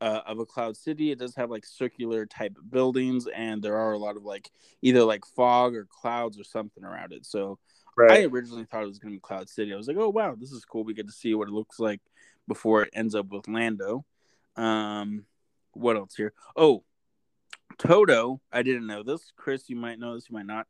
uh, 0.00 0.20
of 0.26 0.38
a 0.38 0.44
cloud 0.44 0.76
city. 0.76 1.10
It 1.10 1.18
does 1.18 1.34
have 1.36 1.50
like 1.50 1.64
circular 1.64 2.26
type 2.26 2.56
buildings 2.70 3.26
and 3.28 3.62
there 3.62 3.76
are 3.76 3.92
a 3.92 3.98
lot 3.98 4.16
of 4.16 4.24
like 4.24 4.50
either 4.82 5.04
like 5.04 5.24
fog 5.24 5.74
or 5.74 5.86
clouds 5.88 6.38
or 6.38 6.44
something 6.44 6.84
around 6.84 7.12
it. 7.12 7.24
So 7.24 7.58
right. 7.96 8.10
i 8.10 8.24
originally 8.24 8.64
thought 8.64 8.82
it 8.82 8.88
was 8.88 8.98
going 8.98 9.12
to 9.12 9.16
be 9.16 9.20
cloud 9.20 9.48
city. 9.48 9.72
I 9.72 9.76
was 9.76 9.88
like 9.88 9.96
oh 9.96 10.10
wow 10.10 10.34
this 10.38 10.52
is 10.52 10.64
cool. 10.64 10.84
We 10.84 10.94
get 10.94 11.06
to 11.06 11.12
see 11.12 11.34
what 11.34 11.48
it 11.48 11.54
looks 11.54 11.78
like 11.78 12.00
before 12.48 12.82
it 12.82 12.90
ends 12.92 13.14
up 13.14 13.30
with 13.30 13.48
lando. 13.48 14.04
Um 14.56 15.24
what 15.72 15.96
else 15.96 16.14
here? 16.14 16.32
Oh 16.56 16.84
Todo, 17.78 18.40
I 18.52 18.62
didn't 18.62 18.86
know 18.86 19.02
this. 19.02 19.32
Chris, 19.36 19.68
you 19.68 19.76
might 19.76 19.98
know 19.98 20.14
this, 20.14 20.28
you 20.28 20.34
might 20.34 20.46
not. 20.46 20.66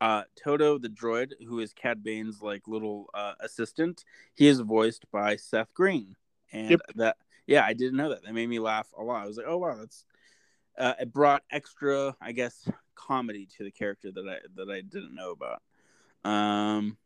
Uh, 0.00 0.24
Todo, 0.42 0.78
the 0.78 0.88
droid, 0.88 1.30
who 1.46 1.60
is 1.60 1.72
Cad 1.72 2.02
Bane's 2.02 2.42
like 2.42 2.66
little 2.66 3.08
uh, 3.14 3.34
assistant, 3.40 4.04
he 4.34 4.48
is 4.48 4.60
voiced 4.60 5.04
by 5.12 5.36
Seth 5.36 5.72
Green, 5.74 6.16
and 6.52 6.70
yep. 6.70 6.80
that 6.96 7.16
yeah, 7.46 7.64
I 7.64 7.72
didn't 7.72 7.96
know 7.96 8.08
that. 8.10 8.24
That 8.24 8.34
made 8.34 8.48
me 8.48 8.58
laugh 8.58 8.88
a 8.98 9.02
lot. 9.02 9.22
I 9.22 9.26
was 9.26 9.36
like, 9.36 9.46
oh 9.48 9.58
wow, 9.58 9.76
that's 9.76 10.04
uh, 10.78 10.94
it 11.00 11.12
brought 11.12 11.42
extra, 11.50 12.16
I 12.20 12.32
guess, 12.32 12.68
comedy 12.94 13.48
to 13.56 13.64
the 13.64 13.70
character 13.70 14.10
that 14.10 14.28
I 14.28 14.38
that 14.56 14.70
I 14.70 14.80
didn't 14.80 15.14
know 15.14 15.32
about. 15.32 15.62
Um, 16.24 16.96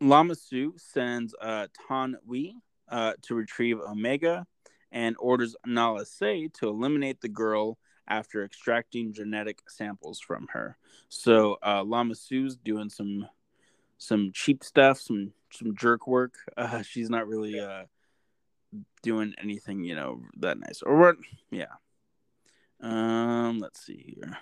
Lama 0.00 0.34
Su 0.34 0.74
sends 0.76 1.34
uh, 1.40 1.66
Taun 1.86 2.16
We 2.26 2.56
uh, 2.88 3.14
to 3.22 3.34
retrieve 3.34 3.80
Omega 3.80 4.46
and 4.92 5.16
orders 5.18 5.56
Nala 5.66 6.06
Se 6.06 6.48
to 6.54 6.68
eliminate 6.68 7.20
the 7.20 7.28
girl 7.28 7.78
after 8.08 8.44
extracting 8.44 9.12
genetic 9.12 9.60
samples 9.68 10.20
from 10.20 10.46
her. 10.52 10.76
So 11.08 11.58
uh, 11.64 11.84
Lama 11.84 12.14
Su's 12.14 12.56
doing 12.56 12.88
some 12.88 13.26
some 13.98 14.30
cheap 14.32 14.62
stuff, 14.62 15.00
some 15.00 15.32
some 15.52 15.74
jerk 15.76 16.06
work. 16.06 16.34
Uh, 16.56 16.82
she's 16.82 17.10
not 17.10 17.28
really 17.28 17.60
uh, 17.60 17.84
doing 19.02 19.34
anything, 19.40 19.84
you 19.84 19.94
know, 19.94 20.22
that 20.38 20.58
nice. 20.58 20.82
Or 20.82 20.96
what? 20.96 21.16
Yeah. 21.50 21.74
Um, 22.80 23.58
let's 23.58 23.84
see 23.84 24.14
here. 24.16 24.38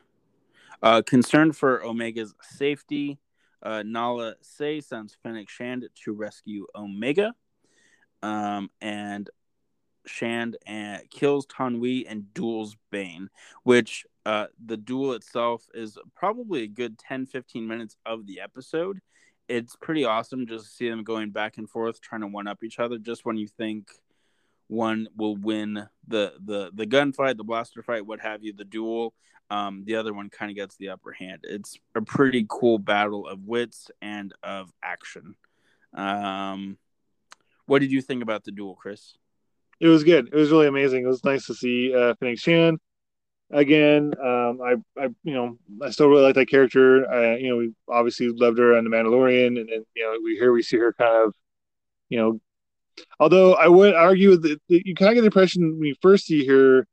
Uh, 0.83 1.03
concerned 1.03 1.57
for 1.57 1.85
Omega's 1.85 2.35
safety, 2.43 3.19
uh, 3.63 3.83
Nala 3.85 4.35
Se 4.43 4.81
sends 4.81 5.17
Fennec 5.23 5.49
Shand 5.49 5.89
to 6.05 6.13
rescue 6.13 6.67
Omega. 6.75 7.35
Um, 8.23 8.71
and 8.81 9.29
Shand 10.07 10.57
and 10.67 11.09
kills 11.11 11.47
Tahnwee 11.47 12.05
and 12.09 12.33
duels 12.35 12.77
Bane, 12.91 13.31
which 13.63 14.07
uh, 14.27 14.47
the 14.65 14.77
duel 14.77 15.13
itself 15.13 15.67
is 15.75 15.99
probably 16.15 16.63
a 16.63 16.69
good 16.69 16.99
10 16.99 17.27
15 17.27 17.67
minutes 17.67 17.97
of 18.07 18.27
the 18.27 18.41
episode. 18.41 19.01
It's 19.49 19.77
pretty 19.77 20.05
awesome 20.05 20.47
just 20.47 20.65
to 20.65 20.71
see 20.71 20.89
them 20.89 21.05
going 21.05 21.31
back 21.31 21.59
and 21.59 21.69
forth, 21.69 22.01
trying 22.01 22.23
to 22.23 22.27
one 22.27 22.47
up 22.47 22.65
each 22.65 22.79
other. 22.79 22.99
Just 22.99 23.27
when 23.27 23.37
you 23.37 23.47
think 23.47 23.91
one 24.69 25.09
will 25.17 25.37
win 25.37 25.87
the 26.09 26.33
the 26.43 26.71
the 26.73 26.87
gunfight, 26.87 27.37
the 27.37 27.45
blaster 27.45 27.83
fight, 27.83 28.07
what 28.07 28.21
have 28.21 28.43
you, 28.43 28.55
the 28.55 28.65
duel, 28.65 29.13
um, 29.51 29.85
the 29.85 29.97
other 29.97 30.15
one 30.15 30.31
kind 30.31 30.51
of 30.51 30.57
gets 30.57 30.77
the 30.77 30.89
upper 30.89 31.13
hand. 31.13 31.41
It's 31.45 31.77
a 31.95 32.01
pretty 32.01 32.47
cool 32.49 32.79
battle 32.79 33.27
of 33.27 33.45
wits 33.45 33.91
and 34.01 34.33
of 34.43 34.73
action. 34.83 35.37
Um, 35.93 36.79
what 37.67 37.81
did 37.81 37.93
you 37.93 38.01
think 38.01 38.23
about 38.23 38.45
the 38.45 38.53
duel, 38.53 38.75
Chris? 38.75 39.17
It 39.81 39.89
was 39.89 40.05
good. 40.05 40.29
It 40.33 40.35
was 40.35 40.51
really 40.51 40.67
amazing. 40.67 41.05
It 41.05 41.09
was 41.09 41.25
nice 41.25 41.47
to 41.47 41.55
see 41.55 41.95
uh, 41.95 42.15
Fennec 42.15 42.39
Shand 42.39 42.79
again. 43.51 44.13
Um, 44.23 44.61
I, 44.63 44.75
I, 44.99 45.09
you 45.23 45.35
know, 45.35 45.59
I 45.83 45.91
still 45.91 46.09
really 46.09 46.23
like 46.23 46.35
that 46.37 46.49
character. 46.49 47.11
I, 47.11 47.37
you 47.37 47.49
know, 47.49 47.57
we 47.57 47.73
obviously 47.89 48.29
loved 48.29 48.59
her 48.59 48.77
on 48.77 48.85
The 48.85 48.91
Mandalorian, 48.91 49.59
and 49.59 49.69
then 49.69 49.85
you 49.95 50.03
know, 50.03 50.19
we 50.23 50.37
here 50.37 50.53
we 50.53 50.63
see 50.63 50.77
her 50.79 50.93
kind 50.93 51.27
of, 51.27 51.35
you 52.09 52.19
know, 52.19 52.41
although 53.21 53.55
I 53.55 53.69
would 53.69 53.95
argue 53.95 54.37
that, 54.37 54.61
that 54.69 54.87
you 54.87 54.95
kind 54.95 55.11
of 55.11 55.15
get 55.15 55.21
the 55.23 55.27
impression 55.27 55.79
when 55.79 55.89
you 55.89 55.95
first 56.01 56.27
see 56.27 56.47
her 56.47 56.81
a 56.81 56.87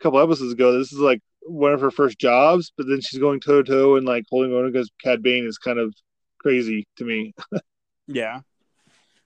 couple 0.00 0.20
episodes 0.20 0.52
ago, 0.52 0.76
this 0.78 0.92
is 0.92 0.98
like 0.98 1.20
one 1.42 1.72
of 1.72 1.80
her 1.80 1.90
first 1.90 2.18
jobs, 2.18 2.72
but 2.76 2.86
then 2.88 3.00
she's 3.00 3.20
going 3.20 3.40
toe 3.40 3.62
to 3.62 3.70
toe 3.70 3.96
and 3.96 4.06
like 4.06 4.24
holding 4.30 4.54
on 4.54 4.66
against 4.66 4.92
Cad 5.02 5.22
Bane 5.22 5.46
is 5.46 5.58
kind 5.58 5.78
of 5.78 5.94
crazy 6.38 6.86
to 6.96 7.04
me. 7.04 7.34
yeah, 8.06 8.40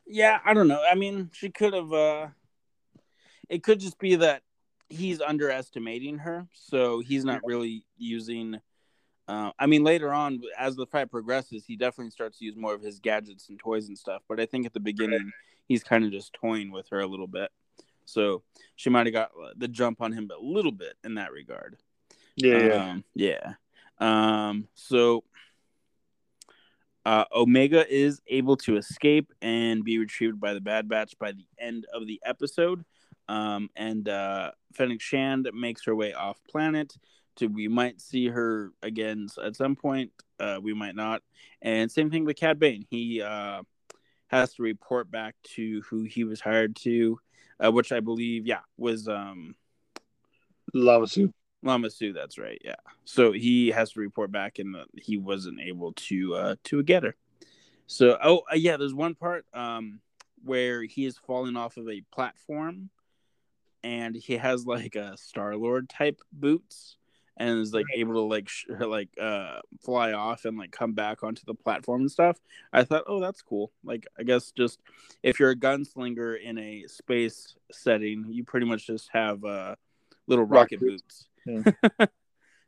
yeah, 0.07 0.41
I 0.45 0.55
don't 0.55 0.69
know. 0.69 0.83
I 0.83 0.95
mean, 0.95 1.31
she 1.33 1.51
could 1.51 1.75
have. 1.75 1.93
uh 1.93 2.29
It 3.49 3.63
could 3.63 3.81
just 3.81 3.99
be 3.99 4.17
that 4.17 4.43
he's 4.89 5.21
underestimating 5.21 6.19
her, 6.19 6.47
so 6.53 7.01
he's 7.01 7.25
not 7.25 7.41
really 7.45 7.85
using. 7.97 8.61
Uh, 9.27 9.51
I 9.59 9.67
mean, 9.67 9.85
later 9.85 10.13
on, 10.13 10.41
as 10.59 10.77
the 10.77 10.87
fight 10.87 11.11
progresses, 11.11 11.65
he 11.67 11.77
definitely 11.77 12.11
starts 12.11 12.39
to 12.39 12.45
use 12.45 12.57
more 12.57 12.75
of 12.75 12.83
his 12.83 12.99
gadgets 12.99 13.49
and 13.49 13.59
toys 13.59 13.89
and 13.89 13.99
stuff. 13.99 14.23
But 14.29 14.41
I 14.41 14.47
think 14.47 14.65
at 14.65 14.73
the 14.73 14.81
beginning, 14.81 15.33
he's 15.67 15.85
kind 15.85 16.05
of 16.05 16.11
just 16.11 16.33
toying 16.33 16.71
with 16.71 16.89
her 16.91 17.01
a 17.01 17.07
little 17.07 17.27
bit. 17.27 17.51
So 18.07 18.43
she 18.77 18.89
might 18.89 19.07
have 19.07 19.13
got 19.13 19.31
the 19.57 19.69
jump 19.69 20.01
on 20.01 20.13
him 20.13 20.31
a 20.35 20.43
little 20.43 20.73
bit 20.73 20.95
in 21.05 21.17
that 21.17 21.31
regard. 21.31 21.77
Yeah, 22.37 22.91
um, 22.91 23.05
yeah. 23.15 23.55
Um, 23.99 24.69
so 24.75 25.25
uh, 27.05 27.25
Omega 27.35 27.87
is 27.91 28.23
able 28.27 28.57
to 28.59 28.77
escape 28.77 29.33
and 29.43 29.85
be 29.85 29.99
retrieved 29.99 30.41
by 30.41 30.55
the 30.55 30.61
Bad 30.61 30.89
Batch 30.89 31.19
by 31.19 31.33
the 31.33 31.47
end 31.59 31.87
of 31.93 32.07
the 32.07 32.21
episode. 32.25 32.85
Um, 33.29 33.71
and 33.77 34.09
uh, 34.09 34.53
Fennec 34.75 35.01
Shand 35.01 35.49
makes 35.53 35.85
her 35.85 35.95
way 35.95 36.13
off 36.13 36.39
planet. 36.49 36.95
To 37.37 37.47
we 37.47 37.69
might 37.69 38.01
see 38.01 38.29
her 38.29 38.73
again 38.83 39.29
at 39.43 39.55
some 39.55 39.77
point. 39.77 40.11
Uh, 40.41 40.59
we 40.61 40.75
might 40.75 40.97
not. 40.97 41.23
And 41.63 41.91
same 41.91 42.11
thing 42.11 42.25
with 42.25 42.37
Cad 42.37 42.59
Bane. 42.59 42.85
He 42.91 43.23
uh, 43.23 43.63
has 44.29 44.55
to 44.55 44.63
report 44.63 45.11
back 45.11 45.37
to 45.55 45.83
who 45.89 46.03
he 46.03 46.25
was 46.25 46.41
hired 46.41 46.75
to, 46.77 47.21
uh, 47.65 47.71
which 47.71 47.93
I 47.93 48.01
believe, 48.01 48.47
yeah, 48.47 48.61
was 48.77 49.09
um, 49.09 49.55
Lama 50.75 51.07
Su. 51.07 51.33
Lama 51.63 51.91
Su, 51.91 52.13
that's 52.13 52.39
right. 52.39 52.61
Yeah. 52.65 52.77
So 53.05 53.33
he 53.33 53.69
has 53.69 53.93
to 53.93 54.01
report 54.01 54.31
back, 54.31 54.59
and 54.59 54.77
he 54.97 55.17
wasn't 55.17 55.61
able 55.61 55.93
to 55.93 56.35
uh, 56.35 56.55
to 56.65 56.83
get 56.83 57.03
her. 57.03 57.15
So 57.87 58.19
oh 58.23 58.43
uh, 58.53 58.57
yeah, 58.57 58.77
there's 58.77 58.95
one 58.95 59.15
part 59.15 59.47
um, 59.55 60.01
where 60.45 60.83
he 60.83 61.07
is 61.07 61.19
falling 61.19 61.57
off 61.57 61.77
of 61.77 61.89
a 61.89 62.03
platform 62.13 62.91
and 63.83 64.15
he 64.15 64.37
has 64.37 64.67
like 64.67 64.95
a 64.95 65.17
Star 65.17 65.57
Lord 65.57 65.89
type 65.89 66.21
boots 66.33 66.97
and 67.39 67.61
is 67.61 67.73
like 67.73 67.87
able 67.95 68.15
to 68.15 68.21
like 68.21 68.49
sh- 68.49 68.67
like 68.81 69.09
uh 69.21 69.61
fly 69.81 70.13
off 70.13 70.45
and 70.45 70.59
like 70.59 70.73
come 70.73 70.93
back 70.93 71.23
onto 71.23 71.43
the 71.47 71.55
platform 71.55 72.03
and 72.03 72.11
stuff. 72.11 72.39
I 72.73 72.85
thought, 72.85 73.05
oh, 73.07 73.21
that's 73.21 73.43
cool. 73.43 73.71
Like, 73.85 74.07
I 74.19 74.25
guess 74.25 74.51
just 74.51 74.81
if 75.23 75.39
you're 75.39 75.51
a 75.51 75.57
gunslinger 75.57 76.41
in 76.41 76.59
a 76.59 76.85
space 76.89 77.57
setting, 77.71 78.27
you 78.29 78.45
pretty 78.45 78.67
much 78.67 78.87
just 78.87 79.09
have 79.13 79.45
uh 79.45 79.77
little 80.27 80.45
rocket, 80.45 80.81
rocket 80.81 80.81
boots. 80.81 81.29
Yeah. 81.47 81.63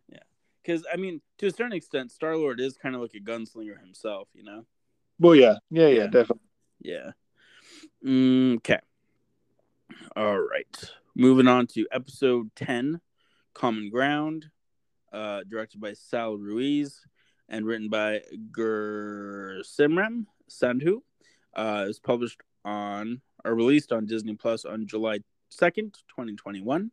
yeah, 0.08 0.18
because 0.62 0.86
I 0.92 0.96
mean, 0.96 1.20
to 1.38 1.46
a 1.46 1.50
certain 1.50 1.72
extent, 1.72 2.12
Star 2.12 2.36
Lord 2.36 2.60
is 2.60 2.76
kind 2.76 2.94
of 2.94 3.00
like 3.00 3.14
a 3.14 3.20
gunslinger 3.20 3.78
himself, 3.78 4.28
you 4.34 4.44
know. 4.44 4.64
Well, 5.18 5.34
yeah, 5.34 5.56
yeah, 5.70 5.88
yeah, 5.88 5.88
yeah. 5.88 6.06
definitely. 6.06 6.46
Yeah. 6.80 7.10
Mm, 8.04 8.56
okay. 8.58 8.78
All 10.16 10.38
right. 10.38 10.90
Moving 11.16 11.48
on 11.48 11.66
to 11.68 11.88
episode 11.90 12.54
10, 12.54 13.00
Common 13.52 13.90
Ground, 13.90 14.46
uh, 15.12 15.40
directed 15.48 15.80
by 15.80 15.92
Saul 15.92 16.36
Ruiz 16.36 17.00
and 17.48 17.66
written 17.66 17.88
by 17.88 18.22
Gursimran 18.52 20.26
Sandhu. 20.48 21.02
Uh, 21.52 21.82
it 21.84 21.88
was 21.88 21.98
published 21.98 22.40
on 22.64 23.20
or 23.44 23.56
released 23.56 23.90
on 23.90 24.06
Disney 24.06 24.36
Plus 24.36 24.64
on 24.64 24.86
July 24.86 25.18
2nd, 25.50 25.94
2021. 26.08 26.92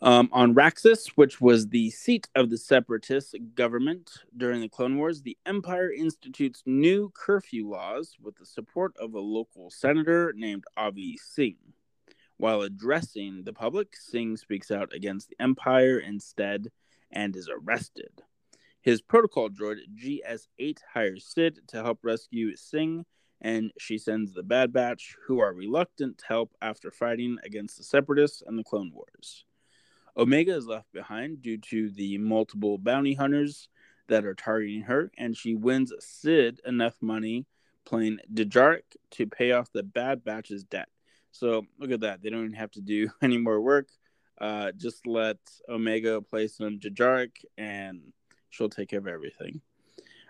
Um, 0.00 0.28
on 0.32 0.54
Raxus, 0.54 1.10
which 1.14 1.40
was 1.40 1.68
the 1.68 1.90
seat 1.90 2.28
of 2.34 2.50
the 2.50 2.58
separatist 2.58 3.36
government 3.54 4.10
during 4.36 4.60
the 4.60 4.68
Clone 4.68 4.96
Wars, 4.98 5.22
the 5.22 5.36
Empire 5.46 5.92
institutes 5.92 6.64
new 6.66 7.12
curfew 7.14 7.68
laws 7.68 8.16
with 8.20 8.36
the 8.36 8.46
support 8.46 8.96
of 8.98 9.14
a 9.14 9.20
local 9.20 9.70
senator 9.70 10.32
named 10.36 10.64
Avi 10.76 11.18
Singh. 11.22 11.56
While 12.38 12.62
addressing 12.62 13.42
the 13.42 13.52
public, 13.52 13.96
Singh 13.96 14.36
speaks 14.36 14.70
out 14.70 14.94
against 14.94 15.28
the 15.28 15.42
Empire 15.42 15.98
instead 15.98 16.70
and 17.10 17.34
is 17.34 17.48
arrested. 17.48 18.22
His 18.80 19.02
protocol 19.02 19.48
droid 19.50 19.78
GS 19.96 20.46
8 20.56 20.80
hires 20.94 21.26
Cid 21.26 21.58
to 21.66 21.82
help 21.82 21.98
rescue 22.02 22.54
Singh, 22.54 23.04
and 23.40 23.72
she 23.76 23.98
sends 23.98 24.32
the 24.32 24.44
Bad 24.44 24.72
Batch, 24.72 25.16
who 25.26 25.40
are 25.40 25.52
reluctant 25.52 26.18
to 26.18 26.26
help 26.26 26.54
after 26.62 26.92
fighting 26.92 27.38
against 27.44 27.76
the 27.76 27.82
Separatists 27.82 28.42
and 28.46 28.56
the 28.56 28.64
Clone 28.64 28.92
Wars. 28.94 29.44
Omega 30.16 30.54
is 30.54 30.66
left 30.66 30.92
behind 30.92 31.42
due 31.42 31.58
to 31.58 31.90
the 31.90 32.18
multiple 32.18 32.78
bounty 32.78 33.14
hunters 33.14 33.68
that 34.06 34.24
are 34.24 34.34
targeting 34.34 34.82
her, 34.82 35.10
and 35.18 35.36
she 35.36 35.56
wins 35.56 35.92
Cid 35.98 36.60
enough 36.64 36.96
money 37.00 37.46
playing 37.84 38.18
Dejarik 38.32 38.96
to 39.10 39.26
pay 39.26 39.50
off 39.50 39.72
the 39.72 39.82
Bad 39.82 40.22
Batch's 40.24 40.62
debt. 40.62 40.88
So 41.32 41.66
look 41.78 41.90
at 41.90 42.00
that. 42.00 42.22
They 42.22 42.30
don't 42.30 42.44
even 42.44 42.52
have 42.54 42.70
to 42.72 42.80
do 42.80 43.10
any 43.22 43.38
more 43.38 43.60
work. 43.60 43.88
Uh, 44.40 44.72
just 44.76 45.06
let 45.06 45.38
Omega 45.68 46.22
play 46.22 46.46
some 46.46 46.78
Dejarik 46.78 47.44
and 47.56 48.12
she'll 48.50 48.68
take 48.68 48.90
care 48.90 49.00
of 49.00 49.08
everything. 49.08 49.60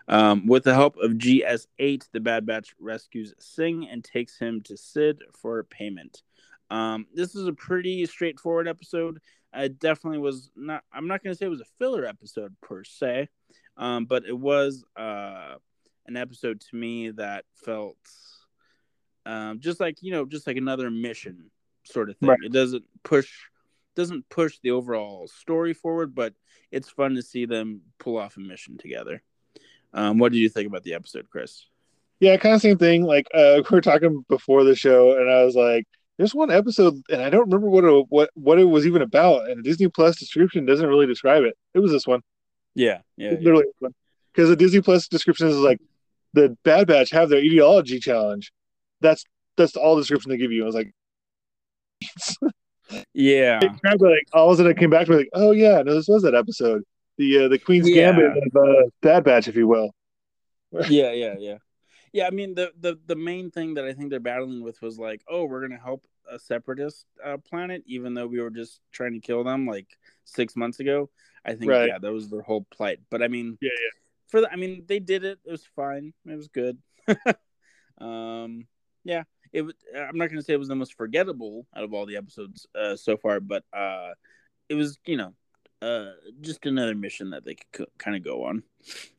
Um, 0.08 0.46
with 0.46 0.64
the 0.64 0.72
help 0.72 0.96
of 0.96 1.12
GS8, 1.12 2.04
the 2.12 2.20
Bad 2.20 2.46
Batch 2.46 2.74
rescues 2.80 3.34
Singh 3.38 3.86
and 3.88 4.02
takes 4.02 4.38
him 4.38 4.62
to 4.62 4.76
Cid 4.76 5.22
for 5.38 5.62
payment. 5.64 6.22
Um, 6.70 7.06
this 7.14 7.34
is 7.34 7.46
a 7.46 7.52
pretty 7.52 8.06
straightforward 8.06 8.68
episode. 8.68 9.20
It 9.54 9.78
definitely 9.78 10.18
was 10.18 10.50
not. 10.56 10.82
I'm 10.92 11.08
not 11.08 11.22
going 11.22 11.34
to 11.34 11.38
say 11.38 11.46
it 11.46 11.50
was 11.50 11.60
a 11.60 11.76
filler 11.78 12.04
episode 12.04 12.54
per 12.62 12.84
se, 12.84 13.28
um, 13.76 14.04
but 14.04 14.24
it 14.26 14.38
was 14.38 14.84
uh, 14.96 15.54
an 16.06 16.16
episode 16.16 16.60
to 16.60 16.76
me 16.76 17.10
that 17.10 17.44
felt 17.54 17.96
um, 19.28 19.60
just 19.60 19.78
like 19.78 20.02
you 20.02 20.10
know, 20.10 20.24
just 20.24 20.46
like 20.46 20.56
another 20.56 20.90
mission 20.90 21.50
sort 21.84 22.08
of 22.08 22.16
thing. 22.16 22.30
Right. 22.30 22.38
It 22.42 22.52
doesn't 22.52 22.84
push 23.02 23.30
doesn't 23.94 24.28
push 24.30 24.58
the 24.62 24.70
overall 24.70 25.28
story 25.28 25.74
forward, 25.74 26.14
but 26.14 26.32
it's 26.70 26.88
fun 26.88 27.14
to 27.16 27.22
see 27.22 27.44
them 27.44 27.82
pull 27.98 28.16
off 28.16 28.36
a 28.36 28.40
mission 28.40 28.78
together. 28.78 29.22
Um, 29.92 30.18
what 30.18 30.32
did 30.32 30.38
you 30.38 30.48
think 30.48 30.66
about 30.66 30.82
the 30.82 30.94
episode, 30.94 31.28
Chris? 31.30 31.66
Yeah, 32.20 32.36
kind 32.36 32.54
of 32.54 32.62
same 32.62 32.78
thing. 32.78 33.04
Like 33.04 33.26
uh, 33.34 33.62
we 33.70 33.76
were 33.76 33.80
talking 33.82 34.24
before 34.28 34.64
the 34.64 34.74
show, 34.74 35.18
and 35.18 35.30
I 35.30 35.44
was 35.44 35.54
like, 35.54 35.86
"There's 36.16 36.34
one 36.34 36.50
episode, 36.50 37.02
and 37.10 37.20
I 37.20 37.28
don't 37.28 37.50
remember 37.50 37.68
what 37.68 37.84
it, 37.84 38.06
what 38.08 38.30
what 38.34 38.58
it 38.58 38.64
was 38.64 38.86
even 38.86 39.02
about." 39.02 39.50
And 39.50 39.58
the 39.58 39.62
Disney 39.62 39.88
Plus 39.88 40.18
description 40.18 40.64
doesn't 40.64 40.88
really 40.88 41.06
describe 41.06 41.44
it. 41.44 41.54
It 41.74 41.80
was 41.80 41.92
this 41.92 42.06
one. 42.06 42.22
Yeah, 42.74 43.00
yeah, 43.18 43.32
literally, 43.32 43.66
because 43.80 43.92
yeah. 44.36 44.44
the 44.46 44.56
Disney 44.56 44.80
Plus 44.80 45.06
description 45.06 45.48
is 45.48 45.56
like 45.56 45.80
the 46.32 46.56
Bad 46.64 46.86
Batch 46.86 47.10
have 47.10 47.28
their 47.28 47.40
ideology 47.40 47.98
challenge, 47.98 48.52
that's 49.00 49.24
that's 49.56 49.76
all 49.76 49.96
the 49.96 50.02
description 50.02 50.30
they 50.30 50.36
give 50.36 50.52
you. 50.52 50.62
I 50.62 50.66
was 50.66 50.74
like, 50.74 50.92
yeah. 53.12 53.60
like 53.84 54.26
all 54.32 54.48
of 54.48 54.54
a 54.54 54.56
sudden, 54.56 54.72
I 54.72 54.78
came 54.78 54.90
back 54.90 55.06
to 55.06 55.12
me 55.12 55.18
like, 55.18 55.30
oh 55.34 55.52
yeah, 55.52 55.82
no, 55.82 55.94
this 55.94 56.08
was 56.08 56.22
that 56.22 56.34
episode, 56.34 56.82
the 57.16 57.44
uh, 57.44 57.48
the 57.48 57.58
Queen's 57.58 57.88
yeah. 57.88 58.12
Gambit 58.12 58.36
of 58.36 58.56
uh, 58.56 58.82
Bad 59.02 59.24
Batch, 59.24 59.48
if 59.48 59.56
you 59.56 59.66
will. 59.66 59.90
yeah, 60.88 61.12
yeah, 61.12 61.34
yeah, 61.38 61.56
Yeah, 62.12 62.26
I 62.26 62.30
mean 62.30 62.54
the 62.54 62.72
the 62.78 62.98
the 63.06 63.16
main 63.16 63.50
thing 63.50 63.74
that 63.74 63.84
I 63.84 63.92
think 63.92 64.10
they're 64.10 64.20
battling 64.20 64.62
with 64.62 64.80
was 64.82 64.98
like, 64.98 65.22
oh, 65.28 65.44
we're 65.44 65.60
gonna 65.60 65.80
help 65.82 66.04
a 66.30 66.38
separatist 66.38 67.06
uh, 67.24 67.38
planet, 67.38 67.82
even 67.86 68.14
though 68.14 68.26
we 68.26 68.40
were 68.40 68.50
just 68.50 68.80
trying 68.92 69.14
to 69.14 69.20
kill 69.20 69.44
them 69.44 69.66
like 69.66 69.88
six 70.24 70.56
months 70.56 70.80
ago. 70.80 71.10
I 71.44 71.54
think 71.54 71.70
right. 71.70 71.88
yeah, 71.88 71.98
that 71.98 72.12
was 72.12 72.28
their 72.28 72.42
whole 72.42 72.66
plight. 72.70 72.98
But 73.10 73.22
I 73.22 73.28
mean, 73.28 73.56
yeah, 73.60 73.70
yeah. 73.72 74.00
For 74.28 74.42
the, 74.42 74.52
I 74.52 74.56
mean, 74.56 74.84
they 74.86 74.98
did 74.98 75.24
it. 75.24 75.38
It 75.44 75.50
was 75.50 75.64
fine. 75.74 76.12
It 76.26 76.36
was 76.36 76.48
good. 76.48 76.78
um, 77.98 78.66
yeah, 79.08 79.22
it 79.52 79.62
was. 79.62 79.74
I'm 79.96 80.18
not 80.18 80.28
gonna 80.28 80.42
say 80.42 80.52
it 80.52 80.58
was 80.58 80.68
the 80.68 80.76
most 80.76 80.94
forgettable 80.94 81.66
out 81.74 81.82
of 81.82 81.94
all 81.94 82.04
the 82.04 82.16
episodes 82.16 82.66
uh, 82.78 82.94
so 82.94 83.16
far, 83.16 83.40
but 83.40 83.64
uh, 83.72 84.10
it 84.68 84.74
was 84.74 84.98
you 85.06 85.16
know 85.16 85.32
uh 85.80 86.10
just 86.40 86.66
another 86.66 86.94
mission 86.94 87.30
that 87.30 87.44
they 87.44 87.56
could 87.72 87.86
kind 87.96 88.16
of 88.16 88.22
go 88.22 88.44
on. 88.44 88.62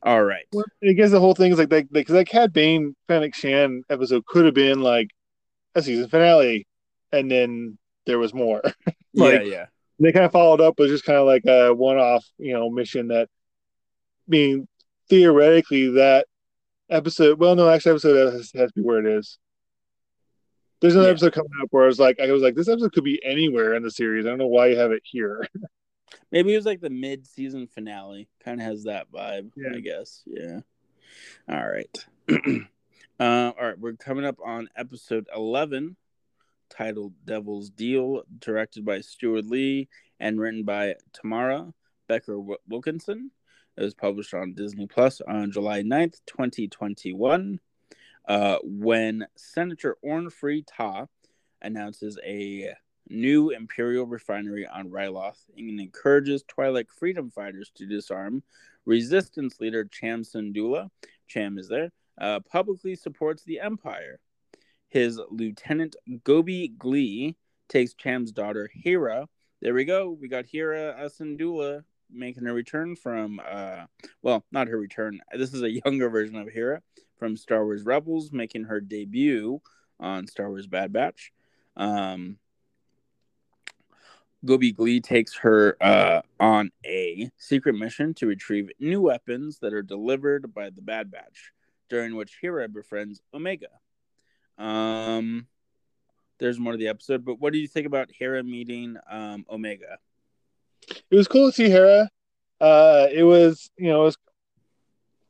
All 0.03 0.23
right. 0.23 0.45
Well, 0.53 0.65
I 0.87 0.93
guess 0.93 1.09
the 1.09 1.19
whole 1.19 1.33
thing 1.33 1.51
is 1.51 1.57
like 1.57 1.69
that 1.69 1.91
because 1.91 2.13
that 2.13 2.27
Cad 2.27 2.53
Bane 2.53 2.95
Fennec 3.07 3.33
Shand 3.33 3.83
episode 3.89 4.25
could 4.27 4.45
have 4.45 4.53
been 4.53 4.81
like 4.81 5.09
a 5.73 5.81
season 5.81 6.07
finale, 6.07 6.67
and 7.11 7.31
then 7.31 7.79
there 8.05 8.19
was 8.19 8.33
more. 8.33 8.61
like, 9.15 9.41
yeah, 9.41 9.41
yeah. 9.41 9.65
They 9.99 10.11
kind 10.11 10.25
of 10.25 10.31
followed 10.31 10.61
up 10.61 10.77
with 10.77 10.89
just 10.89 11.03
kind 11.03 11.17
of 11.17 11.25
like 11.25 11.43
a 11.45 11.73
one-off, 11.73 12.25
you 12.37 12.53
know, 12.53 12.69
mission 12.69 13.09
that, 13.09 13.23
I 13.23 14.29
mean, 14.29 14.65
theoretically 15.09 15.89
that 15.95 16.25
episode. 16.89 17.37
Well, 17.37 17.55
no, 17.55 17.69
actually, 17.69 17.91
episode 17.93 18.33
has, 18.33 18.51
has 18.55 18.71
to 18.71 18.73
be 18.75 18.81
where 18.81 19.05
it 19.05 19.19
is. 19.19 19.37
There's 20.81 20.93
another 20.93 21.09
yeah. 21.09 21.13
episode 21.13 21.33
coming 21.33 21.51
up 21.61 21.67
where 21.71 21.83
I 21.83 21.87
was 21.87 21.99
like, 21.99 22.19
I 22.19 22.31
was 22.31 22.41
like, 22.41 22.55
this 22.55 22.69
episode 22.69 22.93
could 22.93 23.03
be 23.03 23.21
anywhere 23.23 23.75
in 23.75 23.83
the 23.83 23.91
series. 23.91 24.25
I 24.25 24.29
don't 24.29 24.37
know 24.37 24.47
why 24.47 24.67
you 24.67 24.77
have 24.77 24.91
it 24.91 25.03
here. 25.03 25.45
Maybe 26.31 26.53
it 26.53 26.57
was 26.57 26.65
like 26.65 26.81
the 26.81 26.89
mid-season 26.89 27.67
finale. 27.67 28.29
Kind 28.43 28.61
of 28.61 28.67
has 28.67 28.85
that 28.85 29.11
vibe, 29.11 29.51
yeah. 29.57 29.75
I 29.75 29.79
guess. 29.79 30.23
Yeah. 30.25 30.61
All 31.49 31.69
right. 31.69 32.05
uh, 33.19 33.51
all 33.59 33.67
right, 33.67 33.79
we're 33.79 33.93
coming 33.93 34.25
up 34.25 34.37
on 34.43 34.69
episode 34.75 35.27
11, 35.35 35.97
titled 36.69 37.13
"Devil's 37.25 37.69
Deal," 37.69 38.23
directed 38.39 38.85
by 38.85 39.01
Stuart 39.01 39.45
Lee 39.45 39.89
and 40.19 40.39
written 40.39 40.63
by 40.63 40.95
Tamara 41.13 41.73
Becker 42.07 42.39
Wilkinson. 42.67 43.31
It 43.77 43.83
was 43.83 43.93
published 43.93 44.33
on 44.33 44.53
Disney 44.53 44.87
Plus 44.87 45.21
on 45.21 45.51
July 45.51 45.83
9th, 45.83 46.19
2021. 46.27 47.59
Uh, 48.29 48.59
when 48.63 49.25
Senator 49.35 49.97
Orn 50.03 50.29
Free 50.29 50.63
Taa 50.63 51.07
announces 51.63 52.19
a 52.23 52.71
new 53.09 53.49
Imperial 53.49 54.05
refinery 54.05 54.67
on 54.67 54.91
Ryloth 54.91 55.39
and 55.57 55.79
encourages 55.79 56.43
Twi'lek 56.43 56.91
freedom 56.91 57.31
fighters 57.31 57.71
to 57.75 57.87
disarm. 57.87 58.43
Resistance 58.85 59.59
leader 59.59 59.83
Cham 59.83 60.21
Syndulla, 60.21 60.89
Cham 61.27 61.57
is 61.57 61.67
there, 61.67 61.91
uh, 62.21 62.39
publicly 62.41 62.95
supports 62.95 63.43
the 63.43 63.59
Empire. 63.59 64.19
His 64.89 65.19
lieutenant 65.31 65.95
Gobi 66.23 66.67
Glee 66.67 67.35
takes 67.67 67.95
Cham's 67.95 68.31
daughter 68.31 68.69
Hera. 68.71 69.27
There 69.59 69.73
we 69.73 69.85
go. 69.85 70.11
We 70.11 70.27
got 70.27 70.45
Hera 70.45 70.91
uh, 70.91 71.81
making 72.11 72.45
a 72.47 72.53
return 72.53 72.95
from, 72.95 73.41
uh, 73.43 73.85
well, 74.21 74.45
not 74.51 74.67
her 74.67 74.77
return. 74.77 75.19
This 75.35 75.53
is 75.53 75.63
a 75.63 75.71
younger 75.83 76.09
version 76.09 76.35
of 76.35 76.47
Hera 76.47 76.83
from 77.19 77.37
Star 77.37 77.65
Wars 77.65 77.83
Rebels, 77.83 78.31
making 78.31 78.63
her 78.63 78.79
debut 78.79 79.61
on 79.99 80.25
Star 80.25 80.49
Wars 80.49 80.65
Bad 80.65 80.91
Batch. 80.93 81.31
Um, 81.75 82.37
Gobi 84.45 84.71
Glee 84.71 85.01
takes 85.01 85.35
her 85.39 85.75
uh, 85.81 86.21
on 86.39 86.71
a 86.85 87.29
secret 87.37 87.73
mission 87.73 88.13
to 88.15 88.25
retrieve 88.25 88.69
new 88.79 89.01
weapons 89.01 89.59
that 89.59 89.73
are 89.73 89.81
delivered 89.81 90.53
by 90.53 90.69
the 90.69 90.81
Bad 90.81 91.11
Batch, 91.11 91.51
during 91.89 92.15
which 92.15 92.37
Hera 92.41 92.69
befriends 92.69 93.21
Omega. 93.33 93.67
Um, 94.57 95.47
there's 96.39 96.57
more 96.57 96.71
to 96.71 96.77
the 96.77 96.87
episode, 96.87 97.25
but 97.25 97.39
what 97.39 97.51
do 97.51 97.59
you 97.59 97.67
think 97.67 97.85
about 97.85 98.11
Hera 98.17 98.43
meeting 98.43 98.95
um, 99.09 99.45
Omega? 99.49 99.97
It 101.11 101.15
was 101.15 101.27
cool 101.27 101.49
to 101.49 101.55
see 101.55 101.69
Hera. 101.69 102.09
Uh, 102.61 103.07
it 103.11 103.23
was, 103.23 103.69
you 103.77 103.89
know, 103.89 104.01
it 104.01 104.05
was 104.05 104.17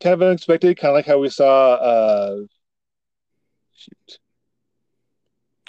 kind 0.01 0.13
of 0.13 0.21
unexpected, 0.21 0.77
kind 0.77 0.91
of 0.91 0.95
like 0.95 1.05
how 1.05 1.19
we 1.19 1.29
saw. 1.29 1.73
Uh, 1.73 2.35
shoot. 3.75 4.19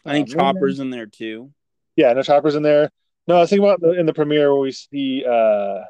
I 0.05 0.13
think 0.13 0.31
uh, 0.31 0.35
Chopper's 0.35 0.81
in 0.81 0.91
there 0.91 1.07
too. 1.07 1.53
Yeah, 1.97 2.13
no 2.13 2.23
Chopper's 2.23 2.55
in 2.55 2.63
there. 2.63 2.91
No, 3.27 3.37
I 3.37 3.41
was 3.41 3.51
thinking 3.51 3.67
about 3.67 3.81
the, 3.81 3.99
in 3.99 4.07
the 4.07 4.15
premiere 4.15 4.53
where 4.53 4.61
we 4.61 4.73
see. 4.73 5.25
Uh... 5.25 5.81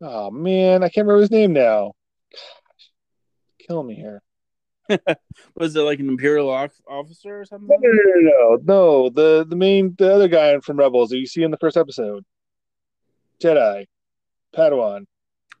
Oh 0.00 0.30
man, 0.30 0.82
I 0.82 0.88
can't 0.88 1.06
remember 1.06 1.20
his 1.20 1.30
name 1.30 1.52
now. 1.52 1.92
Gosh, 2.32 2.90
kill 3.66 3.82
me 3.82 3.94
here. 3.94 4.22
was 5.56 5.74
it 5.74 5.80
like 5.80 5.98
an 5.98 6.08
imperial 6.08 6.48
officer 6.50 7.40
or 7.40 7.44
something? 7.44 7.68
No, 7.68 7.76
no, 7.80 8.02
no, 8.04 8.20
no, 8.20 8.58
no. 8.62 9.08
The 9.10 9.46
the 9.48 9.56
main 9.56 9.94
the 9.98 10.12
other 10.12 10.28
guy 10.28 10.58
from 10.60 10.78
Rebels 10.78 11.10
that 11.10 11.18
you 11.18 11.26
see 11.26 11.42
in 11.42 11.50
the 11.50 11.58
first 11.58 11.76
episode, 11.76 12.24
Jedi, 13.42 13.86
Padawan. 14.54 15.06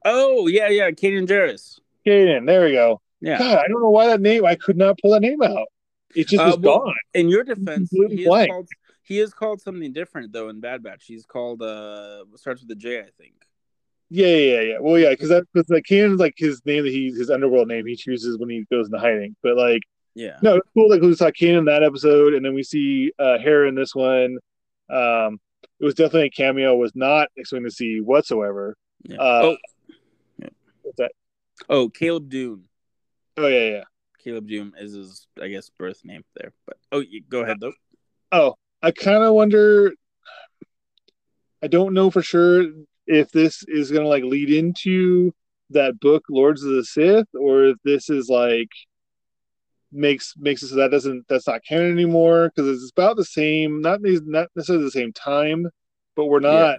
Oh 0.04 0.46
yeah, 0.46 0.68
yeah, 0.68 0.90
Kanan 0.90 1.26
Jarrus. 1.26 1.80
Kanan, 2.06 2.46
there 2.46 2.64
we 2.64 2.72
go. 2.72 3.00
Yeah. 3.20 3.38
God, 3.38 3.58
I 3.58 3.68
don't 3.68 3.80
know 3.80 3.90
why 3.90 4.06
that 4.08 4.20
name. 4.20 4.44
I 4.44 4.54
could 4.54 4.76
not 4.76 4.98
pull 5.00 5.12
that 5.12 5.20
name 5.20 5.42
out. 5.42 5.66
It 6.14 6.28
just 6.28 6.42
uh, 6.42 6.46
was 6.46 6.58
well, 6.58 6.78
gone. 6.80 6.94
In 7.14 7.28
your 7.28 7.44
defense, 7.44 7.90
he 7.90 7.98
is, 7.98 8.46
called, 8.48 8.68
he 9.02 9.18
is 9.18 9.34
called 9.34 9.60
something 9.60 9.92
different 9.92 10.32
though 10.32 10.48
in 10.48 10.60
Bad 10.60 10.82
Batch. 10.82 11.04
He's 11.06 11.26
called 11.26 11.62
uh 11.62 12.24
starts 12.36 12.62
with 12.62 12.70
a 12.70 12.74
J, 12.74 13.00
I 13.00 13.10
think. 13.18 13.34
Yeah, 14.08 14.26
yeah, 14.26 14.60
yeah. 14.60 14.76
Well, 14.80 14.98
yeah, 14.98 15.10
because 15.10 15.30
that's 15.30 15.46
because 15.52 15.68
like 15.68 15.84
Kanan's 15.84 16.20
like 16.20 16.34
his 16.36 16.62
name 16.64 16.84
that 16.84 16.92
he 16.92 17.10
his 17.10 17.30
underworld 17.30 17.68
name 17.68 17.86
he 17.86 17.96
chooses 17.96 18.38
when 18.38 18.50
he 18.50 18.64
goes 18.70 18.86
into 18.86 18.98
hiding. 18.98 19.34
But 19.42 19.56
like, 19.56 19.82
yeah, 20.14 20.36
no, 20.42 20.56
it's 20.56 20.68
cool. 20.74 20.88
Like 20.88 21.02
we 21.02 21.14
saw 21.14 21.30
Kanan 21.30 21.58
in 21.58 21.64
that 21.64 21.82
episode, 21.82 22.34
and 22.34 22.44
then 22.44 22.54
we 22.54 22.62
see 22.62 23.12
uh 23.18 23.38
Hera 23.38 23.68
in 23.68 23.74
this 23.74 23.94
one. 23.94 24.38
Um, 24.88 25.40
it 25.80 25.84
was 25.84 25.94
definitely 25.94 26.26
a 26.26 26.30
cameo. 26.30 26.76
Was 26.76 26.92
not 26.94 27.28
expecting 27.36 27.64
to 27.64 27.70
see 27.70 28.00
whatsoever. 28.00 28.76
Yeah. 29.02 29.16
Uh, 29.16 29.40
oh, 29.42 29.50
yeah. 29.50 29.56
what's 29.56 29.62
that? 29.62 29.75
Oh, 31.68 31.88
Caleb 31.88 32.30
Dume. 32.30 32.62
Oh 33.36 33.46
yeah, 33.46 33.70
yeah. 33.70 33.84
Caleb 34.22 34.48
Dume 34.48 34.72
is 34.78 34.94
his, 34.94 35.26
I 35.40 35.48
guess, 35.48 35.70
birth 35.70 36.04
name 36.04 36.24
there. 36.34 36.52
But 36.66 36.76
oh, 36.92 37.02
go 37.28 37.40
ahead 37.40 37.58
though. 37.60 37.72
Oh, 38.32 38.54
I 38.82 38.90
kind 38.90 39.22
of 39.22 39.34
wonder. 39.34 39.92
I 41.62 41.68
don't 41.68 41.94
know 41.94 42.10
for 42.10 42.22
sure 42.22 42.66
if 43.06 43.30
this 43.30 43.64
is 43.66 43.90
going 43.90 44.02
to 44.02 44.08
like 44.08 44.24
lead 44.24 44.50
into 44.50 45.32
that 45.70 45.98
book, 46.00 46.24
Lords 46.28 46.62
of 46.62 46.72
the 46.72 46.84
Sith, 46.84 47.28
or 47.34 47.66
if 47.66 47.76
this 47.84 48.10
is 48.10 48.28
like 48.28 48.68
makes 49.92 50.34
makes 50.36 50.62
it 50.62 50.68
so 50.68 50.76
that 50.76 50.90
doesn't 50.90 51.26
that's 51.28 51.46
not 51.46 51.64
canon 51.66 51.92
anymore 51.92 52.50
because 52.54 52.68
it's 52.68 52.92
about 52.92 53.16
the 53.16 53.24
same, 53.24 53.80
not 53.80 54.00
not 54.02 54.48
necessarily 54.54 54.84
the 54.84 54.90
same 54.90 55.12
time, 55.12 55.66
but 56.14 56.26
we're 56.26 56.40
not. 56.40 56.52
Yeah. 56.52 56.76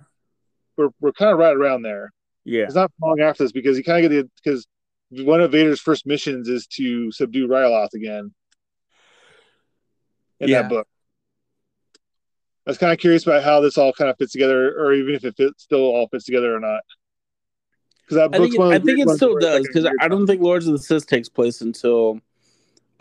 We're 0.77 0.89
we're 0.99 1.13
kind 1.13 1.31
of 1.31 1.39
right 1.39 1.55
around 1.55 1.81
there. 1.81 2.11
Yeah, 2.47 2.63
it's 2.63 2.75
not 2.75 2.91
long 3.01 3.19
after 3.19 3.43
this 3.43 3.51
because 3.51 3.77
you 3.77 3.83
kind 3.83 4.05
of 4.05 4.09
get 4.09 4.23
the 4.23 4.31
because 4.41 4.67
one 5.09 5.41
of 5.41 5.51
Vader's 5.51 5.81
first 5.81 6.05
missions 6.05 6.47
is 6.47 6.65
to 6.67 7.11
subdue 7.11 7.45
Ryloth 7.45 7.93
again 7.93 8.33
in 10.39 10.47
yeah. 10.47 10.61
that 10.61 10.69
book. 10.69 10.87
I 12.65 12.69
was 12.69 12.77
kind 12.77 12.93
of 12.93 12.99
curious 12.99 13.23
about 13.23 13.43
how 13.43 13.59
this 13.59 13.77
all 13.77 13.91
kind 13.91 14.09
of 14.09 14.17
fits 14.17 14.31
together, 14.31 14.79
or 14.79 14.93
even 14.93 15.13
if 15.13 15.25
it 15.25 15.35
fits, 15.35 15.63
still 15.63 15.81
all 15.81 16.07
fits 16.07 16.23
together 16.23 16.55
or 16.55 16.61
not. 16.61 16.81
Because 18.01 18.17
I 18.17 18.37
think, 18.37 18.55
it, 18.55 18.61
I 18.61 18.79
think 18.79 18.99
it 18.99 19.09
still 19.09 19.37
does. 19.37 19.67
Because 19.67 19.85
I 19.99 20.07
don't 20.07 20.25
think 20.25 20.41
Lords 20.41 20.67
of 20.67 20.71
the 20.71 20.79
Sith 20.79 21.05
takes 21.05 21.27
place 21.27 21.59
until 21.59 22.21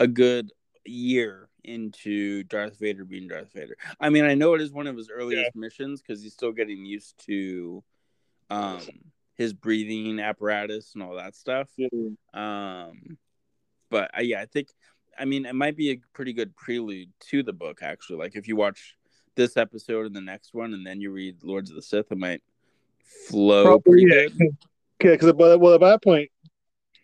a 0.01 0.07
good 0.07 0.51
year 0.85 1.47
into 1.63 2.43
Darth 2.43 2.77
Vader 2.79 3.05
being 3.05 3.29
Darth 3.29 3.53
Vader. 3.53 3.77
I 3.97 4.09
mean, 4.09 4.25
I 4.25 4.33
know 4.33 4.55
it 4.55 4.61
is 4.61 4.73
one 4.73 4.87
of 4.87 4.97
his 4.97 5.09
earliest 5.09 5.51
yeah. 5.55 5.59
missions 5.59 6.01
because 6.01 6.21
he's 6.21 6.33
still 6.33 6.51
getting 6.51 6.85
used 6.85 7.25
to 7.27 7.81
um, 8.49 8.81
his 9.37 9.53
breathing 9.53 10.19
apparatus 10.19 10.91
and 10.93 11.03
all 11.03 11.15
that 11.15 11.35
stuff. 11.35 11.69
Um, 12.33 13.17
but 13.89 14.11
uh, 14.17 14.21
yeah, 14.21 14.41
I 14.41 14.45
think, 14.45 14.69
I 15.17 15.25
mean, 15.25 15.45
it 15.45 15.55
might 15.55 15.77
be 15.77 15.91
a 15.91 15.99
pretty 16.13 16.33
good 16.33 16.55
prelude 16.55 17.09
to 17.29 17.43
the 17.43 17.53
book. 17.53 17.79
Actually, 17.81 18.19
like 18.19 18.35
if 18.35 18.47
you 18.47 18.55
watch 18.55 18.95
this 19.35 19.57
episode 19.57 20.05
and 20.07 20.15
the 20.15 20.21
next 20.21 20.53
one, 20.53 20.73
and 20.73 20.85
then 20.85 20.99
you 20.99 21.11
read 21.11 21.43
Lords 21.43 21.69
of 21.69 21.75
the 21.75 21.81
Sith, 21.81 22.11
it 22.11 22.17
might 22.17 22.41
flow 23.29 23.63
Probably, 23.63 24.05
pretty 24.05 24.15
yeah. 24.15 24.47
Okay, 24.49 24.49
because 24.99 25.33
well, 25.33 25.73
at 25.73 25.79
that 25.81 26.03
point, 26.03 26.29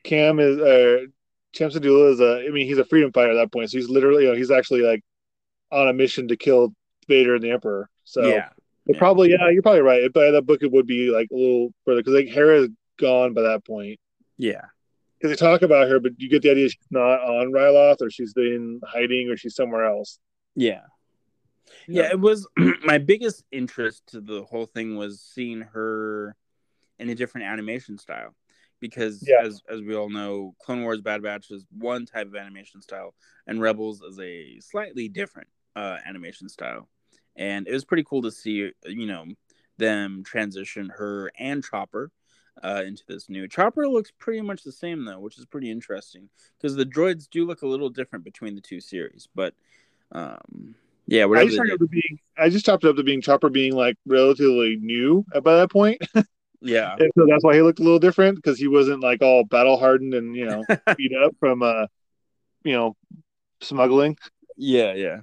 Cam 0.04 0.40
is 0.40 0.58
uh, 0.58 1.06
Cham 1.54 1.70
Syndulla 1.70 2.12
is 2.14 2.20
a. 2.20 2.46
I 2.48 2.52
mean, 2.52 2.68
he's 2.68 2.80
a 2.80 2.86
freedom 2.86 3.12
fighter 3.12 3.32
at 3.32 3.36
that 3.36 3.52
point, 3.52 3.72
so 3.72 3.78
he's 3.78 3.90
literally, 3.90 4.24
you 4.24 4.30
know, 4.30 4.36
he's 4.36 4.52
actually 4.52 4.82
like 4.82 5.04
on 5.72 5.88
a 5.88 5.94
mission 5.94 6.28
to 6.28 6.36
kill 6.36 6.74
Vader 7.08 7.36
and 7.36 7.44
the 7.44 7.52
Emperor. 7.52 7.90
So 8.04 8.28
yeah, 8.28 8.50
yeah. 8.88 8.98
probably 8.98 9.32
yeah, 9.32 9.50
you're 9.50 9.62
probably 9.62 9.82
right. 9.82 10.12
By 10.12 10.32
that 10.32 10.46
book, 10.46 10.62
it 10.62 10.72
would 10.72 10.88
be 10.88 11.10
like 11.10 11.30
a 11.32 11.36
little 11.36 11.74
further 11.86 12.02
because 12.02 12.14
like 12.14 12.28
Hera 12.28 12.62
is 12.62 12.70
gone 13.00 13.34
by 13.34 13.42
that 13.42 13.66
point. 13.66 14.00
Yeah, 14.38 14.66
because 15.20 15.36
they 15.36 15.46
talk 15.46 15.62
about 15.62 15.90
her, 15.90 16.00
but 16.00 16.14
you 16.18 16.30
get 16.30 16.42
the 16.42 16.52
idea 16.52 16.70
she's 16.70 16.88
not 16.90 17.22
on 17.22 17.52
Ryloth 17.52 18.02
or 18.02 18.10
she's 18.10 18.34
in 18.36 18.82
hiding 18.86 19.30
or 19.30 19.38
she's 19.38 19.56
somewhere 19.56 19.86
else. 19.86 20.20
Yeah, 20.56 20.82
yeah, 21.88 22.10
it 22.10 22.20
was 22.20 22.48
my 22.84 22.98
biggest 22.98 23.44
interest 23.52 24.08
to 24.08 24.22
the 24.22 24.44
whole 24.44 24.66
thing 24.66 24.96
was 24.96 25.22
seeing 25.22 25.62
her 25.62 26.36
in 27.00 27.10
a 27.10 27.16
different 27.16 27.48
animation 27.48 27.98
style 27.98 28.36
because 28.80 29.26
yeah. 29.28 29.46
as 29.46 29.62
as 29.70 29.82
we 29.82 29.96
all 29.96 30.10
know, 30.10 30.56
Clone 30.62 30.84
Wars 30.84 31.02
Bad 31.02 31.24
Batch 31.24 31.52
is 31.52 31.66
one 31.72 32.06
type 32.06 32.28
of 32.28 32.36
animation 32.36 32.82
style, 32.82 33.14
and 33.48 33.62
Rebels 33.62 34.02
is 34.02 34.20
a 34.20 34.60
slightly 34.60 35.08
different 35.08 35.48
uh, 35.76 35.98
animation 36.06 36.50
style. 36.50 36.90
And 37.36 37.68
it 37.68 37.74
was 37.74 37.86
pretty 37.86 38.04
cool 38.04 38.22
to 38.24 38.32
see, 38.32 38.72
you 38.86 39.06
know, 39.08 39.26
them 39.78 40.24
transition 40.24 40.90
her 40.98 41.32
and 41.38 41.64
Chopper 41.64 42.12
uh, 42.64 42.84
into 42.86 43.04
this 43.08 43.30
new. 43.30 43.48
Chopper 43.48 43.88
looks 43.88 44.12
pretty 44.20 44.42
much 44.42 44.64
the 44.64 44.72
same 44.72 45.06
though, 45.06 45.20
which 45.20 45.38
is 45.38 45.46
pretty 45.46 45.72
interesting 45.72 46.30
because 46.58 46.76
the 46.76 46.86
droids 46.86 47.28
do 47.30 47.46
look 47.46 47.64
a 47.64 47.68
little 47.68 47.90
different 47.90 48.24
between 48.24 48.56
the 48.56 48.62
two 48.62 48.80
series. 48.80 49.28
But 49.34 49.56
um, 50.12 50.76
yeah, 51.08 51.26
I 51.26 51.46
just, 51.46 51.60
being, 51.90 52.20
I 52.38 52.50
just 52.50 52.66
chopped 52.66 52.86
up 52.86 52.96
to 52.96 53.04
being 53.04 53.22
Chopper 53.22 53.50
being 53.50 53.74
like 53.74 53.98
relatively 54.06 54.78
new 54.80 55.26
by 55.44 55.56
that 55.56 55.72
point. 55.72 56.02
yeah, 56.62 56.96
and 56.98 57.12
so 57.18 57.26
that's 57.28 57.44
why 57.44 57.56
he 57.56 57.62
looked 57.62 57.80
a 57.80 57.84
little 57.84 58.00
different 58.00 58.36
because 58.36 58.60
he 58.60 58.68
wasn't 58.68 59.02
like 59.02 59.22
all 59.22 59.44
battle 59.44 59.78
hardened 59.78 60.14
and 60.14 60.36
you 60.36 60.46
know 60.46 60.64
beat 60.98 61.12
up 61.26 61.36
from 61.40 61.64
uh, 61.64 61.88
you 62.64 62.74
know, 62.74 62.96
smuggling. 63.62 64.18
Yeah, 64.58 64.94
yeah, 64.94 65.18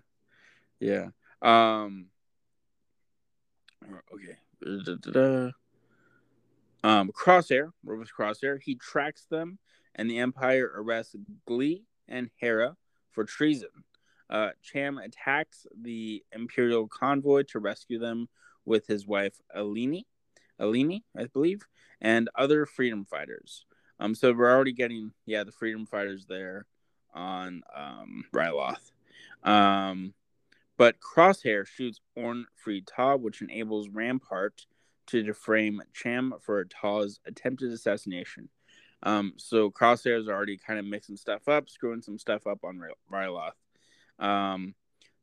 yeah. 0.78 1.08
Um. 1.42 2.06
Okay. 4.12 4.36
Da-da-da. 4.62 5.50
Um, 6.82 7.10
Crosshair, 7.12 7.72
Rufus 7.84 8.10
Crosshair, 8.16 8.60
he 8.60 8.74
tracks 8.74 9.26
them, 9.30 9.58
and 9.94 10.08
the 10.08 10.18
Empire 10.18 10.70
arrests 10.74 11.16
Glee 11.46 11.84
and 12.08 12.30
Hera 12.36 12.76
for 13.10 13.24
treason. 13.24 13.68
Uh, 14.28 14.50
Cham 14.62 14.98
attacks 14.98 15.66
the 15.78 16.22
Imperial 16.32 16.86
convoy 16.86 17.42
to 17.48 17.58
rescue 17.58 17.98
them 17.98 18.28
with 18.64 18.86
his 18.86 19.06
wife 19.06 19.34
Alini, 19.56 20.04
Alini, 20.60 21.02
I 21.16 21.26
believe, 21.26 21.66
and 22.00 22.30
other 22.34 22.64
freedom 22.66 23.04
fighters. 23.04 23.66
Um, 23.98 24.14
so 24.14 24.32
we're 24.32 24.50
already 24.50 24.72
getting 24.72 25.12
yeah 25.26 25.44
the 25.44 25.52
freedom 25.52 25.84
fighters 25.84 26.26
there 26.26 26.66
on 27.12 27.62
um, 27.76 28.24
Ryloth. 28.32 28.92
Um, 29.42 30.14
but 30.80 30.96
Crosshair 30.98 31.66
shoots 31.66 32.00
Orn 32.16 32.46
Free 32.54 32.80
Taa, 32.80 33.14
which 33.14 33.42
enables 33.42 33.90
Rampart 33.90 34.64
to 35.08 35.22
deframe 35.22 35.80
Cham 35.92 36.32
for 36.40 36.64
Taa's 36.64 37.20
attempted 37.26 37.70
assassination. 37.70 38.48
Um, 39.02 39.34
so 39.36 39.70
Crosshair 39.70 40.18
is 40.18 40.26
already 40.26 40.56
kind 40.56 40.78
of 40.78 40.86
mixing 40.86 41.18
stuff 41.18 41.48
up, 41.48 41.68
screwing 41.68 42.00
some 42.00 42.16
stuff 42.16 42.46
up 42.46 42.64
on 42.64 42.80
Ryloth. 43.12 43.52
Um, 44.18 44.74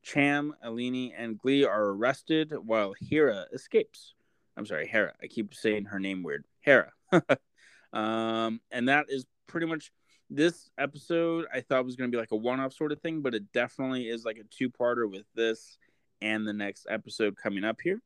Cham, 0.03 0.53
Alini, 0.63 1.11
and 1.17 1.39
Glee 1.39 1.65
are 1.65 1.85
arrested 1.85 2.53
while 2.63 2.93
Hera 2.93 3.47
escapes. 3.51 4.13
I'm 4.57 4.67
sorry, 4.67 4.85
Hera. 4.85 5.13
I 5.23 5.25
keep 5.25 5.55
saying 5.55 5.85
her 5.85 5.99
name 5.99 6.21
weird. 6.21 6.45
Hera. 6.61 6.91
um, 7.93 8.61
and 8.69 8.89
that 8.89 9.07
is 9.09 9.25
pretty 9.47 9.65
much 9.65 9.91
this 10.29 10.69
episode. 10.77 11.45
I 11.53 11.61
thought 11.61 11.85
was 11.85 11.95
going 11.95 12.11
to 12.11 12.15
be 12.15 12.19
like 12.19 12.31
a 12.31 12.35
one 12.35 12.59
off 12.59 12.73
sort 12.73 12.91
of 12.91 13.01
thing, 13.01 13.21
but 13.21 13.35
it 13.35 13.51
definitely 13.51 14.09
is 14.09 14.25
like 14.25 14.37
a 14.37 14.43
two 14.49 14.69
parter 14.69 15.09
with 15.09 15.25
this 15.35 15.77
and 16.21 16.47
the 16.47 16.53
next 16.53 16.87
episode 16.89 17.37
coming 17.37 17.63
up 17.63 17.79
here 17.81 18.01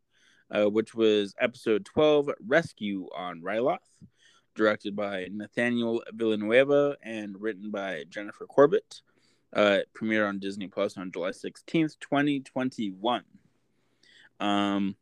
uh, 0.51 0.65
which 0.65 0.93
was 0.93 1.33
episode 1.39 1.85
12, 1.85 2.29
Rescue 2.45 3.07
on 3.15 3.41
Ryloth, 3.41 3.79
directed 4.53 4.95
by 4.95 5.27
Nathaniel 5.31 6.03
Villanueva 6.13 6.97
and 7.01 7.41
written 7.41 7.71
by 7.71 8.03
Jennifer 8.09 8.45
Corbett. 8.45 9.01
Uh, 9.53 9.79
premiered 9.93 10.29
on 10.29 10.39
Disney 10.39 10.67
Plus 10.67 10.97
on 10.97 11.11
July 11.11 11.31
16th, 11.31 11.99
2021. 11.99 13.23
Um, 14.39 14.95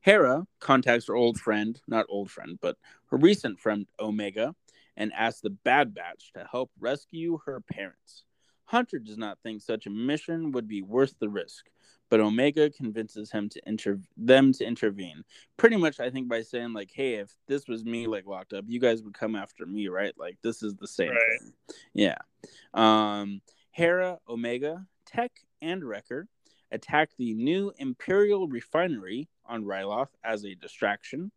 Hera 0.00 0.46
contacts 0.60 1.08
her 1.08 1.14
old 1.14 1.38
friend, 1.38 1.78
not 1.86 2.06
old 2.08 2.30
friend, 2.30 2.58
but 2.62 2.76
her 3.10 3.18
recent 3.18 3.60
friend 3.60 3.86
Omega, 4.00 4.54
and 4.96 5.12
asks 5.12 5.40
the 5.40 5.50
Bad 5.50 5.94
Batch 5.94 6.32
to 6.34 6.46
help 6.50 6.70
rescue 6.78 7.38
her 7.46 7.60
parents. 7.60 8.24
Hunter 8.66 8.98
does 8.98 9.18
not 9.18 9.38
think 9.42 9.60
such 9.60 9.86
a 9.86 9.90
mission 9.90 10.52
would 10.52 10.66
be 10.66 10.82
worth 10.82 11.18
the 11.18 11.28
risk, 11.28 11.66
but 12.08 12.20
Omega 12.20 12.70
convinces 12.70 13.30
him 13.30 13.48
to 13.50 13.60
inter 13.66 13.98
them 14.16 14.52
to 14.54 14.64
intervene. 14.64 15.22
Pretty 15.56 15.76
much, 15.76 16.00
I 16.00 16.10
think 16.10 16.28
by 16.28 16.42
saying 16.42 16.72
like, 16.72 16.90
"Hey, 16.92 17.14
if 17.14 17.30
this 17.46 17.68
was 17.68 17.84
me 17.84 18.06
like 18.06 18.26
locked 18.26 18.52
up, 18.52 18.64
you 18.66 18.80
guys 18.80 19.02
would 19.02 19.14
come 19.14 19.36
after 19.36 19.66
me, 19.66 19.88
right? 19.88 20.14
Like 20.16 20.38
this 20.42 20.62
is 20.62 20.74
the 20.76 20.88
same 20.88 21.10
right. 21.10 21.40
thing." 21.40 21.52
Yeah. 21.92 22.18
Um, 22.72 23.42
Hera, 23.70 24.18
Omega, 24.28 24.86
Tech, 25.04 25.32
and 25.60 25.84
Wrecker 25.84 26.28
attack 26.70 27.10
the 27.18 27.34
new 27.34 27.72
Imperial 27.78 28.48
refinery 28.48 29.28
on 29.46 29.64
Ryloth 29.64 30.08
as 30.24 30.44
a 30.44 30.54
distraction, 30.54 31.30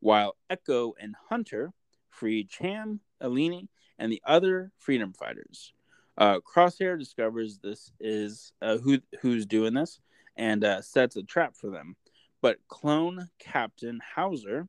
while 0.00 0.36
Echo 0.48 0.94
and 1.00 1.14
Hunter 1.28 1.72
free 2.20 2.44
Cham, 2.44 3.00
Alini, 3.22 3.68
and 3.98 4.12
the 4.12 4.22
other 4.26 4.70
freedom 4.78 5.14
fighters. 5.14 5.72
Uh, 6.18 6.38
Crosshair 6.40 6.98
discovers 6.98 7.58
this 7.58 7.92
is 7.98 8.52
uh, 8.60 8.76
who 8.76 8.98
who's 9.22 9.46
doing 9.46 9.72
this 9.72 10.00
and 10.36 10.62
uh, 10.62 10.82
sets 10.82 11.16
a 11.16 11.22
trap 11.22 11.56
for 11.56 11.70
them. 11.70 11.96
But 12.42 12.58
clone 12.68 13.30
Captain 13.38 14.00
Howzer, 14.14 14.68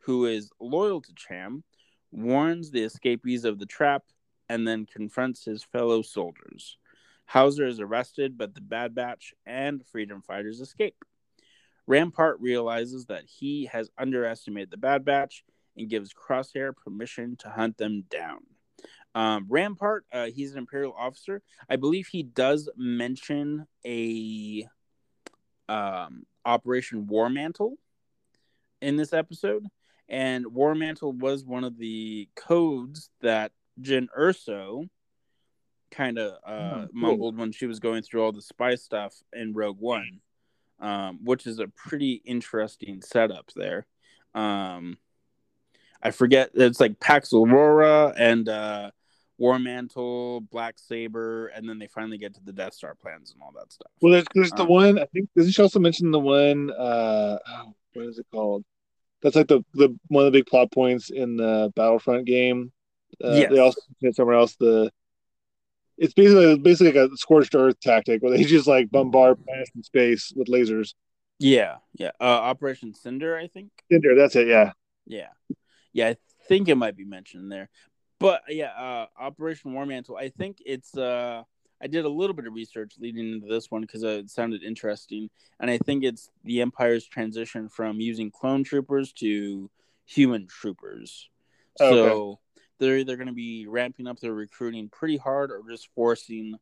who 0.00 0.26
is 0.26 0.50
loyal 0.60 1.00
to 1.00 1.14
Cham, 1.14 1.64
warns 2.10 2.70
the 2.70 2.82
escapees 2.82 3.46
of 3.46 3.58
the 3.58 3.66
trap 3.66 4.02
and 4.50 4.68
then 4.68 4.84
confronts 4.84 5.46
his 5.46 5.64
fellow 5.64 6.02
soldiers. 6.02 6.76
Howzer 7.24 7.66
is 7.66 7.80
arrested, 7.80 8.36
but 8.36 8.54
the 8.54 8.60
Bad 8.60 8.94
Batch 8.94 9.32
and 9.46 9.82
freedom 9.86 10.20
fighters 10.20 10.60
escape. 10.60 10.96
Rampart 11.86 12.38
realizes 12.40 13.06
that 13.06 13.24
he 13.24 13.66
has 13.66 13.90
underestimated 13.96 14.70
the 14.70 14.76
Bad 14.76 15.06
Batch 15.06 15.42
and 15.76 15.88
gives 15.88 16.14
Crosshair 16.14 16.74
permission 16.74 17.36
to 17.40 17.48
hunt 17.48 17.76
them 17.76 18.04
down. 18.10 18.40
Um, 19.14 19.46
Rampart, 19.48 20.04
uh, 20.12 20.26
he's 20.26 20.52
an 20.52 20.58
Imperial 20.58 20.94
officer. 20.98 21.42
I 21.68 21.76
believe 21.76 22.06
he 22.06 22.22
does 22.22 22.68
mention 22.76 23.66
a 23.84 24.66
um, 25.68 26.24
Operation 26.44 27.06
War 27.06 27.28
Mantle 27.28 27.76
in 28.80 28.96
this 28.96 29.12
episode, 29.12 29.66
and 30.08 30.46
War 30.46 30.74
Mantle 30.74 31.12
was 31.12 31.44
one 31.44 31.64
of 31.64 31.78
the 31.78 32.28
codes 32.36 33.10
that 33.20 33.52
Jyn 33.80 34.08
Erso 34.18 34.88
kind 35.90 36.18
of 36.18 36.32
uh, 36.46 36.46
oh, 36.46 36.74
cool. 36.74 36.88
mumbled 36.92 37.36
when 37.36 37.52
she 37.52 37.66
was 37.66 37.78
going 37.78 38.02
through 38.02 38.24
all 38.24 38.32
the 38.32 38.42
spy 38.42 38.74
stuff 38.74 39.14
in 39.32 39.52
Rogue 39.52 39.78
One, 39.78 40.20
um, 40.80 41.20
which 41.22 41.46
is 41.46 41.58
a 41.58 41.68
pretty 41.68 42.22
interesting 42.24 43.02
setup 43.02 43.50
there. 43.54 43.86
Um, 44.34 44.96
I 46.02 46.10
forget 46.10 46.50
it's 46.54 46.80
like 46.80 46.98
Pax 46.98 47.32
Aurora 47.32 48.12
and 48.16 48.48
uh, 48.48 48.90
War 49.38 49.58
Mantle, 49.58 50.40
Black 50.40 50.78
Saber, 50.78 51.46
and 51.48 51.68
then 51.68 51.78
they 51.78 51.86
finally 51.86 52.18
get 52.18 52.34
to 52.34 52.40
the 52.44 52.52
Death 52.52 52.74
Star 52.74 52.94
plans 52.94 53.32
and 53.32 53.42
all 53.42 53.52
that 53.52 53.72
stuff. 53.72 53.90
Well, 54.00 54.12
there's, 54.12 54.24
there's 54.34 54.50
the 54.50 54.62
um, 54.62 54.68
one 54.68 54.98
I 54.98 55.06
think. 55.06 55.28
Doesn't 55.36 55.52
she 55.52 55.62
also 55.62 55.78
mention 55.78 56.10
the 56.10 56.18
one? 56.18 56.70
Uh, 56.70 57.38
oh, 57.46 57.74
what 57.92 58.06
is 58.06 58.18
it 58.18 58.26
called? 58.32 58.64
That's 59.22 59.36
like 59.36 59.48
the 59.48 59.64
the 59.74 59.96
one 60.08 60.26
of 60.26 60.32
the 60.32 60.38
big 60.38 60.46
plot 60.46 60.72
points 60.72 61.10
in 61.10 61.36
the 61.36 61.72
Battlefront 61.76 62.26
game. 62.26 62.72
Uh, 63.22 63.32
yes. 63.32 63.50
They 63.50 63.58
also 63.58 63.80
somewhere 64.12 64.36
else 64.36 64.56
the. 64.56 64.90
It's 65.98 66.14
basically 66.14 66.58
basically 66.58 66.98
like 66.98 67.12
a 67.12 67.16
scorched 67.16 67.54
earth 67.54 67.78
tactic 67.78 68.22
where 68.22 68.36
they 68.36 68.42
just 68.42 68.66
like 68.66 68.90
bombard 68.90 69.44
planets 69.44 69.70
in 69.76 69.82
space 69.84 70.32
with 70.34 70.48
lasers. 70.48 70.94
Yeah, 71.38 71.76
yeah. 71.94 72.10
Uh, 72.20 72.24
Operation 72.24 72.94
Cinder, 72.94 73.36
I 73.36 73.46
think. 73.46 73.70
Cinder, 73.90 74.16
that's 74.16 74.34
it. 74.34 74.48
Yeah. 74.48 74.72
Yeah, 75.04 75.28
yeah. 75.92 76.08
I 76.08 76.16
think 76.46 76.68
it 76.68 76.76
might 76.76 76.96
be 76.96 77.04
mentioned 77.04 77.50
there. 77.50 77.68
But 78.18 78.42
yeah, 78.48 78.70
uh, 78.70 79.06
Operation 79.18 79.72
War 79.72 79.86
Mantle. 79.86 80.16
I 80.16 80.28
think 80.28 80.58
it's. 80.64 80.96
Uh, 80.96 81.42
I 81.82 81.88
did 81.88 82.04
a 82.04 82.08
little 82.08 82.34
bit 82.34 82.46
of 82.46 82.54
research 82.54 82.94
leading 83.00 83.32
into 83.32 83.48
this 83.48 83.68
one 83.68 83.82
because 83.82 84.04
it 84.04 84.30
sounded 84.30 84.62
interesting, 84.62 85.28
and 85.58 85.68
I 85.68 85.78
think 85.78 86.04
it's 86.04 86.30
the 86.44 86.60
Empire's 86.60 87.04
transition 87.04 87.68
from 87.68 88.00
using 88.00 88.30
clone 88.30 88.62
troopers 88.62 89.12
to 89.14 89.68
human 90.06 90.46
troopers. 90.46 91.28
Okay. 91.80 91.90
So 91.90 92.38
they're 92.78 92.98
either 92.98 93.16
going 93.16 93.26
to 93.26 93.32
be 93.32 93.66
ramping 93.66 94.06
up 94.06 94.20
their 94.20 94.34
recruiting 94.34 94.88
pretty 94.88 95.16
hard, 95.16 95.50
or 95.50 95.62
just 95.68 95.88
forcing 95.96 96.54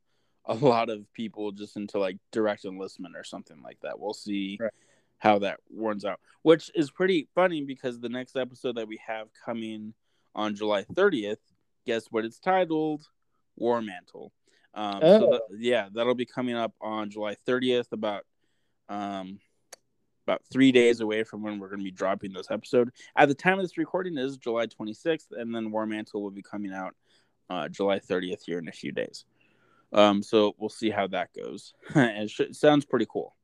a 0.47 0.55
lot 0.55 0.89
of 0.89 1.13
people 1.13 1.53
just 1.53 1.77
into 1.77 1.99
like 1.99 2.17
direct 2.33 2.65
enlistment 2.65 3.15
or 3.15 3.25
something 3.25 3.61
like 3.63 3.81
that. 3.83 4.01
We'll 4.01 4.15
see. 4.15 4.57
Right 4.59 4.73
how 5.21 5.39
that 5.39 5.61
runs 5.73 6.05
out, 6.05 6.19
which 6.43 6.71
is 6.75 6.91
pretty 6.91 7.29
funny 7.35 7.63
because 7.63 8.01
the 8.01 8.09
next 8.09 8.37
episode 8.37 8.77
that 8.77 8.89
we 8.89 9.01
have 9.07 9.29
coming 9.45 9.95
on 10.35 10.55
July 10.57 10.83
30th 10.83 11.37
guess 11.87 12.07
what 12.11 12.25
it's 12.25 12.39
titled? 12.39 13.07
War 13.57 13.81
Mantle. 13.83 14.33
Um, 14.75 15.01
oh. 15.03 15.19
so 15.19 15.31
that, 15.31 15.43
yeah, 15.59 15.89
that'll 15.93 16.15
be 16.15 16.27
coming 16.27 16.57
up 16.57 16.73
on 16.81 17.11
July 17.11 17.37
30th, 17.47 17.93
about 17.93 18.25
um, 18.89 19.39
about 20.27 20.43
three 20.53 20.73
days 20.73 21.01
away 21.01 21.25
from 21.25 21.43
when 21.43 21.59
we're 21.59 21.69
going 21.69 21.81
to 21.81 21.85
be 21.85 21.91
dropping 21.91 22.33
this 22.33 22.51
episode. 22.51 22.91
At 23.17 23.29
the 23.29 23.35
time 23.35 23.59
of 23.59 23.65
this 23.65 23.79
recording 23.79 24.17
is 24.19 24.37
July 24.37 24.67
26th, 24.67 25.33
and 25.33 25.55
then 25.55 25.71
War 25.71 25.87
Mantle 25.87 26.23
will 26.23 26.31
be 26.31 26.43
coming 26.43 26.73
out 26.73 26.95
uh, 27.49 27.69
July 27.69 27.99
30th 27.99 28.43
here 28.47 28.59
in 28.59 28.69
a 28.69 28.73
few 28.73 28.93
days. 28.93 29.25
Um, 29.93 30.23
so 30.23 30.55
we'll 30.59 30.69
see 30.69 30.91
how 30.91 31.09
that 31.09 31.31
goes. 31.35 31.75
it, 31.97 32.55
sounds 32.55 32.85
pretty 32.85 33.07
cool. 33.11 33.35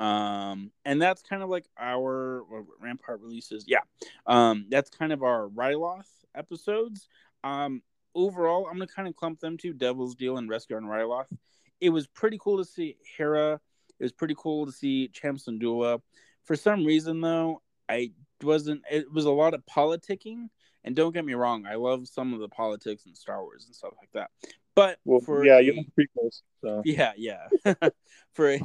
Um, 0.00 0.70
and 0.84 1.02
that's 1.02 1.22
kind 1.22 1.42
of 1.42 1.48
like 1.48 1.66
our 1.78 2.44
Rampart 2.80 3.20
releases. 3.20 3.64
Yeah. 3.66 3.80
Um, 4.26 4.66
that's 4.68 4.90
kind 4.90 5.12
of 5.12 5.22
our 5.22 5.48
Ryloth 5.48 6.08
episodes. 6.34 7.08
Um, 7.44 7.82
overall, 8.14 8.66
I'm 8.66 8.74
gonna 8.74 8.86
kind 8.86 9.08
of 9.08 9.16
clump 9.16 9.40
them 9.40 9.56
to 9.58 9.72
Devil's 9.72 10.14
Deal 10.14 10.38
and 10.38 10.48
Rescue 10.48 10.76
on 10.76 10.84
Ryloth. 10.84 11.32
It 11.80 11.90
was 11.90 12.06
pretty 12.06 12.38
cool 12.40 12.58
to 12.58 12.64
see 12.64 12.96
Hera. 13.16 13.60
It 13.98 14.02
was 14.02 14.12
pretty 14.12 14.34
cool 14.38 14.66
to 14.66 14.72
see 14.72 15.08
Cham 15.08 15.36
Syndulla. 15.36 16.00
For 16.44 16.56
some 16.56 16.84
reason, 16.84 17.20
though, 17.20 17.62
I 17.88 18.12
wasn't. 18.42 18.82
It 18.90 19.12
was 19.12 19.24
a 19.24 19.30
lot 19.30 19.54
of 19.54 19.64
politicking. 19.66 20.48
And 20.84 20.94
don't 20.94 21.12
get 21.12 21.24
me 21.24 21.34
wrong, 21.34 21.66
I 21.66 21.74
love 21.74 22.08
some 22.08 22.32
of 22.32 22.40
the 22.40 22.48
politics 22.48 23.04
in 23.04 23.14
Star 23.14 23.42
Wars 23.42 23.66
and 23.66 23.74
stuff 23.74 23.92
like 24.00 24.10
that. 24.12 24.30
But 24.74 24.98
well, 25.04 25.20
for 25.20 25.44
yeah, 25.44 25.58
a, 25.58 25.60
you 25.60 25.74
like 25.76 25.86
prequels. 25.98 26.42
So. 26.62 26.82
Yeah, 26.84 27.12
yeah. 27.16 27.48
for 28.32 28.52
a, 28.52 28.60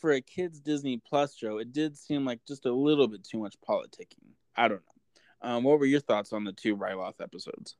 for 0.00 0.12
a 0.12 0.20
kids 0.20 0.60
Disney 0.60 0.96
Plus 0.98 1.36
show, 1.36 1.58
it 1.58 1.72
did 1.72 1.96
seem 1.96 2.24
like 2.24 2.40
just 2.46 2.66
a 2.66 2.72
little 2.72 3.08
bit 3.08 3.24
too 3.24 3.38
much 3.38 3.56
politicking. 3.68 4.32
I 4.56 4.68
don't 4.68 4.82
know. 5.42 5.48
Um, 5.50 5.62
what 5.64 5.78
were 5.78 5.86
your 5.86 6.00
thoughts 6.00 6.32
on 6.32 6.44
the 6.44 6.52
two 6.52 6.76
Ryloth 6.76 7.20
episodes? 7.20 7.76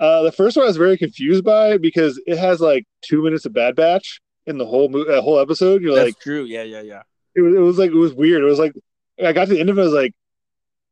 Uh, 0.00 0.22
the 0.22 0.32
first 0.32 0.56
one 0.56 0.64
I 0.64 0.68
was 0.68 0.76
very 0.76 0.96
confused 0.96 1.44
by 1.44 1.76
because 1.78 2.20
it 2.26 2.38
has 2.38 2.60
like 2.60 2.86
two 3.02 3.22
minutes 3.22 3.44
of 3.46 3.52
Bad 3.52 3.76
Batch 3.76 4.20
in 4.46 4.58
the 4.58 4.66
whole 4.66 4.88
mo- 4.88 5.02
uh, 5.02 5.20
whole 5.20 5.38
episode. 5.40 5.82
You're 5.82 5.94
That's 5.94 6.06
like, 6.08 6.20
true. 6.20 6.44
Yeah, 6.44 6.62
yeah, 6.62 6.82
yeah. 6.82 7.02
It 7.34 7.40
was, 7.42 7.54
it 7.54 7.60
was 7.60 7.78
like 7.78 7.90
it 7.90 7.96
was 7.96 8.14
weird. 8.14 8.42
It 8.42 8.46
was 8.46 8.58
like 8.58 8.72
I 9.24 9.32
got 9.32 9.46
to 9.46 9.54
the 9.54 9.60
end 9.60 9.70
of 9.70 9.78
it, 9.78 9.82
I 9.82 9.84
was 9.84 9.92
like, 9.92 10.14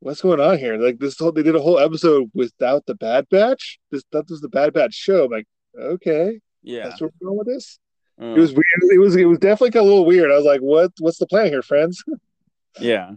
what's 0.00 0.20
going 0.20 0.40
on 0.40 0.58
here? 0.58 0.76
Like 0.76 0.98
this 0.98 1.18
whole 1.18 1.32
they 1.32 1.42
did 1.42 1.54
a 1.56 1.60
whole 1.62 1.78
episode 1.78 2.30
without 2.34 2.86
the 2.86 2.94
Bad 2.94 3.28
Batch. 3.28 3.78
This 3.90 4.02
that 4.12 4.28
was 4.28 4.40
the 4.40 4.48
Bad 4.48 4.72
Batch 4.72 4.94
show. 4.94 5.24
I'm 5.24 5.30
like, 5.30 5.46
okay, 5.78 6.40
Yeah. 6.62 6.88
that's 6.88 7.00
where 7.00 7.10
we're 7.20 7.28
going 7.28 7.38
with 7.38 7.48
this. 7.48 7.78
Uh, 8.20 8.34
It 8.34 8.38
was 8.38 8.52
weird. 8.52 8.64
It 8.92 8.98
was 8.98 9.16
it 9.16 9.24
was 9.26 9.38
definitely 9.38 9.78
a 9.78 9.82
little 9.82 10.06
weird. 10.06 10.30
I 10.30 10.36
was 10.36 10.44
like, 10.46 10.60
what 10.60 10.92
what's 11.00 11.18
the 11.18 11.26
plan 11.26 11.46
here, 11.48 11.62
friends? 11.62 12.02
yeah. 12.80 13.12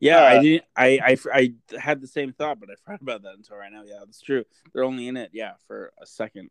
Yeah, 0.00 0.18
Uh, 0.18 0.24
I 0.26 0.38
didn't. 0.42 0.64
I, 0.76 0.98
I 1.04 1.16
I 1.32 1.78
had 1.78 2.00
the 2.00 2.08
same 2.08 2.32
thought, 2.32 2.58
but 2.58 2.70
I 2.70 2.74
forgot 2.84 3.02
about 3.02 3.22
that 3.22 3.34
until 3.34 3.56
right 3.56 3.70
now. 3.72 3.82
Yeah, 3.84 4.00
that's 4.04 4.20
true. 4.20 4.44
They're 4.72 4.82
only 4.84 5.06
in 5.06 5.16
it, 5.16 5.30
yeah, 5.32 5.52
for 5.68 5.92
a 6.00 6.06
second. 6.06 6.50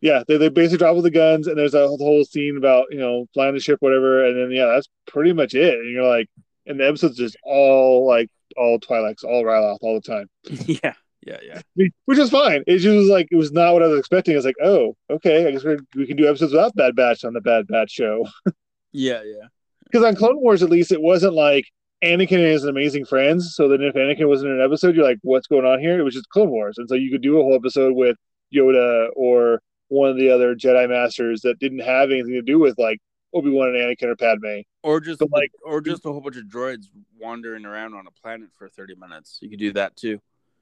yeah, 0.00 0.24
they, 0.28 0.36
they 0.36 0.50
basically 0.50 0.78
drop 0.78 0.94
with 0.94 1.04
the 1.04 1.10
guns, 1.10 1.46
and 1.46 1.56
there's 1.56 1.72
a 1.74 1.86
whole 1.88 2.22
scene 2.24 2.56
about 2.58 2.86
you 2.90 2.98
know 2.98 3.26
flying 3.32 3.54
the 3.54 3.60
ship, 3.60 3.78
whatever, 3.80 4.26
and 4.26 4.36
then 4.38 4.50
yeah, 4.50 4.66
that's 4.66 4.88
pretty 5.06 5.32
much 5.32 5.54
it. 5.54 5.74
And 5.78 5.90
you're 5.90 6.06
like, 6.06 6.28
and 6.66 6.78
the 6.78 6.86
episode's 6.86 7.16
just 7.16 7.36
all 7.42 8.06
like 8.06 8.28
all 8.58 8.78
Twi'leks, 8.78 9.24
all 9.24 9.42
Ryloth, 9.42 9.78
all 9.80 9.94
the 9.94 10.00
time, 10.02 10.28
yeah, 10.84 10.92
yeah, 11.26 11.38
yeah. 11.76 11.86
which 12.04 12.18
is 12.18 12.30
fine. 12.30 12.62
It 12.66 12.78
just 12.78 12.96
was 12.96 13.08
like 13.08 13.28
it 13.30 13.36
was 13.36 13.52
not 13.52 13.72
what 13.72 13.82
I 13.82 13.86
was 13.86 13.98
expecting. 13.98 14.34
I 14.34 14.36
was 14.36 14.44
like, 14.44 14.56
oh, 14.62 14.94
okay, 15.10 15.46
I 15.46 15.50
guess 15.50 15.64
we're, 15.64 15.78
we 15.94 16.06
can 16.06 16.16
do 16.16 16.28
episodes 16.28 16.52
without 16.52 16.74
Bad 16.76 16.94
Batch 16.96 17.24
on 17.24 17.32
the 17.32 17.40
Bad 17.40 17.66
Batch 17.66 17.90
show. 17.90 18.26
Yeah, 18.96 19.22
yeah. 19.24 19.48
Because 19.82 20.04
on 20.04 20.14
Clone 20.14 20.40
Wars, 20.40 20.62
at 20.62 20.70
least, 20.70 20.92
it 20.92 21.02
wasn't 21.02 21.34
like 21.34 21.64
Anakin 22.04 22.36
and 22.36 22.44
his 22.52 22.64
amazing 22.64 23.04
friends. 23.04 23.54
So 23.56 23.68
then, 23.68 23.80
if 23.82 23.94
Anakin 23.96 24.28
wasn't 24.28 24.52
in 24.52 24.60
an 24.60 24.64
episode, 24.64 24.94
you're 24.94 25.04
like, 25.04 25.18
what's 25.22 25.48
going 25.48 25.64
on 25.64 25.80
here? 25.80 25.98
It 25.98 26.04
was 26.04 26.14
just 26.14 26.28
Clone 26.28 26.50
Wars, 26.50 26.78
and 26.78 26.88
so 26.88 26.94
you 26.94 27.10
could 27.10 27.20
do 27.20 27.40
a 27.40 27.42
whole 27.42 27.56
episode 27.56 27.94
with 27.96 28.16
Yoda 28.54 29.08
or 29.16 29.60
one 29.88 30.10
of 30.10 30.16
the 30.16 30.30
other 30.30 30.54
Jedi 30.54 30.88
Masters 30.88 31.40
that 31.40 31.58
didn't 31.58 31.80
have 31.80 32.10
anything 32.12 32.34
to 32.34 32.42
do 32.42 32.60
with 32.60 32.78
like 32.78 33.00
Obi 33.34 33.50
Wan 33.50 33.68
and 33.70 33.76
Anakin 33.78 34.04
or 34.04 34.14
Padme. 34.16 34.60
Or 34.84 35.00
just 35.00 35.18
But, 35.18 35.30
like- 35.32 35.50
or 35.64 35.80
just 35.80 36.04
a 36.06 36.12
whole 36.12 36.20
bunch 36.20 36.36
of 36.36 36.44
droids 36.44 36.84
wandering 37.20 37.64
around 37.64 37.94
on 37.94 38.06
a 38.06 38.12
planet 38.22 38.50
for 38.56 38.68
thirty 38.68 38.94
minutes. 38.94 39.38
You 39.42 39.50
could 39.50 39.58
do 39.58 39.72
that 39.72 39.96
too. 39.96 40.20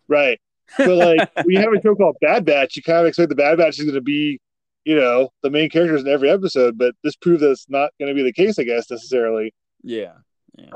Right. 0.09 0.41
But 0.79 0.89
like 0.97 1.31
when 1.45 1.51
you 1.51 1.59
have 1.61 1.73
a 1.73 1.81
show 1.83 1.95
called 1.95 2.17
Bad 2.21 2.45
Batch, 2.45 2.77
you 2.77 2.83
kind 2.83 2.99
of 3.01 3.07
expect 3.07 3.29
the 3.29 3.35
Bad 3.35 3.59
Batch 3.59 3.79
is 3.79 3.85
going 3.85 3.95
to 3.95 4.01
be, 4.01 4.41
you 4.85 4.97
know, 4.97 5.31
the 5.43 5.51
main 5.51 5.71
characters 5.71 6.03
in 6.03 6.09
every 6.09 6.31
episode. 6.31 6.79
But 6.79 6.95
this 7.05 7.17
proved 7.17 7.43
that's 7.43 7.67
not 7.69 7.91
going 7.99 8.09
to 8.09 8.15
be 8.15 8.23
the 8.23 8.33
case, 8.33 8.59
I 8.59 8.65
guess, 8.65 8.91
necessarily. 8.91 9.53
Yeah, 9.83 10.13
yeah, 10.59 10.71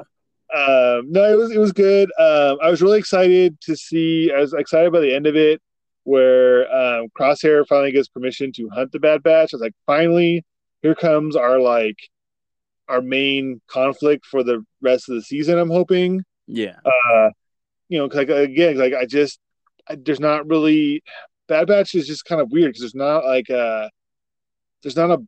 Um, 0.55 1.11
no, 1.12 1.24
it 1.32 1.36
was 1.36 1.51
it 1.53 1.59
was 1.59 1.72
good. 1.72 2.11
Um, 2.18 2.59
I 2.62 2.70
was 2.70 2.82
really 2.82 2.99
excited 2.99 3.61
to 3.62 3.76
see. 3.76 4.32
I 4.36 4.40
was 4.40 4.53
excited 4.53 4.92
by 4.92 5.01
the 5.01 5.14
end 5.14 5.26
of 5.26 5.36
it, 5.36 5.61
where 6.05 6.62
um, 6.74 7.09
Crosshair 7.18 7.66
finally 7.66 7.92
gets 7.92 8.09
permission 8.09 8.53
to 8.53 8.68
hunt 8.70 8.92
the 8.92 8.99
Bad 9.01 9.22
Batch. 9.22 9.51
I 9.53 9.57
was 9.57 9.61
like, 9.62 9.74
finally, 9.86 10.44
here 10.82 10.94
comes 10.94 11.36
our 11.36 11.59
like 11.61 11.97
our 12.88 13.01
main 13.03 13.61
conflict 13.66 14.24
for 14.26 14.42
the 14.44 14.64
rest 14.80 15.09
of 15.09 15.16
the 15.16 15.22
season. 15.22 15.59
I'm 15.59 15.70
hoping. 15.70 16.22
yeah. 16.47 16.76
Uh, 16.84 17.30
you 17.88 17.99
know, 17.99 18.09
'cause, 18.09 18.16
like 18.18 18.28
again, 18.30 18.76
like 18.78 18.94
I 18.94 19.07
just 19.07 19.38
there's 19.91 20.20
not 20.20 20.47
really 20.49 21.03
Bad 21.49 21.68
Batch 21.68 21.95
is 21.95 22.07
just 22.07 22.24
kind 22.24 22.41
of 22.41 22.51
weird 22.51 22.70
because 22.70 22.80
there's 22.80 22.95
not 22.95 23.24
like 23.24 23.49
a 23.49 23.91
there's 24.82 24.97
not 24.97 25.11
a 25.11 25.18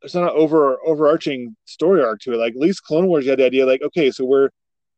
there's 0.00 0.14
not 0.14 0.34
an 0.34 0.38
over 0.38 0.78
overarching 0.86 1.56
story 1.64 2.02
arc 2.02 2.20
to 2.20 2.32
it. 2.32 2.36
Like 2.36 2.54
at 2.54 2.60
least 2.60 2.84
Clone 2.84 3.06
Wars, 3.06 3.24
you 3.24 3.30
had 3.30 3.38
the 3.38 3.46
idea 3.46 3.66
like 3.66 3.82
okay, 3.82 4.10
so 4.10 4.24
we're 4.24 4.50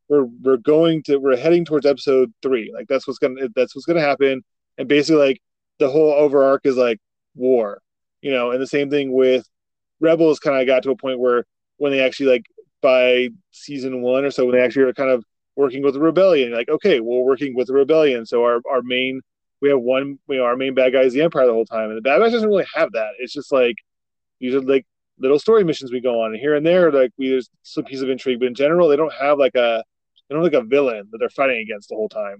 we're 0.07 0.25
we're 0.41 0.57
going 0.57 1.03
to 1.03 1.17
we're 1.17 1.37
heading 1.37 1.65
towards 1.65 1.85
episode 1.85 2.33
three. 2.41 2.71
Like 2.73 2.87
that's 2.87 3.07
what's 3.07 3.19
gonna 3.19 3.47
that's 3.55 3.75
what's 3.75 3.85
gonna 3.85 4.01
happen. 4.01 4.43
And 4.77 4.87
basically, 4.87 5.27
like 5.27 5.41
the 5.79 5.89
whole 5.89 6.11
over 6.11 6.43
arc 6.43 6.65
is 6.65 6.77
like 6.77 6.99
war, 7.35 7.81
you 8.21 8.31
know. 8.31 8.51
And 8.51 8.61
the 8.61 8.67
same 8.67 8.89
thing 8.89 9.11
with 9.11 9.47
Rebels. 9.99 10.39
Kind 10.39 10.59
of 10.59 10.67
got 10.67 10.83
to 10.83 10.91
a 10.91 10.95
point 10.95 11.19
where 11.19 11.45
when 11.77 11.91
they 11.91 12.01
actually 12.01 12.31
like 12.31 12.45
by 12.81 13.29
season 13.51 14.01
one 14.01 14.25
or 14.25 14.31
so, 14.31 14.45
when 14.45 14.55
they 14.55 14.61
actually 14.61 14.83
are 14.83 14.93
kind 14.93 15.11
of 15.11 15.23
working 15.59 15.83
with 15.83 15.93
the 15.93 15.99
rebellion, 15.99 16.53
like 16.53 16.69
okay, 16.69 16.99
we're 17.01 17.21
working 17.21 17.53
with 17.53 17.67
the 17.67 17.73
rebellion. 17.73 18.25
So 18.25 18.43
our 18.43 18.61
our 18.71 18.81
main 18.81 19.21
we 19.61 19.69
have 19.69 19.81
one, 19.81 20.17
you 20.29 20.37
know, 20.37 20.45
our 20.45 20.55
main 20.55 20.73
bad 20.73 20.93
guy 20.93 21.01
is 21.01 21.13
the 21.13 21.21
Empire 21.21 21.45
the 21.45 21.53
whole 21.53 21.65
time, 21.65 21.89
and 21.89 21.97
the 21.97 22.01
Bad 22.01 22.19
Batch 22.19 22.31
doesn't 22.31 22.47
really 22.47 22.65
have 22.75 22.93
that. 22.93 23.11
It's 23.19 23.33
just 23.33 23.51
like 23.51 23.75
these 24.39 24.55
are 24.55 24.61
like 24.61 24.85
little 25.19 25.37
story 25.37 25.65
missions 25.65 25.91
we 25.91 25.99
go 25.99 26.23
on, 26.23 26.31
and 26.31 26.39
here 26.39 26.55
and 26.55 26.65
there, 26.65 26.91
like 26.91 27.11
we 27.17 27.29
there's 27.29 27.49
some 27.63 27.83
piece 27.83 28.01
of 28.01 28.09
intrigue, 28.09 28.39
but 28.39 28.47
in 28.47 28.55
general, 28.55 28.87
they 28.87 28.95
don't 28.95 29.13
have 29.13 29.37
like 29.37 29.55
a 29.55 29.83
they 30.29 30.35
don't 30.35 30.43
have 30.43 30.53
like 30.53 30.63
a 30.63 30.65
villain 30.65 31.09
that 31.11 31.17
they're 31.17 31.29
fighting 31.29 31.59
against 31.59 31.89
the 31.89 31.95
whole 31.95 32.09
time. 32.09 32.37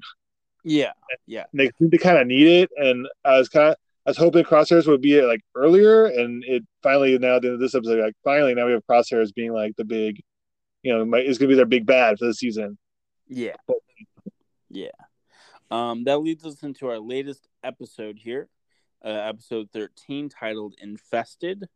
Yeah, 0.63 0.91
yeah, 1.27 1.45
And 1.51 1.59
they 1.59 1.71
they 1.79 1.97
kind 1.97 2.17
of 2.17 2.27
need 2.27 2.47
it, 2.47 2.69
and 2.77 3.05
I 3.25 3.37
was 3.37 3.49
kind 3.49 3.69
of 3.69 3.75
I 4.05 4.11
was 4.11 4.17
hoping 4.17 4.45
Crosshairs 4.45 4.87
would 4.87 5.01
be 5.01 5.21
like 5.21 5.41
earlier, 5.55 6.05
and 6.05 6.43
it 6.47 6.63
finally 6.81 7.17
now 7.17 7.35
at 7.35 7.41
the 7.41 7.49
end 7.49 7.55
of 7.55 7.59
this 7.59 7.75
episode, 7.75 7.99
like 7.99 8.15
finally 8.23 8.55
now 8.55 8.65
we 8.65 8.71
have 8.71 8.85
Crosshairs 8.89 9.33
being 9.33 9.51
like 9.51 9.75
the 9.75 9.85
big, 9.85 10.21
you 10.83 10.93
know, 10.93 11.17
is 11.17 11.37
going 11.37 11.49
to 11.49 11.53
be 11.53 11.55
their 11.55 11.65
big 11.65 11.85
bad 11.85 12.17
for 12.17 12.25
the 12.25 12.33
season. 12.33 12.77
Yeah, 13.29 13.55
yeah. 14.69 14.89
Um, 15.69 16.03
that 16.05 16.17
leads 16.17 16.45
us 16.45 16.63
into 16.63 16.87
our 16.87 16.97
latest 16.99 17.47
episode 17.63 18.17
here, 18.17 18.49
uh, 19.05 19.09
episode 19.09 19.69
thirteen, 19.71 20.29
titled 20.29 20.73
"Infested," 20.81 21.69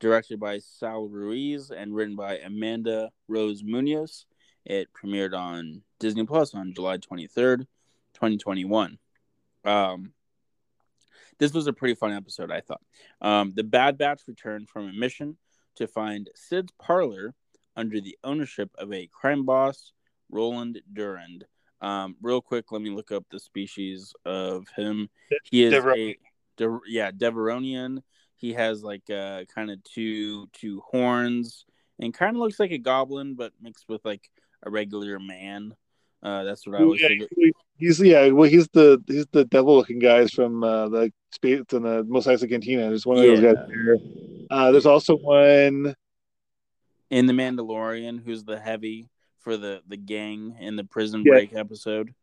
directed 0.00 0.40
by 0.40 0.58
Saul 0.58 1.08
Ruiz 1.08 1.70
and 1.70 1.94
written 1.94 2.16
by 2.16 2.38
Amanda 2.38 3.10
Rose 3.28 3.62
Munoz. 3.62 4.26
It 4.64 4.88
premiered 4.92 5.38
on 5.38 5.82
Disney 6.00 6.26
Plus 6.26 6.52
on 6.54 6.74
July 6.74 6.96
twenty 6.96 7.28
third, 7.28 7.66
twenty 8.12 8.36
twenty 8.36 8.64
one. 8.64 8.98
Um, 9.64 10.12
this 11.38 11.52
was 11.52 11.68
a 11.68 11.72
pretty 11.72 11.94
fun 11.94 12.12
episode, 12.12 12.50
I 12.50 12.60
thought. 12.60 12.82
Um, 13.20 13.52
the 13.54 13.62
Bad 13.62 13.98
Batch 13.98 14.22
returned 14.26 14.68
from 14.68 14.88
a 14.88 14.92
mission 14.92 15.36
to 15.76 15.86
find 15.86 16.28
Cid's 16.34 16.72
parlor 16.80 17.34
under 17.76 18.00
the 18.00 18.18
ownership 18.24 18.70
of 18.76 18.92
a 18.92 19.06
crime 19.06 19.44
boss, 19.44 19.92
Roland 20.30 20.80
Durand. 20.92 21.44
Um, 21.80 22.16
real 22.20 22.40
quick, 22.40 22.72
let 22.72 22.82
me 22.82 22.90
look 22.90 23.12
up 23.12 23.24
the 23.30 23.38
species 23.38 24.12
of 24.24 24.66
him. 24.76 25.08
He 25.44 25.62
is 25.62 25.72
Dever- 25.72 25.94
a 25.96 26.16
De- 26.56 26.80
yeah 26.88 27.10
Devaronian. 27.10 28.02
He 28.36 28.52
has 28.54 28.82
like 28.82 29.08
uh, 29.10 29.44
kind 29.54 29.70
of 29.70 29.82
two 29.84 30.48
two 30.52 30.82
horns 30.90 31.64
and 32.00 32.14
kind 32.14 32.36
of 32.36 32.40
looks 32.40 32.60
like 32.60 32.70
a 32.70 32.78
goblin, 32.78 33.34
but 33.34 33.52
mixed 33.60 33.88
with 33.88 34.04
like 34.04 34.28
a 34.62 34.70
regular 34.70 35.18
man. 35.18 35.74
Uh, 36.22 36.42
that's 36.42 36.66
what 36.66 36.76
I 36.76 36.82
always 36.82 37.00
Yeah, 37.00 37.50
he's 37.76 38.00
yeah, 38.00 38.28
well, 38.28 38.50
he's 38.50 38.68
the 38.68 39.02
he's 39.06 39.26
the 39.30 39.44
devil 39.44 39.76
looking 39.76 40.00
guys 40.00 40.32
from 40.32 40.64
uh, 40.64 40.88
the 40.88 41.12
space 41.32 41.62
and 41.72 41.84
the 41.84 42.04
Mos 42.04 42.26
Eisley 42.26 42.48
Cantina. 42.48 42.88
There's 42.88 43.06
one 43.06 43.18
of 43.18 43.24
those 43.24 43.40
guys 43.40 43.56
there. 43.68 43.96
Uh, 44.50 44.72
there's 44.72 44.86
also 44.86 45.16
one. 45.16 45.94
in 47.10 47.26
the 47.26 47.32
Mandalorian, 47.32 48.22
who's 48.24 48.44
the 48.44 48.58
heavy 48.58 49.08
for 49.40 49.56
the 49.56 49.82
the 49.86 49.96
gang 49.96 50.56
in 50.60 50.76
the 50.76 50.84
prison 50.84 51.22
Yeah. 51.24 51.32
break 51.32 51.54
episode. 51.54 52.14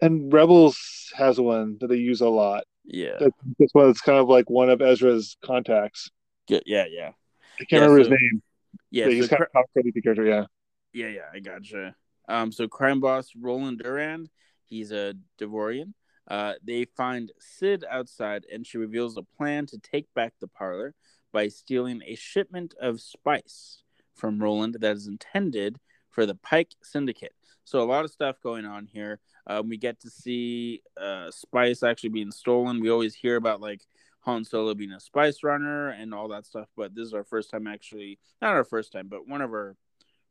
And 0.00 0.32
Rebels 0.32 1.12
has 1.16 1.40
one 1.40 1.78
that 1.80 1.86
they 1.88 1.96
use 1.96 2.20
a 2.20 2.28
lot. 2.28 2.64
Yeah, 2.84 3.18
This 3.58 3.70
one 3.72 3.86
that's 3.86 4.00
kind 4.02 4.18
of 4.18 4.28
like 4.28 4.50
one 4.50 4.68
of 4.68 4.82
Ezra's 4.82 5.36
contacts. 5.42 6.10
Good. 6.48 6.64
yeah, 6.66 6.84
yeah, 6.90 7.12
I 7.58 7.64
can't 7.64 7.72
Yeah, 7.72 7.78
remember 7.88 8.04
so- 8.04 8.10
his 8.10 8.20
name. 8.20 8.42
yeah. 8.90 9.04
Yeah, 9.04 9.04
so 9.06 9.10
he's 9.14 9.28
kind 9.28 9.42
of 9.42 9.64
credit 9.72 9.94
character. 10.02 10.24
Yeah, 10.26 10.46
yeah, 10.92 11.08
yeah. 11.08 11.28
I 11.32 11.38
gotcha. 11.40 11.94
Um, 12.28 12.52
so 12.52 12.68
crime 12.68 13.00
boss 13.00 13.30
Roland 13.38 13.78
Durand, 13.78 14.28
he's 14.64 14.92
a 14.92 15.14
Devorian. 15.38 15.94
Uh, 16.28 16.54
they 16.62 16.84
find 16.84 17.32
Cid 17.38 17.84
outside, 17.88 18.44
and 18.52 18.66
she 18.66 18.78
reveals 18.78 19.16
a 19.16 19.22
plan 19.22 19.66
to 19.66 19.78
take 19.78 20.12
back 20.14 20.32
the 20.40 20.48
parlor 20.48 20.94
by 21.32 21.48
stealing 21.48 22.02
a 22.06 22.14
shipment 22.14 22.74
of 22.80 23.00
spice 23.00 23.82
from 24.14 24.42
Roland 24.42 24.76
that 24.80 24.96
is 24.96 25.06
intended 25.06 25.78
for 26.14 26.26
the 26.26 26.36
Pike 26.36 26.70
Syndicate. 26.82 27.34
So 27.64 27.80
a 27.80 27.84
lot 27.84 28.04
of 28.04 28.10
stuff 28.10 28.36
going 28.42 28.64
on 28.64 28.86
here. 28.86 29.20
Um, 29.46 29.68
we 29.68 29.76
get 29.76 30.00
to 30.00 30.10
see 30.10 30.82
uh, 31.00 31.30
spice 31.30 31.82
actually 31.82 32.10
being 32.10 32.30
stolen. 32.30 32.80
We 32.80 32.90
always 32.90 33.14
hear 33.14 33.36
about 33.36 33.60
like 33.60 33.82
Han 34.20 34.44
Solo 34.44 34.74
being 34.74 34.92
a 34.92 35.00
spice 35.00 35.42
runner 35.42 35.88
and 35.90 36.14
all 36.14 36.28
that 36.28 36.46
stuff. 36.46 36.68
But 36.76 36.94
this 36.94 37.06
is 37.06 37.14
our 37.14 37.24
first 37.24 37.50
time 37.50 37.66
actually, 37.66 38.18
not 38.40 38.52
our 38.52 38.64
first 38.64 38.92
time, 38.92 39.08
but 39.08 39.28
one 39.28 39.40
of 39.40 39.50
our 39.50 39.76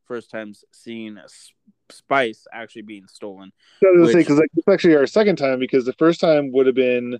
first 0.06 0.30
times 0.30 0.64
seeing 0.70 1.16
a 1.16 1.26
spice 1.90 2.46
actually 2.52 2.82
being 2.82 3.06
stolen. 3.06 3.52
I 3.82 3.90
was 3.98 4.08
which, 4.08 4.12
say 4.12 4.18
because 4.20 4.38
like, 4.38 4.50
it's 4.56 4.68
actually 4.68 4.96
our 4.96 5.06
second 5.06 5.36
time 5.36 5.58
because 5.58 5.84
the 5.84 5.92
first 5.94 6.20
time 6.20 6.52
would 6.52 6.66
have 6.66 6.74
been 6.74 7.18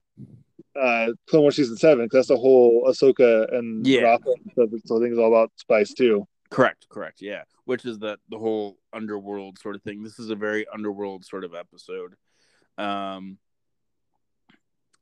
uh 0.80 1.06
Clone 1.28 1.42
Wars 1.42 1.56
season 1.56 1.76
seven 1.76 2.04
because 2.04 2.18
that's 2.18 2.28
the 2.28 2.36
whole 2.36 2.84
Ahsoka 2.86 3.52
and 3.56 3.86
yeah. 3.86 4.16
so, 4.54 4.68
so 4.84 4.96
I 4.96 5.00
think 5.00 5.12
it's 5.12 5.18
all 5.18 5.28
about 5.28 5.52
spice 5.56 5.94
too. 5.94 6.26
Correct, 6.54 6.88
correct, 6.88 7.20
yeah. 7.20 7.42
Which 7.64 7.84
is 7.84 7.98
the 7.98 8.16
the 8.28 8.38
whole 8.38 8.78
underworld 8.92 9.58
sort 9.58 9.74
of 9.74 9.82
thing. 9.82 10.04
This 10.04 10.20
is 10.20 10.30
a 10.30 10.36
very 10.36 10.64
underworld 10.72 11.24
sort 11.24 11.42
of 11.42 11.52
episode. 11.52 12.14
Um, 12.78 13.38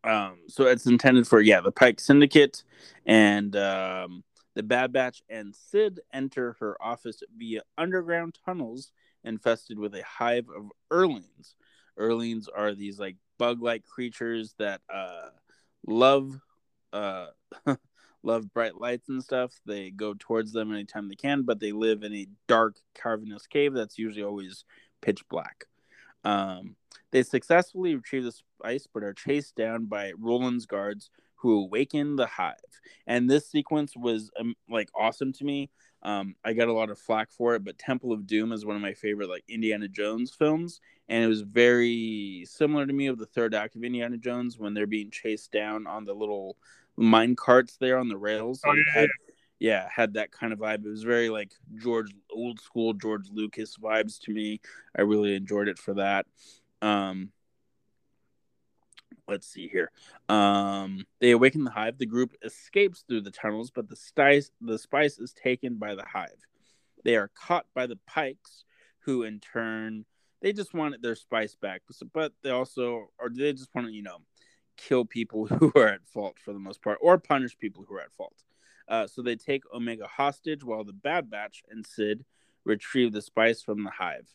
um, 0.02 0.38
so 0.48 0.64
it's 0.64 0.86
intended 0.86 1.28
for 1.28 1.42
yeah 1.42 1.60
the 1.60 1.70
Pike 1.70 2.00
Syndicate 2.00 2.64
and 3.04 3.54
um, 3.54 4.24
the 4.54 4.62
Bad 4.62 4.94
Batch 4.94 5.22
and 5.28 5.54
Cid 5.54 6.00
enter 6.10 6.56
her 6.60 6.74
office 6.80 7.22
via 7.36 7.60
underground 7.76 8.38
tunnels 8.46 8.90
infested 9.22 9.78
with 9.78 9.94
a 9.94 10.02
hive 10.04 10.46
of 10.56 10.70
Earlings. 10.90 11.54
Earlings 11.98 12.48
are 12.48 12.74
these 12.74 12.98
like 12.98 13.16
bug-like 13.38 13.84
creatures 13.84 14.54
that 14.58 14.80
uh, 14.90 15.28
love 15.86 16.40
uh, 16.94 17.26
love 18.22 18.52
bright 18.52 18.80
lights 18.80 19.08
and 19.08 19.22
stuff. 19.22 19.52
They 19.66 19.90
go 19.90 20.14
towards 20.18 20.52
them 20.52 20.72
anytime 20.72 21.08
they 21.08 21.14
can, 21.14 21.42
but 21.42 21.60
they 21.60 21.72
live 21.72 22.02
in 22.02 22.14
a 22.14 22.26
dark, 22.48 22.76
cavernous 22.94 23.46
cave 23.46 23.74
that's 23.74 23.98
usually 23.98 24.24
always 24.24 24.64
pitch 25.00 25.26
black. 25.28 25.66
Um, 26.24 26.76
they 27.10 27.22
successfully 27.22 27.94
retrieve 27.94 28.24
the 28.24 28.32
spice, 28.32 28.86
but 28.92 29.02
are 29.02 29.12
chased 29.12 29.56
down 29.56 29.86
by 29.86 30.12
Roland's 30.18 30.66
guards, 30.66 31.10
who 31.36 31.64
awaken 31.64 32.14
the 32.16 32.26
hive. 32.26 32.54
And 33.06 33.28
this 33.28 33.50
sequence 33.50 33.94
was 33.96 34.30
um, 34.38 34.54
like 34.70 34.88
awesome 34.94 35.32
to 35.34 35.44
me. 35.44 35.70
Um, 36.04 36.34
I 36.44 36.52
got 36.52 36.68
a 36.68 36.72
lot 36.72 36.90
of 36.90 36.98
flack 36.98 37.30
for 37.30 37.54
it, 37.54 37.64
but 37.64 37.78
Temple 37.78 38.12
of 38.12 38.26
Doom 38.26 38.52
is 38.52 38.64
one 38.64 38.76
of 38.76 38.82
my 38.82 38.92
favorite 38.94 39.28
like 39.28 39.44
Indiana 39.48 39.88
Jones 39.88 40.32
films, 40.32 40.80
and 41.08 41.22
it 41.22 41.28
was 41.28 41.42
very 41.42 42.44
similar 42.48 42.86
to 42.86 42.92
me 42.92 43.06
of 43.06 43.18
the 43.18 43.26
third 43.26 43.54
act 43.54 43.76
of 43.76 43.84
Indiana 43.84 44.16
Jones 44.16 44.58
when 44.58 44.74
they're 44.74 44.86
being 44.86 45.10
chased 45.10 45.52
down 45.52 45.86
on 45.86 46.04
the 46.04 46.14
little 46.14 46.56
mine 46.96 47.36
carts 47.36 47.76
there 47.78 47.98
on 47.98 48.08
the 48.08 48.16
rails. 48.16 48.60
Oh, 48.66 48.72
yeah, 48.72 49.00
had, 49.00 49.08
yeah, 49.58 49.88
had 49.94 50.14
that 50.14 50.32
kind 50.32 50.52
of 50.52 50.58
vibe. 50.58 50.84
It 50.84 50.90
was 50.90 51.02
very 51.02 51.30
like 51.30 51.52
George 51.76 52.12
old 52.30 52.60
school 52.60 52.94
George 52.94 53.28
Lucas 53.30 53.76
vibes 53.76 54.20
to 54.22 54.32
me. 54.32 54.60
I 54.96 55.02
really 55.02 55.34
enjoyed 55.34 55.68
it 55.68 55.78
for 55.78 55.94
that. 55.94 56.26
Um, 56.80 57.30
let's 59.28 59.46
see 59.46 59.68
here. 59.68 59.90
Um, 60.28 61.06
they 61.20 61.30
awaken 61.30 61.64
the 61.64 61.70
hive. 61.70 61.98
The 61.98 62.06
group 62.06 62.34
escapes 62.42 63.04
through 63.06 63.22
the 63.22 63.30
tunnels, 63.30 63.70
but 63.70 63.88
the 63.88 63.96
spice 63.96 64.50
the 64.60 64.78
spice 64.78 65.18
is 65.18 65.32
taken 65.32 65.76
by 65.76 65.94
the 65.94 66.04
hive. 66.04 66.30
They 67.04 67.16
are 67.16 67.30
caught 67.34 67.66
by 67.74 67.86
the 67.86 67.98
pikes, 68.06 68.64
who 69.04 69.22
in 69.22 69.40
turn 69.40 70.04
they 70.40 70.52
just 70.52 70.74
want 70.74 71.00
their 71.00 71.14
spice 71.14 71.54
back, 71.54 71.82
but 72.12 72.32
they 72.42 72.50
also 72.50 73.10
or 73.18 73.30
they 73.32 73.52
just 73.52 73.74
want 73.74 73.86
to 73.86 73.92
you 73.92 74.02
know 74.02 74.18
kill 74.88 75.04
people 75.04 75.46
who 75.46 75.72
are 75.76 75.88
at 75.88 76.06
fault 76.06 76.36
for 76.38 76.52
the 76.52 76.58
most 76.58 76.82
part, 76.82 76.98
or 77.00 77.18
punish 77.18 77.56
people 77.58 77.84
who 77.88 77.94
are 77.94 78.00
at 78.00 78.12
fault. 78.12 78.42
Uh, 78.88 79.06
so 79.06 79.22
they 79.22 79.36
take 79.36 79.62
Omega 79.72 80.06
hostage 80.06 80.64
while 80.64 80.84
the 80.84 80.92
Bad 80.92 81.30
Batch 81.30 81.62
and 81.70 81.86
Cid 81.86 82.24
retrieve 82.64 83.12
the 83.12 83.22
spice 83.22 83.62
from 83.62 83.84
the 83.84 83.90
hive. 83.90 84.28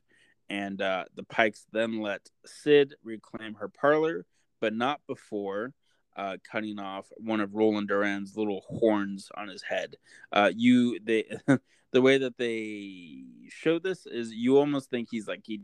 And 0.49 0.81
uh, 0.81 1.05
the 1.15 1.23
Pikes 1.23 1.67
then 1.73 2.01
let 2.01 2.29
Cid 2.45 2.95
reclaim 3.03 3.55
her 3.55 3.67
parlor, 3.67 4.25
but 4.61 4.73
not 4.73 5.01
before 5.05 5.73
uh, 6.15 6.37
cutting 6.49 6.79
off 6.79 7.05
one 7.17 7.41
of 7.41 7.53
Roland 7.53 7.89
Durand's 7.89 8.35
little 8.35 8.63
horns 8.67 9.29
on 9.35 9.47
his 9.49 9.61
head. 9.61 9.95
Uh, 10.31 10.51
you 10.55 10.99
they 11.03 11.25
the 11.91 12.01
way 12.01 12.17
that 12.17 12.37
they 12.37 13.23
show 13.49 13.77
this 13.77 14.05
is 14.07 14.33
you 14.33 14.57
almost 14.57 14.89
think 14.89 15.09
he's 15.11 15.27
like 15.27 15.41
he 15.45 15.61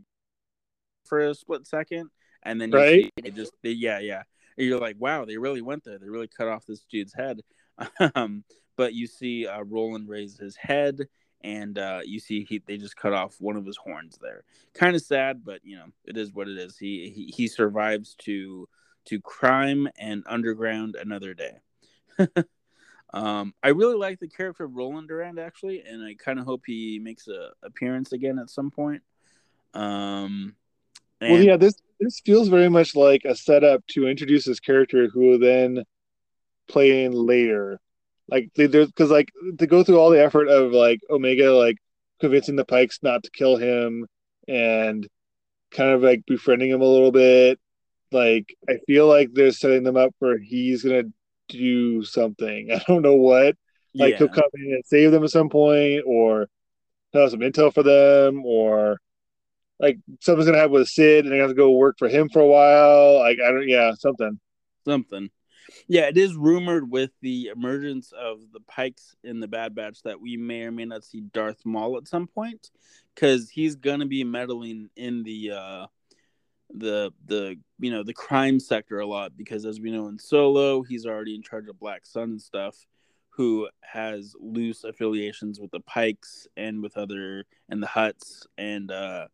for 1.06 1.20
a 1.20 1.34
split 1.34 1.66
second, 1.66 2.10
and 2.44 2.60
then 2.60 2.70
right, 2.70 3.10
see, 3.24 3.30
just 3.30 3.52
yeah 3.62 3.98
yeah 3.98 4.22
and 4.56 4.66
you're 4.66 4.80
like, 4.80 4.96
wow, 4.98 5.24
they 5.24 5.36
really 5.36 5.62
went 5.62 5.84
there. 5.84 5.98
They 5.98 6.08
really 6.08 6.28
cut 6.28 6.48
off 6.48 6.66
this 6.66 6.84
dude's 6.90 7.14
head. 7.14 7.40
um, 8.14 8.44
but 8.76 8.94
you 8.94 9.06
see 9.06 9.46
uh, 9.46 9.62
Roland 9.62 10.08
raise 10.08 10.36
his 10.36 10.56
head, 10.56 11.00
and 11.42 11.78
uh, 11.78 12.00
you 12.04 12.18
see 12.18 12.44
he 12.48 12.62
they 12.66 12.76
just 12.76 12.96
cut 12.96 13.12
off 13.12 13.36
one 13.38 13.56
of 13.56 13.66
his 13.66 13.76
horns 13.76 14.18
there. 14.20 14.44
Kind 14.74 14.96
of 14.96 15.02
sad, 15.02 15.44
but 15.44 15.60
you 15.62 15.76
know 15.76 15.86
it 16.04 16.16
is 16.16 16.32
what 16.32 16.48
it 16.48 16.58
is. 16.58 16.76
He 16.78 17.12
he, 17.14 17.26
he 17.26 17.48
survives 17.48 18.14
to 18.20 18.68
to 19.06 19.20
crime 19.20 19.88
and 19.98 20.24
underground 20.26 20.96
another 20.96 21.34
day. 21.34 21.58
um, 23.14 23.54
I 23.62 23.68
really 23.68 23.96
like 23.96 24.18
the 24.18 24.28
character 24.28 24.64
of 24.64 24.74
Roland 24.74 25.08
Durand 25.08 25.38
actually, 25.38 25.82
and 25.82 26.02
I 26.02 26.14
kind 26.14 26.38
of 26.38 26.46
hope 26.46 26.62
he 26.66 26.98
makes 26.98 27.28
a 27.28 27.50
appearance 27.62 28.12
again 28.12 28.38
at 28.38 28.50
some 28.50 28.70
point. 28.70 29.02
Um, 29.74 30.54
and... 31.20 31.32
Well, 31.32 31.42
yeah, 31.42 31.56
this 31.56 31.74
this 32.00 32.20
feels 32.20 32.48
very 32.48 32.68
much 32.68 32.94
like 32.94 33.22
a 33.24 33.34
setup 33.34 33.86
to 33.88 34.06
introduce 34.08 34.44
this 34.44 34.60
character 34.60 35.08
who 35.08 35.20
will 35.20 35.38
then 35.38 35.84
play 36.68 37.04
in 37.04 37.12
later. 37.12 37.80
Like 38.28 38.50
there's 38.56 38.86
because 38.86 39.10
like 39.10 39.30
to 39.58 39.66
go 39.66 39.84
through 39.84 39.98
all 39.98 40.10
the 40.10 40.22
effort 40.22 40.48
of 40.48 40.72
like 40.72 41.00
Omega 41.10 41.52
like 41.52 41.76
convincing 42.20 42.56
the 42.56 42.64
Pikes 42.64 43.00
not 43.02 43.22
to 43.24 43.30
kill 43.30 43.56
him 43.56 44.06
and 44.48 45.06
kind 45.70 45.90
of 45.90 46.02
like 46.02 46.24
befriending 46.26 46.70
him 46.70 46.80
a 46.80 46.86
little 46.86 47.12
bit. 47.12 47.58
Like 48.12 48.56
I 48.68 48.78
feel 48.86 49.06
like 49.08 49.30
they're 49.32 49.52
setting 49.52 49.82
them 49.82 49.96
up 49.96 50.14
for 50.18 50.38
he's 50.38 50.82
gonna 50.82 51.04
do 51.48 52.04
something. 52.04 52.70
I 52.74 52.82
don't 52.86 53.02
know 53.02 53.14
what. 53.14 53.56
Like 53.94 54.12
yeah. 54.12 54.18
he'll 54.18 54.28
come 54.28 54.44
in 54.54 54.72
and 54.74 54.84
save 54.86 55.12
them 55.12 55.22
at 55.22 55.30
some 55.30 55.48
point, 55.48 56.02
or 56.06 56.48
have 57.12 57.30
some 57.30 57.40
intel 57.40 57.72
for 57.72 57.82
them, 57.82 58.44
or 58.44 58.98
like 59.84 59.98
something's 60.20 60.46
gonna 60.46 60.58
happen 60.58 60.72
with 60.72 60.88
Cid, 60.88 61.24
and 61.24 61.32
they 61.32 61.38
have 61.38 61.50
to 61.50 61.54
go 61.54 61.70
work 61.70 61.96
for 61.98 62.08
him 62.08 62.30
for 62.30 62.40
a 62.40 62.46
while. 62.46 63.18
Like 63.18 63.38
I 63.44 63.50
don't, 63.50 63.68
yeah, 63.68 63.92
something, 63.98 64.40
something. 64.84 65.28
Yeah, 65.88 66.06
it 66.06 66.16
is 66.16 66.34
rumored 66.34 66.90
with 66.90 67.10
the 67.20 67.50
emergence 67.54 68.12
of 68.12 68.40
the 68.52 68.60
Pikes 68.60 69.14
in 69.24 69.40
the 69.40 69.48
Bad 69.48 69.74
Batch 69.74 70.02
that 70.02 70.20
we 70.20 70.36
may 70.36 70.62
or 70.62 70.72
may 70.72 70.86
not 70.86 71.04
see 71.04 71.20
Darth 71.20 71.64
Maul 71.66 71.98
at 71.98 72.08
some 72.08 72.26
point, 72.26 72.70
because 73.14 73.50
he's 73.50 73.76
gonna 73.76 74.06
be 74.06 74.24
meddling 74.24 74.88
in 74.96 75.22
the 75.22 75.50
uh 75.52 75.86
the 76.74 77.12
the 77.26 77.56
you 77.78 77.90
know 77.90 78.02
the 78.02 78.14
crime 78.14 78.58
sector 78.58 78.98
a 79.00 79.06
lot 79.06 79.36
because 79.36 79.66
as 79.66 79.80
we 79.80 79.90
know 79.90 80.08
in 80.08 80.18
Solo, 80.18 80.82
he's 80.82 81.04
already 81.04 81.34
in 81.34 81.42
charge 81.42 81.68
of 81.68 81.78
Black 81.78 82.06
Sun 82.06 82.30
and 82.30 82.42
stuff 82.42 82.74
who 83.36 83.68
has 83.80 84.34
loose 84.38 84.84
affiliations 84.84 85.58
with 85.58 85.70
the 85.72 85.80
Pikes 85.80 86.46
and 86.56 86.82
with 86.82 86.96
other 86.96 87.44
and 87.68 87.82
the 87.82 87.86
Hutts 87.86 88.46
and 88.56 88.90
uh 88.90 89.26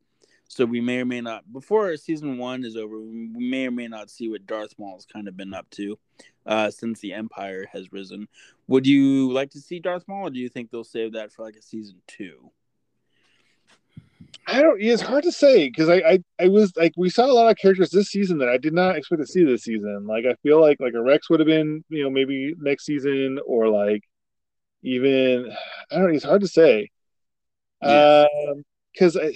so 0.50 0.64
we 0.64 0.80
may 0.80 0.98
or 0.98 1.04
may 1.04 1.20
not 1.20 1.50
before 1.52 1.96
season 1.96 2.36
one 2.36 2.64
is 2.64 2.76
over. 2.76 2.98
We 2.98 3.48
may 3.48 3.68
or 3.68 3.70
may 3.70 3.86
not 3.86 4.10
see 4.10 4.28
what 4.28 4.48
Darth 4.48 4.74
Maul 4.78 4.96
has 4.96 5.06
kind 5.06 5.28
of 5.28 5.36
been 5.36 5.54
up 5.54 5.70
to 5.70 5.96
uh, 6.44 6.72
since 6.72 6.98
the 6.98 7.12
Empire 7.12 7.68
has 7.72 7.92
risen. 7.92 8.26
Would 8.66 8.84
you 8.84 9.30
like 9.30 9.50
to 9.50 9.60
see 9.60 9.78
Darth 9.78 10.08
Maul, 10.08 10.26
or 10.26 10.30
do 10.30 10.40
you 10.40 10.48
think 10.48 10.70
they'll 10.70 10.82
save 10.82 11.12
that 11.12 11.32
for 11.32 11.44
like 11.44 11.54
a 11.54 11.62
season 11.62 12.02
two? 12.08 12.50
I 14.48 14.60
don't. 14.60 14.82
It's 14.82 15.00
hard 15.00 15.22
to 15.22 15.30
say 15.30 15.68
because 15.68 15.88
I, 15.88 15.98
I 15.98 16.18
I 16.40 16.48
was 16.48 16.76
like 16.76 16.94
we 16.96 17.10
saw 17.10 17.26
a 17.26 17.32
lot 17.32 17.48
of 17.48 17.56
characters 17.56 17.90
this 17.90 18.08
season 18.08 18.38
that 18.38 18.48
I 18.48 18.56
did 18.56 18.74
not 18.74 18.96
expect 18.96 19.22
to 19.22 19.28
see 19.28 19.44
this 19.44 19.62
season. 19.62 20.08
Like 20.08 20.24
I 20.26 20.34
feel 20.42 20.60
like 20.60 20.80
like 20.80 20.94
a 20.94 21.00
Rex 21.00 21.30
would 21.30 21.38
have 21.38 21.46
been 21.46 21.84
you 21.90 22.02
know 22.02 22.10
maybe 22.10 22.56
next 22.58 22.86
season 22.86 23.38
or 23.46 23.68
like 23.68 24.02
even 24.82 25.48
I 25.92 25.94
don't. 25.94 26.08
know. 26.08 26.14
It's 26.14 26.24
hard 26.24 26.40
to 26.40 26.48
say. 26.48 26.90
Yeah. 27.84 28.26
Um, 28.48 28.64
because 28.92 29.16
I 29.16 29.32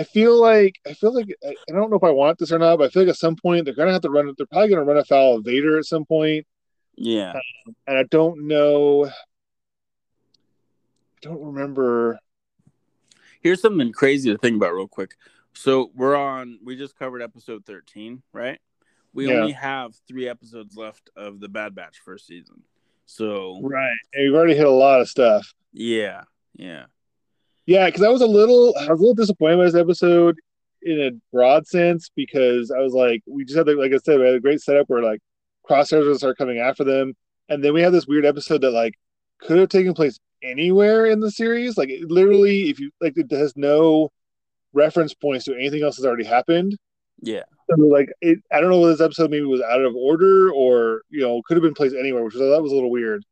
I 0.00 0.04
feel 0.04 0.40
like 0.40 0.80
I 0.86 0.94
feel 0.94 1.14
like 1.14 1.28
I, 1.46 1.54
don't 1.68 1.90
know 1.90 1.98
if 1.98 2.02
I 2.02 2.10
want 2.10 2.38
this 2.38 2.52
or 2.52 2.58
not, 2.58 2.78
but 2.78 2.86
I 2.86 2.88
feel 2.88 3.02
like 3.02 3.10
at 3.10 3.16
some 3.16 3.36
point 3.36 3.66
they're 3.66 3.74
gonna 3.74 3.92
have 3.92 4.00
to 4.00 4.08
run. 4.08 4.32
They're 4.34 4.46
probably 4.46 4.70
gonna 4.70 4.82
run 4.82 4.96
afoul 4.96 5.36
of 5.36 5.44
Vader 5.44 5.76
at 5.76 5.84
some 5.84 6.06
point. 6.06 6.46
Yeah, 6.96 7.32
um, 7.32 7.76
and 7.86 7.98
I 7.98 8.04
don't 8.04 8.48
know. 8.48 9.04
I 9.04 9.12
don't 11.20 11.42
remember. 11.42 12.18
Here's 13.42 13.60
something 13.60 13.92
crazy 13.92 14.32
to 14.32 14.38
think 14.38 14.56
about, 14.56 14.72
real 14.72 14.88
quick. 14.88 15.16
So 15.52 15.90
we're 15.94 16.16
on. 16.16 16.58
We 16.64 16.76
just 16.76 16.98
covered 16.98 17.20
episode 17.20 17.66
thirteen, 17.66 18.22
right? 18.32 18.58
We 19.12 19.28
yeah. 19.28 19.34
only 19.34 19.52
have 19.52 19.92
three 20.08 20.28
episodes 20.30 20.78
left 20.78 21.10
of 21.14 21.40
the 21.40 21.48
Bad 21.50 21.74
Batch 21.74 21.98
first 22.02 22.26
season. 22.26 22.62
So 23.04 23.60
right, 23.62 23.98
and 24.14 24.24
we've 24.24 24.34
already 24.34 24.56
hit 24.56 24.66
a 24.66 24.70
lot 24.70 25.02
of 25.02 25.10
stuff. 25.10 25.52
Yeah, 25.74 26.22
yeah. 26.56 26.86
Yeah, 27.70 27.86
because 27.86 28.02
I 28.02 28.08
was 28.08 28.20
a 28.20 28.26
little, 28.26 28.74
I 28.76 28.90
was 28.90 28.98
a 28.98 29.02
little 29.02 29.14
disappointed 29.14 29.58
by 29.58 29.64
this 29.66 29.76
episode 29.76 30.40
in 30.82 31.00
a 31.00 31.12
broad 31.32 31.68
sense 31.68 32.10
because 32.16 32.72
I 32.72 32.80
was 32.80 32.94
like, 32.94 33.22
we 33.28 33.44
just 33.44 33.56
had, 33.56 33.66
the, 33.66 33.74
like 33.74 33.92
I 33.92 33.98
said, 33.98 34.18
we 34.18 34.26
had 34.26 34.34
a 34.34 34.40
great 34.40 34.60
setup 34.60 34.90
where 34.90 35.04
like 35.04 35.20
crosshairs 35.68 36.04
would 36.04 36.16
start 36.16 36.36
coming 36.36 36.58
after 36.58 36.82
them, 36.82 37.14
and 37.48 37.62
then 37.62 37.72
we 37.72 37.80
had 37.80 37.92
this 37.92 38.08
weird 38.08 38.26
episode 38.26 38.62
that 38.62 38.72
like 38.72 38.94
could 39.40 39.56
have 39.56 39.68
taken 39.68 39.94
place 39.94 40.18
anywhere 40.42 41.06
in 41.06 41.20
the 41.20 41.30
series. 41.30 41.78
Like 41.78 41.90
literally, 42.02 42.70
if 42.70 42.80
you 42.80 42.90
like, 43.00 43.12
it 43.16 43.30
has 43.30 43.56
no 43.56 44.10
reference 44.72 45.14
points 45.14 45.44
to 45.44 45.54
anything 45.54 45.84
else 45.84 45.96
that's 45.96 46.06
already 46.06 46.24
happened. 46.24 46.76
Yeah. 47.22 47.44
episode 47.68 47.88
like 47.88 48.08
it, 48.20 48.40
I 48.50 48.60
don't 48.60 48.70
know 48.70 48.80
whether 48.80 48.94
this 48.94 49.00
episode 49.00 49.30
maybe 49.30 49.46
was 49.46 49.62
out 49.62 49.80
of 49.80 49.94
order 49.94 50.50
or 50.50 51.02
you 51.08 51.20
know 51.20 51.40
could 51.46 51.56
have 51.56 51.62
been 51.62 51.74
placed 51.74 51.94
anywhere, 51.94 52.24
which 52.24 52.34
was, 52.34 52.40
that 52.40 52.62
was 52.62 52.72
a 52.72 52.74
little 52.74 52.90
weird. 52.90 53.24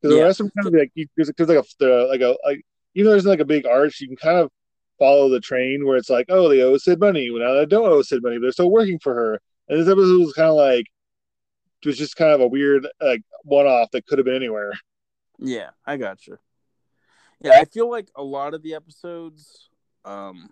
Because 0.00 0.16
yeah. 0.16 0.22
the 0.22 0.26
rest 0.28 0.40
of 0.40 0.46
them 0.46 0.52
kind 0.56 0.74
of 0.74 0.80
like 0.80 0.92
there's, 1.14 1.30
there's 1.36 1.50
like 1.50 1.58
a 1.58 1.84
like 2.08 2.22
a 2.22 2.36
like 2.42 2.64
even 2.94 3.06
though 3.06 3.12
there's 3.12 3.26
like 3.26 3.40
a 3.40 3.44
big 3.44 3.66
arch, 3.66 4.00
you 4.00 4.08
can 4.08 4.16
kind 4.16 4.38
of 4.38 4.50
follow 4.98 5.28
the 5.28 5.40
train 5.40 5.86
where 5.86 5.96
it's 5.96 6.10
like, 6.10 6.26
oh, 6.28 6.48
they 6.48 6.62
owe 6.62 6.76
Cid 6.76 7.00
money. 7.00 7.30
Well, 7.30 7.42
now 7.42 7.54
they 7.54 7.66
don't 7.66 7.86
owe 7.86 8.02
Cid 8.02 8.22
money. 8.22 8.36
but 8.36 8.42
They're 8.42 8.52
still 8.52 8.70
working 8.70 8.98
for 8.98 9.14
her. 9.14 9.40
And 9.68 9.80
this 9.80 9.88
episode 9.88 10.20
was 10.20 10.32
kind 10.32 10.48
of 10.48 10.56
like 10.56 10.86
it 11.82 11.88
was 11.88 11.98
just 11.98 12.16
kind 12.16 12.32
of 12.32 12.40
a 12.40 12.46
weird 12.46 12.86
like 13.00 13.22
one 13.42 13.66
off 13.66 13.90
that 13.92 14.06
could 14.06 14.18
have 14.18 14.26
been 14.26 14.36
anywhere. 14.36 14.72
Yeah, 15.38 15.70
I 15.84 15.96
got 15.96 16.26
you. 16.26 16.38
Yeah, 17.40 17.58
I 17.58 17.64
feel 17.64 17.90
like 17.90 18.08
a 18.14 18.22
lot 18.22 18.54
of 18.54 18.62
the 18.62 18.74
episodes 18.74 19.68
um 20.04 20.50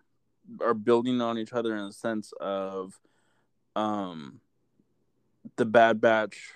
are 0.60 0.74
building 0.74 1.20
on 1.20 1.38
each 1.38 1.52
other 1.52 1.76
in 1.76 1.86
the 1.86 1.92
sense 1.92 2.32
of 2.40 2.98
um 3.76 4.40
the 5.56 5.64
Bad 5.64 6.00
Batch 6.00 6.52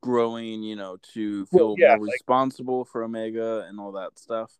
growing, 0.00 0.62
you 0.62 0.76
know, 0.76 0.96
to 1.14 1.46
feel 1.46 1.68
well, 1.68 1.74
yeah, 1.78 1.96
more 1.96 2.06
like... 2.06 2.14
responsible 2.14 2.84
for 2.84 3.02
Omega 3.02 3.66
and 3.68 3.78
all 3.78 3.92
that 3.92 4.18
stuff. 4.18 4.52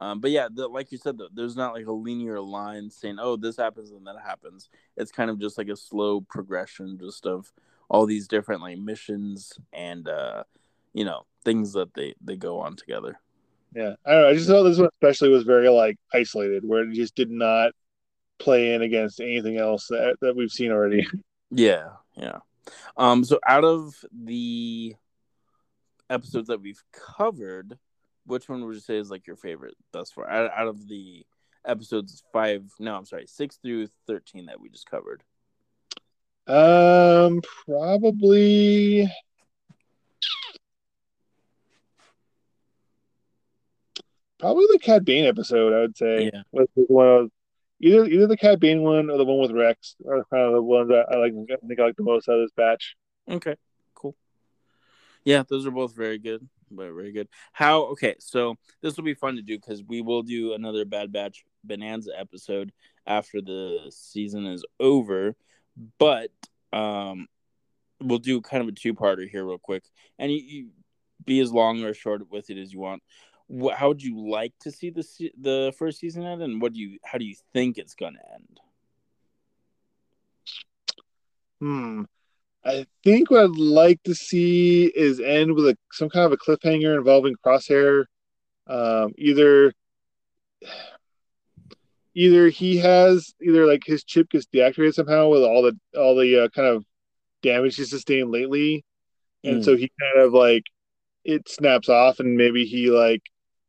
Um, 0.00 0.20
but 0.20 0.30
yeah, 0.30 0.48
the, 0.52 0.68
like 0.68 0.92
you 0.92 0.98
said, 0.98 1.18
the, 1.18 1.28
there's 1.32 1.56
not 1.56 1.72
like 1.72 1.86
a 1.86 1.92
linear 1.92 2.40
line 2.40 2.90
saying, 2.90 3.18
"Oh, 3.20 3.36
this 3.36 3.56
happens 3.56 3.90
and 3.90 4.06
that 4.06 4.16
happens." 4.24 4.68
It's 4.96 5.12
kind 5.12 5.30
of 5.30 5.38
just 5.38 5.56
like 5.56 5.68
a 5.68 5.76
slow 5.76 6.20
progression, 6.20 6.98
just 6.98 7.26
of 7.26 7.52
all 7.88 8.06
these 8.06 8.26
different 8.26 8.60
like 8.60 8.78
missions 8.78 9.52
and 9.72 10.08
uh, 10.08 10.44
you 10.92 11.04
know 11.04 11.26
things 11.44 11.72
that 11.74 11.94
they 11.94 12.14
they 12.20 12.36
go 12.36 12.58
on 12.60 12.76
together. 12.76 13.20
Yeah, 13.74 13.94
I 14.04 14.12
don't 14.12 14.22
know. 14.22 14.28
I 14.28 14.34
just 14.34 14.48
thought 14.48 14.64
this 14.64 14.78
one 14.78 14.88
especially 15.00 15.30
was 15.30 15.44
very 15.44 15.68
like 15.68 15.96
isolated, 16.12 16.64
where 16.64 16.82
it 16.82 16.94
just 16.94 17.14
did 17.14 17.30
not 17.30 17.72
play 18.38 18.74
in 18.74 18.82
against 18.82 19.20
anything 19.20 19.58
else 19.58 19.86
that 19.88 20.16
that 20.20 20.36
we've 20.36 20.50
seen 20.50 20.70
already. 20.70 21.06
Yeah, 21.56 21.90
yeah. 22.16 22.38
Um, 22.96 23.24
so 23.24 23.38
out 23.46 23.64
of 23.64 23.94
the 24.12 24.94
episodes 26.10 26.48
that 26.48 26.60
we've 26.60 26.82
covered, 26.92 27.78
which 28.26 28.48
one 28.48 28.64
would 28.64 28.74
you 28.74 28.80
say 28.80 28.96
is 28.96 29.10
like 29.10 29.26
your 29.26 29.36
favorite 29.36 29.74
thus 29.92 30.10
far? 30.10 30.28
Out, 30.28 30.50
out 30.54 30.68
of 30.68 30.88
the 30.88 31.24
episodes 31.66 32.22
five, 32.32 32.62
no, 32.78 32.94
I'm 32.94 33.06
sorry, 33.06 33.26
six 33.26 33.56
through 33.56 33.88
thirteen 34.06 34.46
that 34.46 34.60
we 34.60 34.68
just 34.68 34.90
covered. 34.90 35.22
Um, 36.46 37.40
probably 37.64 39.10
probably 44.38 44.66
the 44.72 44.78
Cad 44.78 45.04
Bane 45.04 45.24
episode. 45.24 45.72
I 45.72 45.80
would 45.80 45.96
say 45.96 46.30
yeah. 46.32 46.42
was, 46.52 46.68
was 46.76 46.86
one 46.88 47.08
of 47.08 47.30
either 47.80 48.04
either 48.04 48.26
the 48.26 48.36
Cad 48.36 48.60
Bane 48.60 48.82
one 48.82 49.10
or 49.10 49.18
the 49.18 49.24
one 49.24 49.40
with 49.40 49.50
Rex 49.50 49.96
are 50.06 50.24
kind 50.30 50.42
of 50.42 50.52
the 50.52 50.62
ones 50.62 50.88
that 50.88 51.06
I 51.10 51.16
like. 51.16 51.32
I 51.32 51.66
think 51.66 51.80
I 51.80 51.84
like 51.84 51.96
the 51.96 52.02
most 52.02 52.28
out 52.28 52.36
of 52.36 52.44
this 52.44 52.52
batch. 52.56 52.96
Okay, 53.28 53.56
cool. 53.94 54.16
Yeah, 55.24 55.42
those 55.48 55.66
are 55.66 55.70
both 55.70 55.94
very 55.94 56.18
good, 56.18 56.46
but 56.70 56.92
very 56.92 57.12
good. 57.12 57.28
How? 57.52 57.82
Okay, 57.84 58.16
so 58.18 58.56
this 58.80 58.96
will 58.96 59.04
be 59.04 59.14
fun 59.14 59.36
to 59.36 59.42
do 59.42 59.58
because 59.58 59.82
we 59.82 60.00
will 60.00 60.22
do 60.22 60.54
another 60.54 60.84
Bad 60.84 61.12
Batch 61.12 61.44
Bonanza 61.64 62.10
episode 62.18 62.72
after 63.06 63.40
the 63.40 63.78
season 63.90 64.46
is 64.46 64.64
over, 64.80 65.34
but 65.98 66.30
um, 66.72 67.26
we'll 68.00 68.18
do 68.18 68.40
kind 68.40 68.62
of 68.62 68.68
a 68.68 68.72
two-parter 68.72 69.28
here 69.28 69.44
real 69.44 69.58
quick, 69.58 69.84
and 70.18 70.32
you, 70.32 70.38
you 70.38 70.68
be 71.24 71.40
as 71.40 71.52
long 71.52 71.82
or 71.84 71.94
short 71.94 72.30
with 72.30 72.50
it 72.50 72.58
as 72.58 72.72
you 72.72 72.78
want 72.78 73.02
what, 73.46 73.76
how 73.76 73.88
would 73.88 74.02
you 74.02 74.28
like 74.28 74.52
to 74.60 74.70
see 74.70 74.90
the 74.90 75.04
the 75.40 75.72
first 75.78 75.98
season 75.98 76.24
end, 76.24 76.42
and 76.42 76.60
what 76.60 76.72
do 76.72 76.80
you 76.80 76.98
how 77.04 77.18
do 77.18 77.24
you 77.24 77.34
think 77.52 77.78
it's 77.78 77.94
going 77.94 78.14
to 78.14 78.32
end? 78.34 78.60
Hmm. 81.60 82.02
I 82.66 82.86
think 83.02 83.30
what 83.30 83.44
I'd 83.44 83.50
like 83.50 84.02
to 84.04 84.14
see 84.14 84.86
is 84.86 85.20
end 85.20 85.54
with 85.54 85.66
a 85.66 85.76
some 85.92 86.08
kind 86.08 86.24
of 86.24 86.32
a 86.32 86.36
cliffhanger 86.36 86.96
involving 86.96 87.34
Crosshair. 87.44 88.04
Um, 88.66 89.12
either 89.18 89.74
either 92.14 92.48
he 92.48 92.78
has 92.78 93.34
either 93.42 93.66
like 93.66 93.82
his 93.84 94.04
chip 94.04 94.30
gets 94.30 94.46
deactivated 94.46 94.94
somehow 94.94 95.28
with 95.28 95.42
all 95.42 95.62
the 95.62 95.78
all 95.98 96.16
the 96.16 96.44
uh, 96.44 96.48
kind 96.48 96.68
of 96.68 96.84
damage 97.42 97.76
he's 97.76 97.90
sustained 97.90 98.30
lately, 98.30 98.84
and 99.42 99.60
mm. 99.60 99.64
so 99.64 99.76
he 99.76 99.90
kind 100.00 100.24
of 100.24 100.32
like 100.32 100.64
it 101.24 101.48
snaps 101.48 101.90
off, 101.90 102.20
and 102.20 102.36
maybe 102.36 102.64
he 102.64 102.90
like 102.90 103.22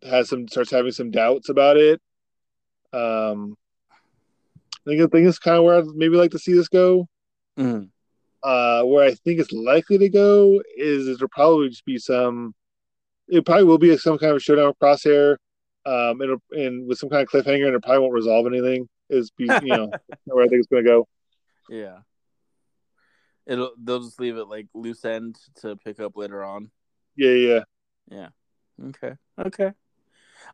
has 0.05 0.29
some 0.29 0.47
starts 0.47 0.71
having 0.71 0.91
some 0.91 1.11
doubts 1.11 1.49
about 1.49 1.77
it. 1.77 2.01
Um, 2.93 3.55
I 4.85 4.91
think 4.91 5.01
I 5.01 5.07
think 5.07 5.27
it's 5.27 5.39
kind 5.39 5.57
of 5.57 5.63
where 5.63 5.77
I'd 5.77 5.85
maybe 5.87 6.15
like 6.15 6.31
to 6.31 6.39
see 6.39 6.53
this 6.53 6.67
go. 6.67 7.07
Mm-hmm. 7.57 7.85
Uh, 8.43 8.83
where 8.83 9.07
I 9.07 9.15
think 9.15 9.39
it's 9.39 9.51
likely 9.51 9.97
to 9.97 10.09
go 10.09 10.61
is, 10.77 11.07
is 11.07 11.17
there'll 11.17 11.29
probably 11.29 11.69
just 11.69 11.85
be 11.85 11.97
some. 11.97 12.53
It 13.27 13.45
probably 13.45 13.63
will 13.63 13.79
be 13.79 13.97
some 13.97 14.19
kind 14.19 14.33
of 14.33 14.43
showdown 14.43 14.67
with 14.67 14.79
Crosshair, 14.79 15.37
um, 15.85 16.21
and, 16.21 16.39
and 16.51 16.87
with 16.87 16.99
some 16.99 17.09
kind 17.09 17.23
of 17.23 17.29
cliffhanger, 17.29 17.65
and 17.65 17.75
it 17.75 17.81
probably 17.81 17.99
won't 17.99 18.13
resolve 18.13 18.45
anything. 18.45 18.87
Is 19.09 19.31
be 19.31 19.45
you 19.45 19.75
know 19.75 19.91
where 20.25 20.45
I 20.45 20.47
think 20.47 20.59
it's 20.59 20.67
going 20.67 20.83
to 20.83 20.89
go. 20.89 21.07
Yeah, 21.69 21.97
it'll 23.47 23.71
they'll 23.83 24.03
just 24.03 24.19
leave 24.19 24.37
it 24.37 24.45
like 24.45 24.67
loose 24.75 25.03
end 25.05 25.37
to 25.61 25.75
pick 25.77 25.99
up 25.99 26.15
later 26.15 26.43
on. 26.43 26.69
Yeah, 27.15 27.31
yeah, 27.31 27.59
yeah. 28.11 28.27
Okay, 28.89 29.15
okay. 29.39 29.71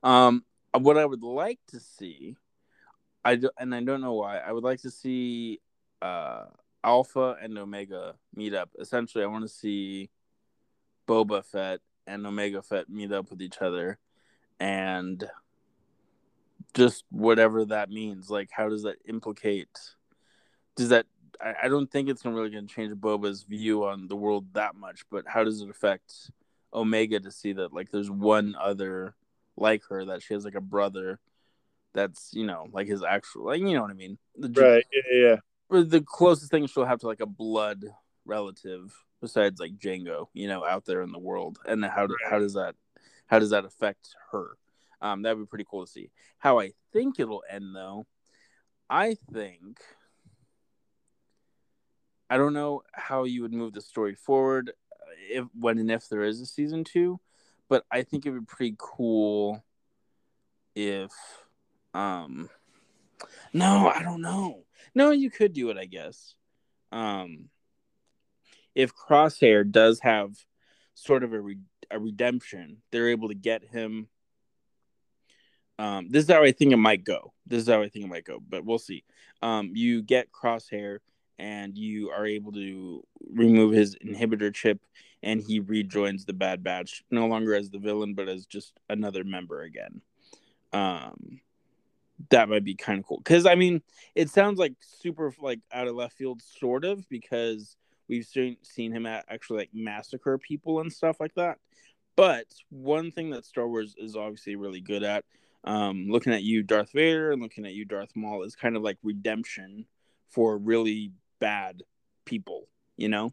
Um, 0.04 0.44
what 0.74 0.98
I 0.98 1.06
would 1.06 1.24
like 1.24 1.60
to 1.68 1.80
see, 1.80 2.38
I 3.24 3.36
do, 3.36 3.50
and 3.58 3.74
I 3.76 3.82
don't 3.82 4.02
know 4.02 4.14
why, 4.14 4.38
I 4.38 4.52
would 4.52 4.64
like 4.64 4.82
to 4.82 4.92
see 4.92 5.60
uh, 6.02 6.46
Alpha 6.84 7.38
and 7.42 7.58
Omega 7.58 8.16
meet 8.36 8.54
up. 8.54 8.70
Essentially, 8.80 9.24
I 9.24 9.28
want 9.28 9.44
to 9.44 9.50
see 9.50 10.10
Boba 11.08 11.44
Fett 11.46 11.82
and 12.08 12.26
Omega 12.26 12.62
Fett 12.62 12.90
meet 12.90 13.12
up 13.12 13.30
with 13.30 13.42
each 13.42 13.62
other, 13.62 14.00
and 14.60 15.24
just 16.74 17.04
whatever 17.10 17.66
that 17.66 17.90
means. 17.90 18.30
Like, 18.30 18.50
how 18.52 18.70
does 18.70 18.84
that 18.84 18.98
implicate? 19.08 19.78
Does 20.76 20.90
that? 20.90 21.06
I, 21.40 21.54
I 21.64 21.68
don't 21.68 21.92
think 21.92 22.10
it's 22.10 22.26
really 22.26 22.50
going 22.50 22.68
to 22.68 22.74
change 22.74 22.94
Boba's 22.94 23.44
view 23.44 23.86
on 23.86 24.08
the 24.08 24.16
world 24.16 24.54
that 24.54 24.76
much, 24.76 25.04
but 25.12 25.26
how 25.28 25.44
does 25.44 25.62
it 25.62 25.70
affect 25.70 26.32
Omega 26.74 27.20
to 27.20 27.32
see 27.32 27.54
that 27.54 27.74
like 27.74 27.92
there's 27.92 28.10
one 28.10 28.56
other 28.60 29.16
like 29.58 29.84
her 29.90 30.06
that 30.06 30.24
she 30.24 30.34
has 30.34 30.46
like 30.46 30.56
a 30.56 30.62
brother 30.62 31.20
that's 31.94 32.30
you 32.34 32.46
know 32.46 32.68
like 32.72 32.88
his 32.88 33.04
actual 33.04 33.46
like 33.46 33.60
you 33.60 33.74
know 33.74 33.82
what 33.82 33.92
I 33.92 33.96
mean. 33.96 34.18
The, 34.38 34.62
right. 34.62 34.86
Yeah. 35.12 35.36
yeah. 35.70 35.84
The 35.84 36.02
closest 36.02 36.52
thing 36.52 36.68
she'll 36.68 36.86
have 36.86 37.00
to 37.00 37.08
like 37.08 37.22
a 37.22 37.26
blood 37.26 37.86
relative 38.26 38.94
besides 39.22 39.60
like 39.60 39.78
Jango, 39.78 40.28
you 40.34 40.48
know, 40.48 40.66
out 40.66 40.86
there 40.86 41.02
in 41.02 41.12
the 41.12 41.20
world, 41.20 41.60
and 41.66 41.86
how 41.86 42.08
do, 42.08 42.16
how 42.30 42.40
does 42.40 42.54
that 42.54 42.76
how 43.28 43.40
does 43.40 43.52
that 43.52 43.66
affect 43.66 44.16
her? 44.32 44.58
Um, 45.02 45.22
that'd 45.22 45.38
be 45.38 45.46
pretty 45.46 45.66
cool 45.70 45.86
to 45.86 45.92
see. 45.92 46.12
How 46.40 46.60
I 46.60 46.74
think 46.92 47.20
it'll 47.20 47.44
end 47.50 47.76
though, 47.76 48.06
I 48.90 49.16
think 49.32 49.80
I 52.30 52.38
don't 52.38 52.54
know 52.54 52.84
how 52.94 53.24
you 53.24 53.42
would 53.42 53.54
move 53.54 53.74
the 53.74 53.82
story 53.82 54.16
forward 54.16 54.72
uh, 54.92 55.12
if 55.30 55.46
when 55.58 55.78
and 55.80 55.92
if 55.92 56.10
there 56.10 56.24
is 56.24 56.42
a 56.42 56.46
season 56.46 56.84
two 56.84 57.20
but 57.72 57.86
I 57.90 58.04
think 58.04 58.26
it 58.26 58.32
would 58.32 58.42
be 58.42 58.46
pretty 58.46 58.76
cool 58.78 59.64
if 60.76 61.12
um 61.94 62.50
no, 63.54 63.88
I 63.88 64.04
don't 64.04 64.22
know. 64.22 64.66
No, 64.94 65.12
you 65.12 65.32
could 65.32 65.54
do 65.54 65.70
it, 65.70 65.78
I 65.78 65.86
guess. 65.86 66.36
Um 66.92 67.50
if 68.76 68.92
Crosshair 68.94 69.70
does 69.70 70.02
have 70.02 70.36
sort 70.96 71.24
of 71.24 71.32
a 71.32 71.40
re- 71.40 71.60
a 71.90 71.98
redemption, 71.98 72.82
they're 72.92 73.10
able 73.10 73.30
to 73.30 73.36
get 73.36 73.64
him 73.64 74.10
um 75.80 76.10
this 76.10 76.26
is 76.26 76.30
how 76.30 76.44
I 76.44 76.52
think 76.52 76.74
it 76.74 76.78
might 76.78 77.06
go. 77.06 77.32
This 77.48 77.62
is 77.62 77.70
how 77.70 77.82
I 77.82 77.88
think 77.88 78.04
it 78.04 78.10
might 78.10 78.26
go, 78.26 78.42
but 78.46 78.66
we'll 78.66 78.80
see. 78.80 79.06
Um 79.42 79.72
you 79.76 80.02
get 80.02 80.34
Crosshair 80.34 80.98
and 81.40 81.78
you 81.78 82.10
are 82.10 82.26
able 82.26 82.52
to 82.52 83.02
remove 83.30 83.72
his 83.72 83.96
inhibitor 84.06 84.54
chip 84.54 84.82
and 85.24 85.42
he 85.42 85.60
rejoins 85.60 86.26
the 86.26 86.34
Bad 86.34 86.64
Batch, 86.64 87.04
no 87.12 87.28
longer 87.28 87.54
as 87.54 87.70
the 87.70 87.80
villain, 87.80 88.14
but 88.14 88.28
as 88.28 88.46
just 88.46 88.80
another 88.90 89.24
member 89.24 89.62
again. 89.62 90.02
Um, 90.74 91.42
that 92.30 92.50
might 92.50 92.64
be 92.64 92.76
kind 92.76 93.00
of 93.00 93.06
cool 93.06 93.18
because 93.18 93.46
I 93.46 93.56
mean, 93.56 93.82
it 94.16 94.30
sounds 94.30 94.60
like 94.60 94.74
super 94.82 95.34
like 95.40 95.60
out 95.72 95.88
of 95.88 95.96
left 95.96 96.18
field, 96.18 96.42
sort 96.42 96.86
of, 96.86 97.08
because 97.10 97.76
we've 98.08 98.26
seen 98.26 98.58
seen 98.62 98.92
him 98.92 99.06
actually 99.06 99.60
like 99.60 99.70
massacre 99.74 100.38
people 100.38 100.80
and 100.80 100.92
stuff 100.92 101.20
like 101.20 101.34
that. 101.36 101.58
But 102.16 102.46
one 102.70 103.12
thing 103.12 103.32
that 103.32 103.46
Star 103.46 103.68
Wars 103.68 103.96
is 103.98 104.16
obviously 104.16 104.56
really 104.56 104.82
good 104.82 105.04
at, 105.04 105.24
um, 105.64 106.08
looking 106.10 106.34
at 106.34 106.44
you, 106.44 106.62
Darth 106.62 106.92
Vader, 106.92 107.32
and 107.32 107.42
looking 107.42 107.66
at 107.66 107.74
you, 107.74 107.86
Darth 107.86 108.16
Maul, 108.16 108.44
is 108.44 108.56
kind 108.56 108.76
of 108.76 108.82
like 108.82 108.98
redemption 109.02 109.86
for 110.30 110.58
really 110.58 111.14
bad 111.40 111.84
people, 112.26 112.68
you 112.98 113.10
know. 113.10 113.32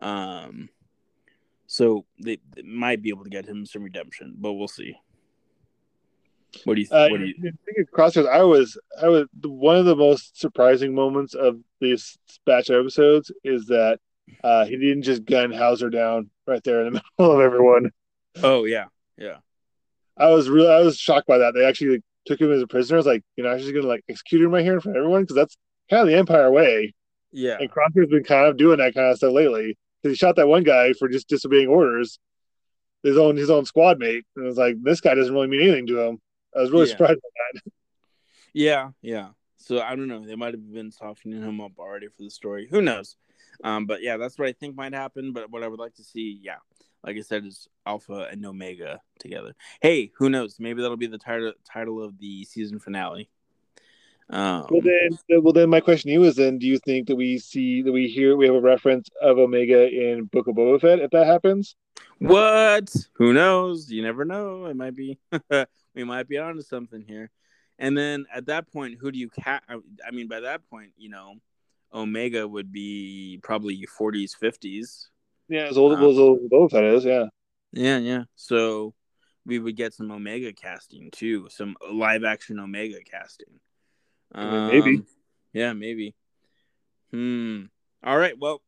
Um, 0.00 0.68
so 1.70 2.04
they, 2.18 2.38
they, 2.56 2.62
might 2.62 3.00
be 3.00 3.10
able 3.10 3.22
to 3.22 3.30
get 3.30 3.46
him 3.46 3.64
some 3.64 3.84
redemption, 3.84 4.34
but 4.36 4.54
we'll 4.54 4.66
see. 4.66 4.96
What 6.64 6.74
do 6.74 6.80
you? 6.80 6.88
Uh, 6.90 7.06
what 7.10 7.20
do 7.20 7.26
you? 7.26 7.34
think 7.40 7.78
of 7.78 7.92
Crossroads, 7.92 8.28
I 8.28 8.42
was 8.42 8.76
I 9.00 9.06
was 9.06 9.28
one 9.44 9.76
of 9.76 9.84
the 9.84 9.94
most 9.94 10.36
surprising 10.36 10.96
moments 10.96 11.34
of 11.34 11.60
these 11.80 12.18
batch 12.44 12.70
of 12.70 12.80
episodes 12.80 13.30
is 13.44 13.66
that 13.66 14.00
uh, 14.42 14.64
he 14.64 14.78
didn't 14.78 15.04
just 15.04 15.24
gun 15.24 15.52
Howzer 15.52 15.90
down 15.90 16.30
right 16.44 16.60
there 16.64 16.84
in 16.86 16.94
the 16.94 17.02
middle 17.20 17.34
of 17.34 17.40
everyone. 17.40 17.92
Oh 18.42 18.64
yeah, 18.64 18.86
yeah. 19.16 19.36
I 20.16 20.30
was 20.30 20.48
really 20.48 20.72
I 20.72 20.80
was 20.80 20.98
shocked 20.98 21.28
by 21.28 21.38
that. 21.38 21.54
They 21.54 21.64
actually 21.64 21.90
like, 21.90 22.04
took 22.26 22.40
him 22.40 22.52
as 22.52 22.62
a 22.62 22.66
prisoner. 22.66 22.96
I 22.96 22.98
was 22.98 23.06
like, 23.06 23.22
you 23.36 23.44
know, 23.44 23.50
I 23.50 23.54
was 23.54 23.62
just 23.62 23.74
gonna 23.76 23.86
like 23.86 24.02
execute 24.08 24.42
him 24.42 24.50
right 24.50 24.64
here 24.64 24.74
in 24.74 24.80
front 24.80 24.96
of 24.96 25.02
everyone 25.02 25.22
because 25.22 25.36
that's 25.36 25.56
kind 25.88 26.02
of 26.02 26.08
the 26.08 26.18
Empire 26.18 26.50
way. 26.50 26.94
Yeah. 27.30 27.58
And 27.60 27.70
Crosshair's 27.70 28.10
been 28.10 28.24
kind 28.24 28.48
of 28.48 28.56
doing 28.56 28.78
that 28.78 28.92
kind 28.92 29.06
of 29.06 29.18
stuff 29.18 29.32
lately 29.32 29.78
because 30.02 30.14
he 30.14 30.16
shot 30.18 30.36
that 30.36 30.48
one 30.48 30.62
guy 30.62 30.92
for 30.94 31.08
just 31.08 31.28
disobeying 31.28 31.68
orders, 31.68 32.18
his 33.02 33.16
own 33.18 33.36
his 33.36 33.50
own 33.50 33.64
squad 33.64 33.98
mate, 33.98 34.24
and 34.36 34.44
it 34.44 34.48
was 34.48 34.56
like 34.58 34.76
this 34.82 35.00
guy 35.00 35.14
doesn't 35.14 35.32
really 35.34 35.46
mean 35.48 35.60
anything 35.60 35.86
to 35.88 35.98
him. 36.00 36.20
I 36.56 36.60
was 36.60 36.70
really 36.70 36.86
Yeah. 36.86 36.92
surprised 36.92 37.20
by 37.22 37.28
that. 37.64 37.72
Yeah, 38.52 38.90
yeah. 39.00 39.28
So 39.58 39.80
I 39.80 39.94
don't 39.94 40.08
know. 40.08 40.26
They 40.26 40.34
might 40.34 40.54
have 40.54 40.72
been 40.72 40.90
softening 40.90 41.40
him 41.42 41.60
up 41.60 41.72
already 41.78 42.08
for 42.08 42.24
the 42.24 42.30
story. 42.30 42.66
Who 42.68 42.82
knows? 42.82 43.14
Um, 43.62 43.86
but 43.86 44.02
yeah, 44.02 44.16
that's 44.16 44.36
what 44.38 44.48
I 44.48 44.52
think 44.52 44.74
might 44.74 44.92
happen. 44.92 45.32
But 45.32 45.50
what 45.50 45.62
I 45.62 45.68
would 45.68 45.78
like 45.78 45.94
to 45.94 46.02
see, 46.02 46.40
yeah, 46.42 46.56
like 47.04 47.16
I 47.16 47.20
said, 47.20 47.44
is 47.46 47.68
Alpha 47.86 48.26
and 48.28 48.44
Omega 48.44 49.00
together. 49.20 49.54
Hey, 49.80 50.10
who 50.16 50.30
knows? 50.30 50.56
Maybe 50.58 50.82
that'll 50.82 50.96
be 50.96 51.06
the 51.06 51.18
title 51.18 51.52
title 51.64 52.02
of 52.02 52.18
the 52.18 52.44
season 52.44 52.80
finale. 52.80 53.30
Um, 54.30 54.66
Well 54.70 54.80
then, 54.80 55.42
well 55.42 55.52
then, 55.52 55.68
my 55.68 55.80
question 55.80 56.08
to 56.08 56.12
you 56.12 56.24
is: 56.24 56.36
Then, 56.36 56.58
do 56.58 56.66
you 56.66 56.78
think 56.78 57.08
that 57.08 57.16
we 57.16 57.38
see 57.38 57.82
that 57.82 57.92
we 57.92 58.06
hear 58.06 58.36
we 58.36 58.46
have 58.46 58.54
a 58.54 58.60
reference 58.60 59.08
of 59.20 59.38
Omega 59.38 59.88
in 59.88 60.24
Book 60.26 60.46
of 60.46 60.54
Boba 60.54 60.80
Fett 60.80 61.00
if 61.00 61.10
that 61.10 61.26
happens? 61.26 61.74
What? 62.18 62.94
Who 63.14 63.32
knows? 63.32 63.90
You 63.90 64.02
never 64.02 64.24
know. 64.24 64.66
It 64.66 64.76
might 64.76 64.94
be. 64.94 65.18
we 65.94 66.04
might 66.04 66.28
be 66.28 66.38
onto 66.38 66.62
something 66.62 67.02
here. 67.06 67.30
And 67.78 67.96
then 67.96 68.26
at 68.32 68.46
that 68.46 68.70
point, 68.70 68.98
who 69.00 69.10
do 69.10 69.18
you 69.18 69.30
cat? 69.30 69.64
I 69.68 70.10
mean, 70.12 70.28
by 70.28 70.40
that 70.40 70.68
point, 70.68 70.92
you 70.96 71.08
know, 71.08 71.34
Omega 71.92 72.46
would 72.46 72.70
be 72.70 73.40
probably 73.42 73.86
40s, 73.98 74.32
50s. 74.40 75.06
Yeah, 75.48 75.62
as 75.62 75.76
old 75.76 75.94
Uh, 75.94 76.08
as 76.08 76.18
old 76.18 76.40
as 76.44 76.50
Boba 76.50 76.70
Fett 76.70 76.84
is. 76.84 77.04
Yeah, 77.04 77.26
Yeah, 77.72 77.98
yeah. 77.98 78.24
So 78.36 78.94
we 79.44 79.58
would 79.58 79.76
get 79.76 79.94
some 79.94 80.12
Omega 80.12 80.52
casting 80.52 81.10
too, 81.10 81.48
some 81.50 81.76
live 81.90 82.22
action 82.22 82.60
Omega 82.60 83.02
casting. 83.02 83.58
Mean, 84.34 84.68
maybe. 84.68 84.96
Um, 84.96 85.06
Yeah, 85.52 85.72
maybe. 85.72 86.14
Hmm. 87.12 87.64
All 88.04 88.16
right. 88.16 88.38
Well, 88.38 88.62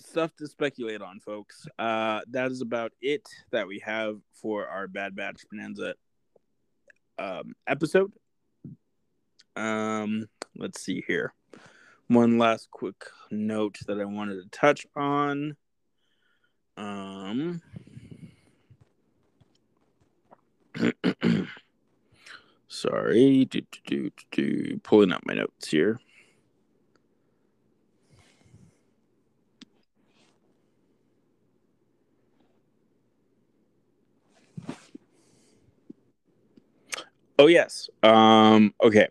stuff 0.00 0.34
to 0.36 0.46
speculate 0.46 1.02
on, 1.02 1.20
folks. 1.20 1.66
Uh, 1.78 2.20
that 2.30 2.50
is 2.50 2.60
about 2.60 2.92
it 3.00 3.26
that 3.50 3.66
we 3.66 3.80
have 3.80 4.18
for 4.32 4.66
our 4.66 4.86
Bad 4.86 5.16
Batch 5.16 5.42
Bonanza 5.50 5.94
um, 7.18 7.54
episode. 7.66 8.12
Um, 9.56 10.28
let's 10.56 10.80
see 10.80 11.02
here. 11.06 11.32
One 12.08 12.38
last 12.38 12.70
quick 12.70 13.06
note 13.30 13.78
that 13.86 14.00
I 14.00 14.04
wanted 14.04 14.42
to 14.42 14.48
touch 14.50 14.86
on. 14.94 15.56
Um, 16.76 17.62
sorry, 22.74 23.44
do, 23.46 23.60
do, 23.60 23.80
do, 23.86 24.10
do, 24.32 24.80
pulling 24.82 25.12
up 25.12 25.22
my 25.24 25.34
notes 25.34 25.68
here. 25.68 26.00
Oh 37.38 37.46
yes. 37.46 37.88
Um. 38.02 38.74
Okay. 38.82 39.08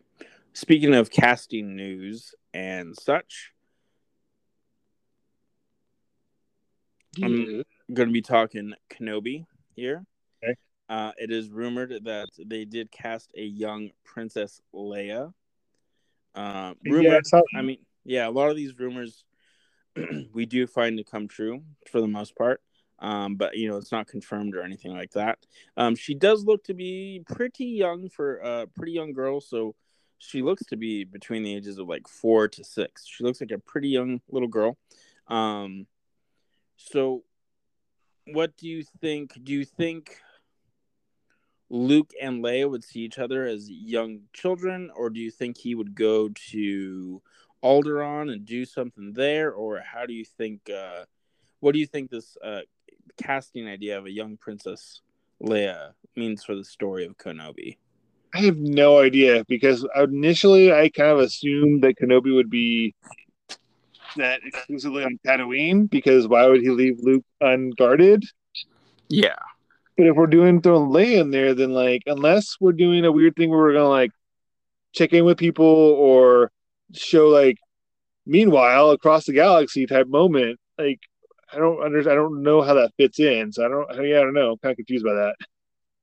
Speaking 0.53 0.93
of 0.93 1.09
casting 1.09 1.75
news 1.75 2.35
and 2.53 2.95
such, 2.95 3.51
I'm 7.21 7.63
going 7.93 8.09
to 8.09 8.13
be 8.13 8.21
talking 8.21 8.73
Kenobi 8.89 9.45
here. 9.75 10.05
Uh, 10.93 11.11
it 11.17 11.31
is 11.31 11.49
rumored 11.49 11.91
that 12.03 12.29
they 12.37 12.65
did 12.65 12.91
cast 12.91 13.31
a 13.35 13.41
young 13.41 13.89
Princess 14.03 14.61
Leia. 14.75 15.33
Uh, 16.35 16.75
Yeah. 16.83 17.19
I 17.33 17.41
I 17.57 17.61
mean, 17.63 17.79
yeah, 18.05 18.27
a 18.27 18.29
lot 18.29 18.51
of 18.51 18.55
these 18.55 18.77
rumors 18.77 19.25
we 20.33 20.45
do 20.45 20.67
find 20.67 20.99
to 20.99 21.03
come 21.03 21.27
true 21.27 21.63
for 21.91 21.99
the 21.99 22.07
most 22.07 22.35
part. 22.35 22.61
Um, 22.99 23.37
but 23.37 23.57
you 23.57 23.67
know, 23.67 23.77
it's 23.77 23.91
not 23.91 24.05
confirmed 24.05 24.55
or 24.55 24.61
anything 24.61 24.93
like 24.93 25.09
that. 25.13 25.39
Um, 25.77 25.95
she 25.95 26.13
does 26.13 26.45
look 26.45 26.63
to 26.65 26.75
be 26.75 27.23
pretty 27.25 27.65
young 27.65 28.07
for 28.09 28.37
a 28.37 28.67
pretty 28.67 28.91
young 28.91 29.13
girl, 29.13 29.41
so 29.41 29.73
she 30.19 30.43
looks 30.43 30.63
to 30.67 30.77
be 30.77 31.05
between 31.05 31.41
the 31.41 31.55
ages 31.55 31.79
of 31.79 31.87
like 31.87 32.07
four 32.07 32.47
to 32.49 32.63
six. 32.63 33.07
She 33.07 33.23
looks 33.23 33.41
like 33.41 33.49
a 33.49 33.57
pretty 33.57 33.89
young 33.89 34.21
little 34.29 34.47
girl. 34.47 34.77
Um, 35.27 35.87
so 36.77 37.23
what 38.27 38.55
do 38.57 38.67
you 38.67 38.83
think? 39.01 39.43
Do 39.43 39.51
you 39.53 39.65
think 39.65 40.19
Luke 41.69 42.11
and 42.21 42.43
Leia 42.43 42.69
would 42.69 42.83
see 42.83 42.99
each 42.99 43.17
other 43.17 43.45
as 43.45 43.69
young 43.69 44.21
children, 44.33 44.91
or 44.95 45.09
do 45.09 45.19
you 45.19 45.31
think 45.31 45.57
he 45.57 45.75
would 45.75 45.95
go 45.95 46.29
to 46.51 47.21
Alderaan 47.63 48.31
and 48.31 48.45
do 48.45 48.65
something 48.65 49.13
there, 49.13 49.51
or 49.51 49.79
how 49.79 50.05
do 50.05 50.13
you 50.13 50.25
think? 50.25 50.69
Uh, 50.69 51.05
what 51.61 51.73
do 51.73 51.79
you 51.79 51.87
think 51.87 52.09
this 52.09 52.37
uh, 52.43 52.61
casting 53.21 53.67
idea 53.67 53.97
of 53.97 54.05
a 54.05 54.11
young 54.11 54.37
Princess 54.37 55.01
Leia 55.41 55.93
means 56.15 56.43
for 56.43 56.55
the 56.55 56.65
story 56.65 57.05
of 57.05 57.17
Kenobi? 57.17 57.77
I 58.35 58.39
have 58.39 58.57
no 58.57 58.99
idea 58.99 59.45
because 59.47 59.85
initially 59.95 60.73
I 60.73 60.89
kind 60.89 61.11
of 61.11 61.19
assumed 61.19 61.83
that 61.83 61.95
Kenobi 62.01 62.35
would 62.35 62.49
be 62.49 62.95
that 64.17 64.41
exclusively 64.43 65.03
on 65.03 65.19
Tatooine 65.25 65.89
because 65.89 66.27
why 66.27 66.47
would 66.47 66.61
he 66.61 66.69
leave 66.69 66.99
Luke 67.01 67.25
unguarded? 67.41 68.23
Yeah, 69.07 69.35
But 69.97 70.07
if 70.07 70.15
we're 70.15 70.27
doing 70.27 70.61
throwing 70.61 70.89
Leia 70.89 71.21
in 71.21 71.31
there, 71.31 71.53
then 71.53 71.71
like 71.71 72.01
unless 72.07 72.55
we're 72.59 72.71
doing 72.71 73.05
a 73.05 73.11
weird 73.11 73.35
thing 73.35 73.49
where 73.49 73.59
we're 73.59 73.73
gonna 73.73 73.89
like 73.89 74.11
check 74.93 75.13
in 75.13 75.25
with 75.25 75.37
people 75.37 75.65
or 75.65 76.51
show 76.93 77.27
like 77.29 77.57
meanwhile 78.25 78.91
across 78.91 79.25
the 79.25 79.33
galaxy 79.33 79.85
type 79.85 80.07
moment, 80.07 80.59
like 80.77 80.99
I 81.51 81.57
don't 81.57 81.83
under 81.83 81.99
I 81.99 82.15
don't 82.15 82.41
know 82.41 82.61
how 82.61 82.73
that 82.75 82.91
fits 82.97 83.19
in. 83.19 83.51
So 83.51 83.65
I 83.65 83.67
don't 83.67 84.07
yeah 84.07 84.19
I 84.19 84.21
don't 84.21 84.33
know. 84.33 84.51
I'm 84.51 84.57
kind 84.57 84.71
of 84.71 84.77
confused 84.77 85.05
by 85.05 85.13
that. 85.13 85.35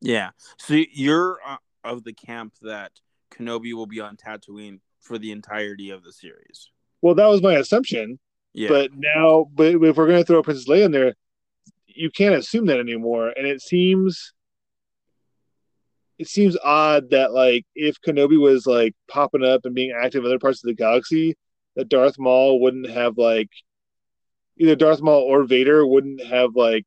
yeah. 0.01 0.31
So 0.59 0.75
you're 0.93 1.39
uh, 1.47 1.57
of 1.83 2.05
the 2.05 2.13
camp 2.13 2.55
that 2.63 2.93
Kenobi 3.35 3.73
will 3.75 3.87
be 3.87 4.01
on 4.01 4.17
Tatooine 4.17 4.81
for 5.01 5.19
the 5.19 5.33
entirety 5.33 5.91
of 5.91 6.05
the 6.05 6.13
series. 6.13 6.71
Well, 7.03 7.15
that 7.15 7.27
was 7.27 7.43
my 7.43 7.55
assumption. 7.55 8.19
Yeah, 8.53 8.69
But 8.69 8.91
now, 8.95 9.47
but 9.55 9.75
if 9.77 9.97
we're 9.97 10.07
gonna 10.07 10.25
throw 10.25 10.43
Princess 10.43 10.69
Leia 10.69 10.85
in 10.85 10.91
there, 10.91 11.15
you 11.95 12.11
can't 12.11 12.35
assume 12.35 12.67
that 12.67 12.81
anymore. 12.81 13.33
And 13.37 13.47
it 13.47 13.61
seems, 13.63 14.33
it 16.19 16.29
seems 16.29 16.57
odd 16.63 17.11
that 17.11 17.33
like 17.33 17.65
if 17.75 17.97
Kenobi 18.01 18.39
was 18.39 18.67
like 18.67 18.95
popping 19.09 19.45
up 19.45 19.65
and 19.65 19.75
being 19.75 19.93
active 19.99 20.25
in 20.25 20.27
other 20.27 20.39
parts 20.39 20.63
of 20.63 20.69
the 20.69 20.75
galaxy, 20.75 21.37
that 21.77 21.89
Darth 21.89 22.19
Maul 22.19 22.61
wouldn't 22.61 22.91
have 22.91 23.17
like 23.17 23.51
either 24.59 24.77
Darth 24.77 25.01
Maul 25.01 25.23
or 25.23 25.45
Vader 25.45 25.87
wouldn't 25.87 26.23
have 26.25 26.55
like 26.55 26.87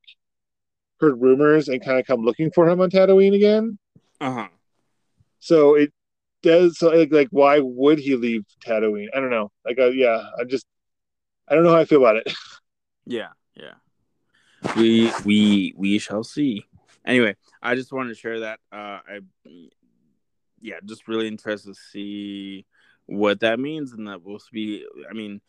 heard 0.99 1.19
rumors 1.21 1.67
and 1.67 1.83
kind 1.83 1.99
of 1.99 2.05
come 2.05 2.21
looking 2.21 2.51
for 2.51 2.69
him 2.69 2.79
on 2.79 2.89
Tatooine 2.89 3.35
again. 3.35 3.77
uh 4.21 4.31
huh. 4.31 4.47
So 5.39 5.75
it 5.75 5.91
does. 6.43 6.77
So 6.77 6.89
like, 6.89 7.11
like 7.11 7.29
why 7.31 7.59
would 7.59 7.99
he 7.99 8.15
leave 8.15 8.45
Tatooine? 8.65 9.07
I 9.13 9.19
don't 9.19 9.31
know. 9.31 9.51
Like, 9.65 9.79
uh, 9.79 9.89
yeah, 9.89 10.21
I 10.39 10.43
just, 10.43 10.65
I 11.47 11.55
don't 11.55 11.63
know 11.63 11.71
how 11.71 11.79
I 11.79 11.85
feel 11.85 11.99
about 12.01 12.17
it. 12.17 12.33
Yeah, 13.05 13.29
yeah. 13.53 13.73
We 14.75 15.11
we 15.25 15.73
we 15.77 15.99
shall 15.99 16.23
see. 16.23 16.65
Anyway, 17.05 17.35
I 17.61 17.75
just 17.75 17.91
wanted 17.91 18.09
to 18.09 18.15
share 18.15 18.39
that. 18.41 18.59
Uh, 18.71 18.99
I 19.07 19.19
yeah, 20.61 20.75
just 20.85 21.07
really 21.07 21.27
interested 21.27 21.73
to 21.75 21.79
see 21.91 22.65
what 23.05 23.41
that 23.41 23.59
means, 23.59 23.91
and 23.91 24.07
that 24.07 24.23
will 24.23 24.39
be. 24.51 24.85
I 25.09 25.13
mean, 25.13 25.41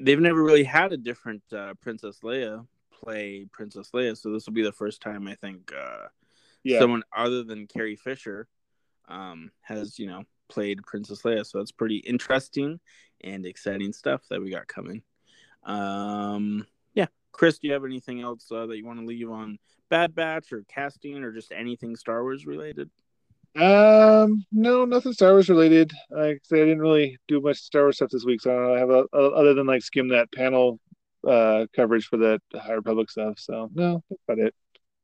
they've 0.00 0.20
never 0.20 0.42
really 0.42 0.64
had 0.64 0.92
a 0.92 0.96
different 0.96 1.42
uh, 1.52 1.74
Princess 1.80 2.18
Leia 2.22 2.66
play 2.92 3.46
Princess 3.52 3.90
Leia, 3.94 4.16
so 4.16 4.32
this 4.32 4.46
will 4.46 4.54
be 4.54 4.62
the 4.64 4.72
first 4.72 5.00
time 5.00 5.26
I 5.28 5.34
think 5.36 5.72
uh, 5.76 6.08
Yeah. 6.64 6.80
someone 6.80 7.02
other 7.16 7.44
than 7.44 7.66
Carrie 7.66 7.96
Fisher 7.96 8.48
um, 9.08 9.50
has 9.62 9.98
you 9.98 10.06
know 10.06 10.24
played 10.48 10.82
Princess 10.84 11.22
Leia. 11.22 11.46
So 11.46 11.58
that's 11.58 11.72
pretty 11.72 11.98
interesting 11.98 12.80
and 13.22 13.46
exciting 13.46 13.92
stuff 13.92 14.22
that 14.30 14.42
we 14.42 14.50
got 14.50 14.66
coming. 14.66 15.02
Um, 15.62 16.66
Chris, 17.34 17.58
do 17.58 17.66
you 17.66 17.74
have 17.74 17.84
anything 17.84 18.20
else 18.20 18.46
uh, 18.52 18.66
that 18.66 18.76
you 18.76 18.86
want 18.86 19.00
to 19.00 19.04
leave 19.04 19.28
on 19.28 19.58
Bad 19.90 20.14
Batch 20.14 20.52
or 20.52 20.62
casting 20.72 21.22
or 21.24 21.32
just 21.32 21.50
anything 21.50 21.96
Star 21.96 22.22
Wars 22.22 22.46
related? 22.46 22.90
Um, 23.56 24.44
no, 24.52 24.84
nothing 24.84 25.12
Star 25.12 25.32
Wars 25.32 25.48
related. 25.48 25.92
Like 26.10 26.36
I 26.36 26.40
say, 26.44 26.62
I 26.62 26.64
didn't 26.64 26.80
really 26.80 27.18
do 27.26 27.40
much 27.40 27.58
Star 27.58 27.82
Wars 27.82 27.96
stuff 27.96 28.10
this 28.10 28.24
week, 28.24 28.40
so 28.40 28.74
I 28.74 28.78
have 28.78 28.90
a, 28.90 29.04
a, 29.12 29.30
other 29.30 29.54
than 29.54 29.66
like 29.66 29.82
skim 29.82 30.08
that 30.08 30.32
panel 30.32 30.80
uh 31.26 31.66
coverage 31.74 32.06
for 32.06 32.18
that 32.18 32.40
High 32.54 32.74
Republic 32.74 33.10
stuff. 33.10 33.38
So 33.38 33.68
no, 33.74 34.02
that's 34.08 34.22
about 34.28 34.46
it. 34.46 34.54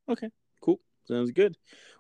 Okay, 0.08 0.28
cool. 0.60 0.80
Sounds 1.08 1.32
good. 1.32 1.56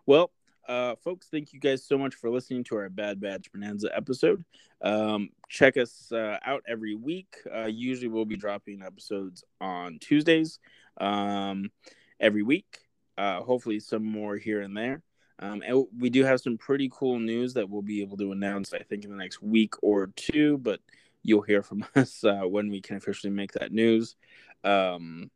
Well, 0.06 0.30
uh, 0.68 0.94
folks, 0.96 1.28
thank 1.30 1.52
you 1.52 1.60
guys 1.60 1.84
so 1.84 1.98
much 1.98 2.14
for 2.14 2.30
listening 2.30 2.64
to 2.64 2.76
our 2.76 2.88
Bad 2.88 3.20
Batch 3.20 3.50
Bonanza 3.52 3.90
episode. 3.94 4.44
Um, 4.82 5.30
check 5.48 5.76
us 5.76 6.12
uh, 6.12 6.38
out 6.44 6.62
every 6.68 6.94
week. 6.94 7.36
Uh, 7.52 7.66
usually, 7.66 8.08
we'll 8.08 8.24
be 8.24 8.36
dropping 8.36 8.82
episodes 8.82 9.44
on 9.60 9.98
Tuesdays 10.00 10.58
um, 11.00 11.70
every 12.18 12.42
week. 12.42 12.78
Uh, 13.18 13.40
hopefully, 13.42 13.80
some 13.80 14.04
more 14.04 14.36
here 14.36 14.60
and 14.60 14.76
there. 14.76 15.02
Um, 15.38 15.62
and 15.66 15.86
we 15.98 16.10
do 16.10 16.24
have 16.24 16.40
some 16.40 16.58
pretty 16.58 16.90
cool 16.92 17.18
news 17.18 17.54
that 17.54 17.68
we'll 17.68 17.82
be 17.82 18.02
able 18.02 18.18
to 18.18 18.32
announce, 18.32 18.74
I 18.74 18.80
think, 18.80 19.04
in 19.04 19.10
the 19.10 19.16
next 19.16 19.42
week 19.42 19.74
or 19.82 20.08
two. 20.16 20.58
But 20.58 20.80
you'll 21.22 21.42
hear 21.42 21.62
from 21.62 21.84
us 21.94 22.22
uh, 22.24 22.42
when 22.42 22.70
we 22.70 22.80
can 22.80 22.96
officially 22.96 23.32
make 23.32 23.52
that 23.52 23.72
news. 23.72 24.16
Um, 24.64 25.30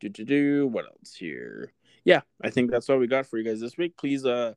do 0.00 0.08
do 0.08 0.24
do. 0.24 0.66
What 0.66 0.86
else 0.86 1.14
here? 1.14 1.72
Yeah, 2.04 2.20
I 2.42 2.50
think 2.50 2.70
that's 2.70 2.88
all 2.88 2.98
we 2.98 3.06
got 3.06 3.26
for 3.26 3.38
you 3.38 3.44
guys 3.44 3.60
this 3.60 3.76
week. 3.76 3.96
Please, 3.96 4.24
uh, 4.24 4.54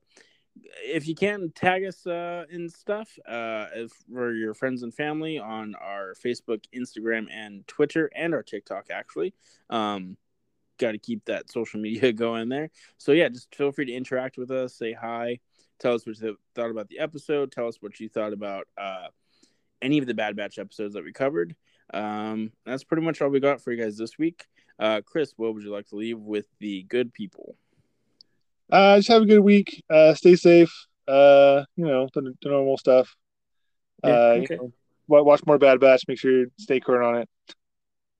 if 0.83 1.07
you 1.07 1.15
can, 1.15 1.51
tag 1.53 1.83
us 1.83 2.05
uh, 2.05 2.45
in 2.49 2.69
stuff 2.69 3.09
uh, 3.27 3.65
for 4.11 4.33
your 4.33 4.53
friends 4.53 4.83
and 4.83 4.93
family 4.93 5.39
on 5.39 5.75
our 5.75 6.13
Facebook, 6.23 6.63
Instagram, 6.75 7.27
and 7.31 7.67
Twitter, 7.67 8.09
and 8.15 8.33
our 8.33 8.43
TikTok. 8.43 8.87
Actually, 8.91 9.33
um, 9.69 10.17
got 10.77 10.91
to 10.91 10.97
keep 10.97 11.25
that 11.25 11.51
social 11.51 11.79
media 11.79 12.11
going 12.13 12.49
there. 12.49 12.69
So 12.97 13.11
yeah, 13.11 13.29
just 13.29 13.53
feel 13.53 13.71
free 13.71 13.85
to 13.85 13.93
interact 13.93 14.37
with 14.37 14.51
us. 14.51 14.75
Say 14.75 14.93
hi. 14.93 15.39
Tell 15.79 15.93
us 15.95 16.05
what 16.05 16.19
you 16.19 16.37
thought 16.55 16.69
about 16.69 16.87
the 16.87 16.99
episode. 16.99 17.51
Tell 17.51 17.67
us 17.67 17.77
what 17.81 17.99
you 17.99 18.07
thought 18.07 18.31
about 18.31 18.67
uh, 18.77 19.07
any 19.81 19.97
of 19.97 20.05
the 20.05 20.13
Bad 20.13 20.35
Batch 20.35 20.59
episodes 20.59 20.93
that 20.93 21.03
we 21.03 21.11
covered. 21.11 21.55
Um, 21.93 22.51
that's 22.65 22.83
pretty 22.83 23.03
much 23.03 23.21
all 23.21 23.29
we 23.29 23.39
got 23.39 23.61
for 23.61 23.71
you 23.71 23.81
guys 23.81 23.97
this 23.97 24.17
week. 24.17 24.45
Uh, 24.79 25.01
Chris, 25.05 25.33
what 25.37 25.53
would 25.53 25.63
you 25.63 25.71
like 25.71 25.87
to 25.89 25.95
leave 25.95 26.19
with 26.19 26.45
the 26.59 26.83
good 26.83 27.13
people? 27.13 27.55
Uh, 28.71 28.97
just 28.97 29.09
have 29.09 29.21
a 29.21 29.25
good 29.25 29.41
week. 29.41 29.83
Uh, 29.89 30.13
stay 30.15 30.35
safe. 30.35 30.73
Uh, 31.07 31.63
you 31.75 31.85
know 31.85 32.07
the, 32.13 32.33
the 32.41 32.49
normal 32.49 32.77
stuff. 32.77 33.15
Yeah, 34.03 34.09
uh, 34.09 34.13
okay. 34.13 34.47
you 34.55 34.57
know, 34.57 35.23
watch 35.23 35.41
more 35.45 35.57
Bad 35.57 35.79
Batch. 35.79 36.03
Make 36.07 36.19
sure 36.19 36.31
you 36.31 36.51
stay 36.57 36.79
current 36.79 37.03
on 37.03 37.21
it. 37.21 37.29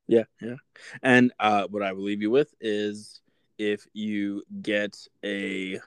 Yeah, 0.08 0.24
yeah. 0.42 0.56
And 1.02 1.32
uh, 1.40 1.68
what 1.70 1.82
I 1.82 1.94
will 1.94 2.04
leave 2.04 2.22
you 2.22 2.30
with 2.30 2.54
is 2.62 3.22
if 3.58 3.86
you 3.94 4.44
get 4.62 4.98
a 5.24 5.80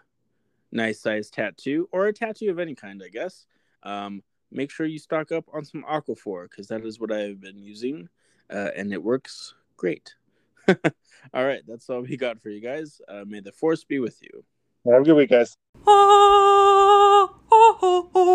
nice 0.73 1.01
size 1.01 1.31
tattoo 1.31 1.89
or 1.93 2.07
a 2.07 2.13
tattoo 2.13 2.51
of 2.51 2.59
any 2.59 2.75
kind, 2.75 3.03
I 3.05 3.09
guess. 3.09 3.47
Um, 3.83 4.23
make 4.57 4.71
sure 4.71 4.87
you 4.87 4.99
stock 4.99 5.31
up 5.31 5.45
on 5.53 5.65
some 5.65 5.85
Aquaphor 5.85 6.51
because 6.51 6.67
that 6.69 6.85
is 6.85 6.99
what 6.99 7.13
I've 7.13 7.41
been 7.41 7.59
using, 7.59 8.09
uh, 8.51 8.71
and 8.75 8.93
it 8.93 9.03
works 9.03 9.55
great. 9.77 10.15
all 10.69 11.45
right, 11.45 11.63
that's 11.69 11.89
all 11.89 12.01
we 12.01 12.17
got 12.17 12.41
for 12.43 12.49
you 12.49 12.61
guys. 12.61 13.01
Uh, 13.07 13.25
may 13.27 13.41
the 13.41 13.53
force 13.53 13.85
be 13.85 14.01
with 14.01 14.21
you. 14.23 14.45
Have 14.91 15.03
a 15.03 15.05
good 15.05 15.15
week, 15.15 15.31
guys. 15.31 15.57
Ah, 15.87 17.29
ah, 17.53 17.79
ah, 17.83 18.03
ah. 18.15 18.27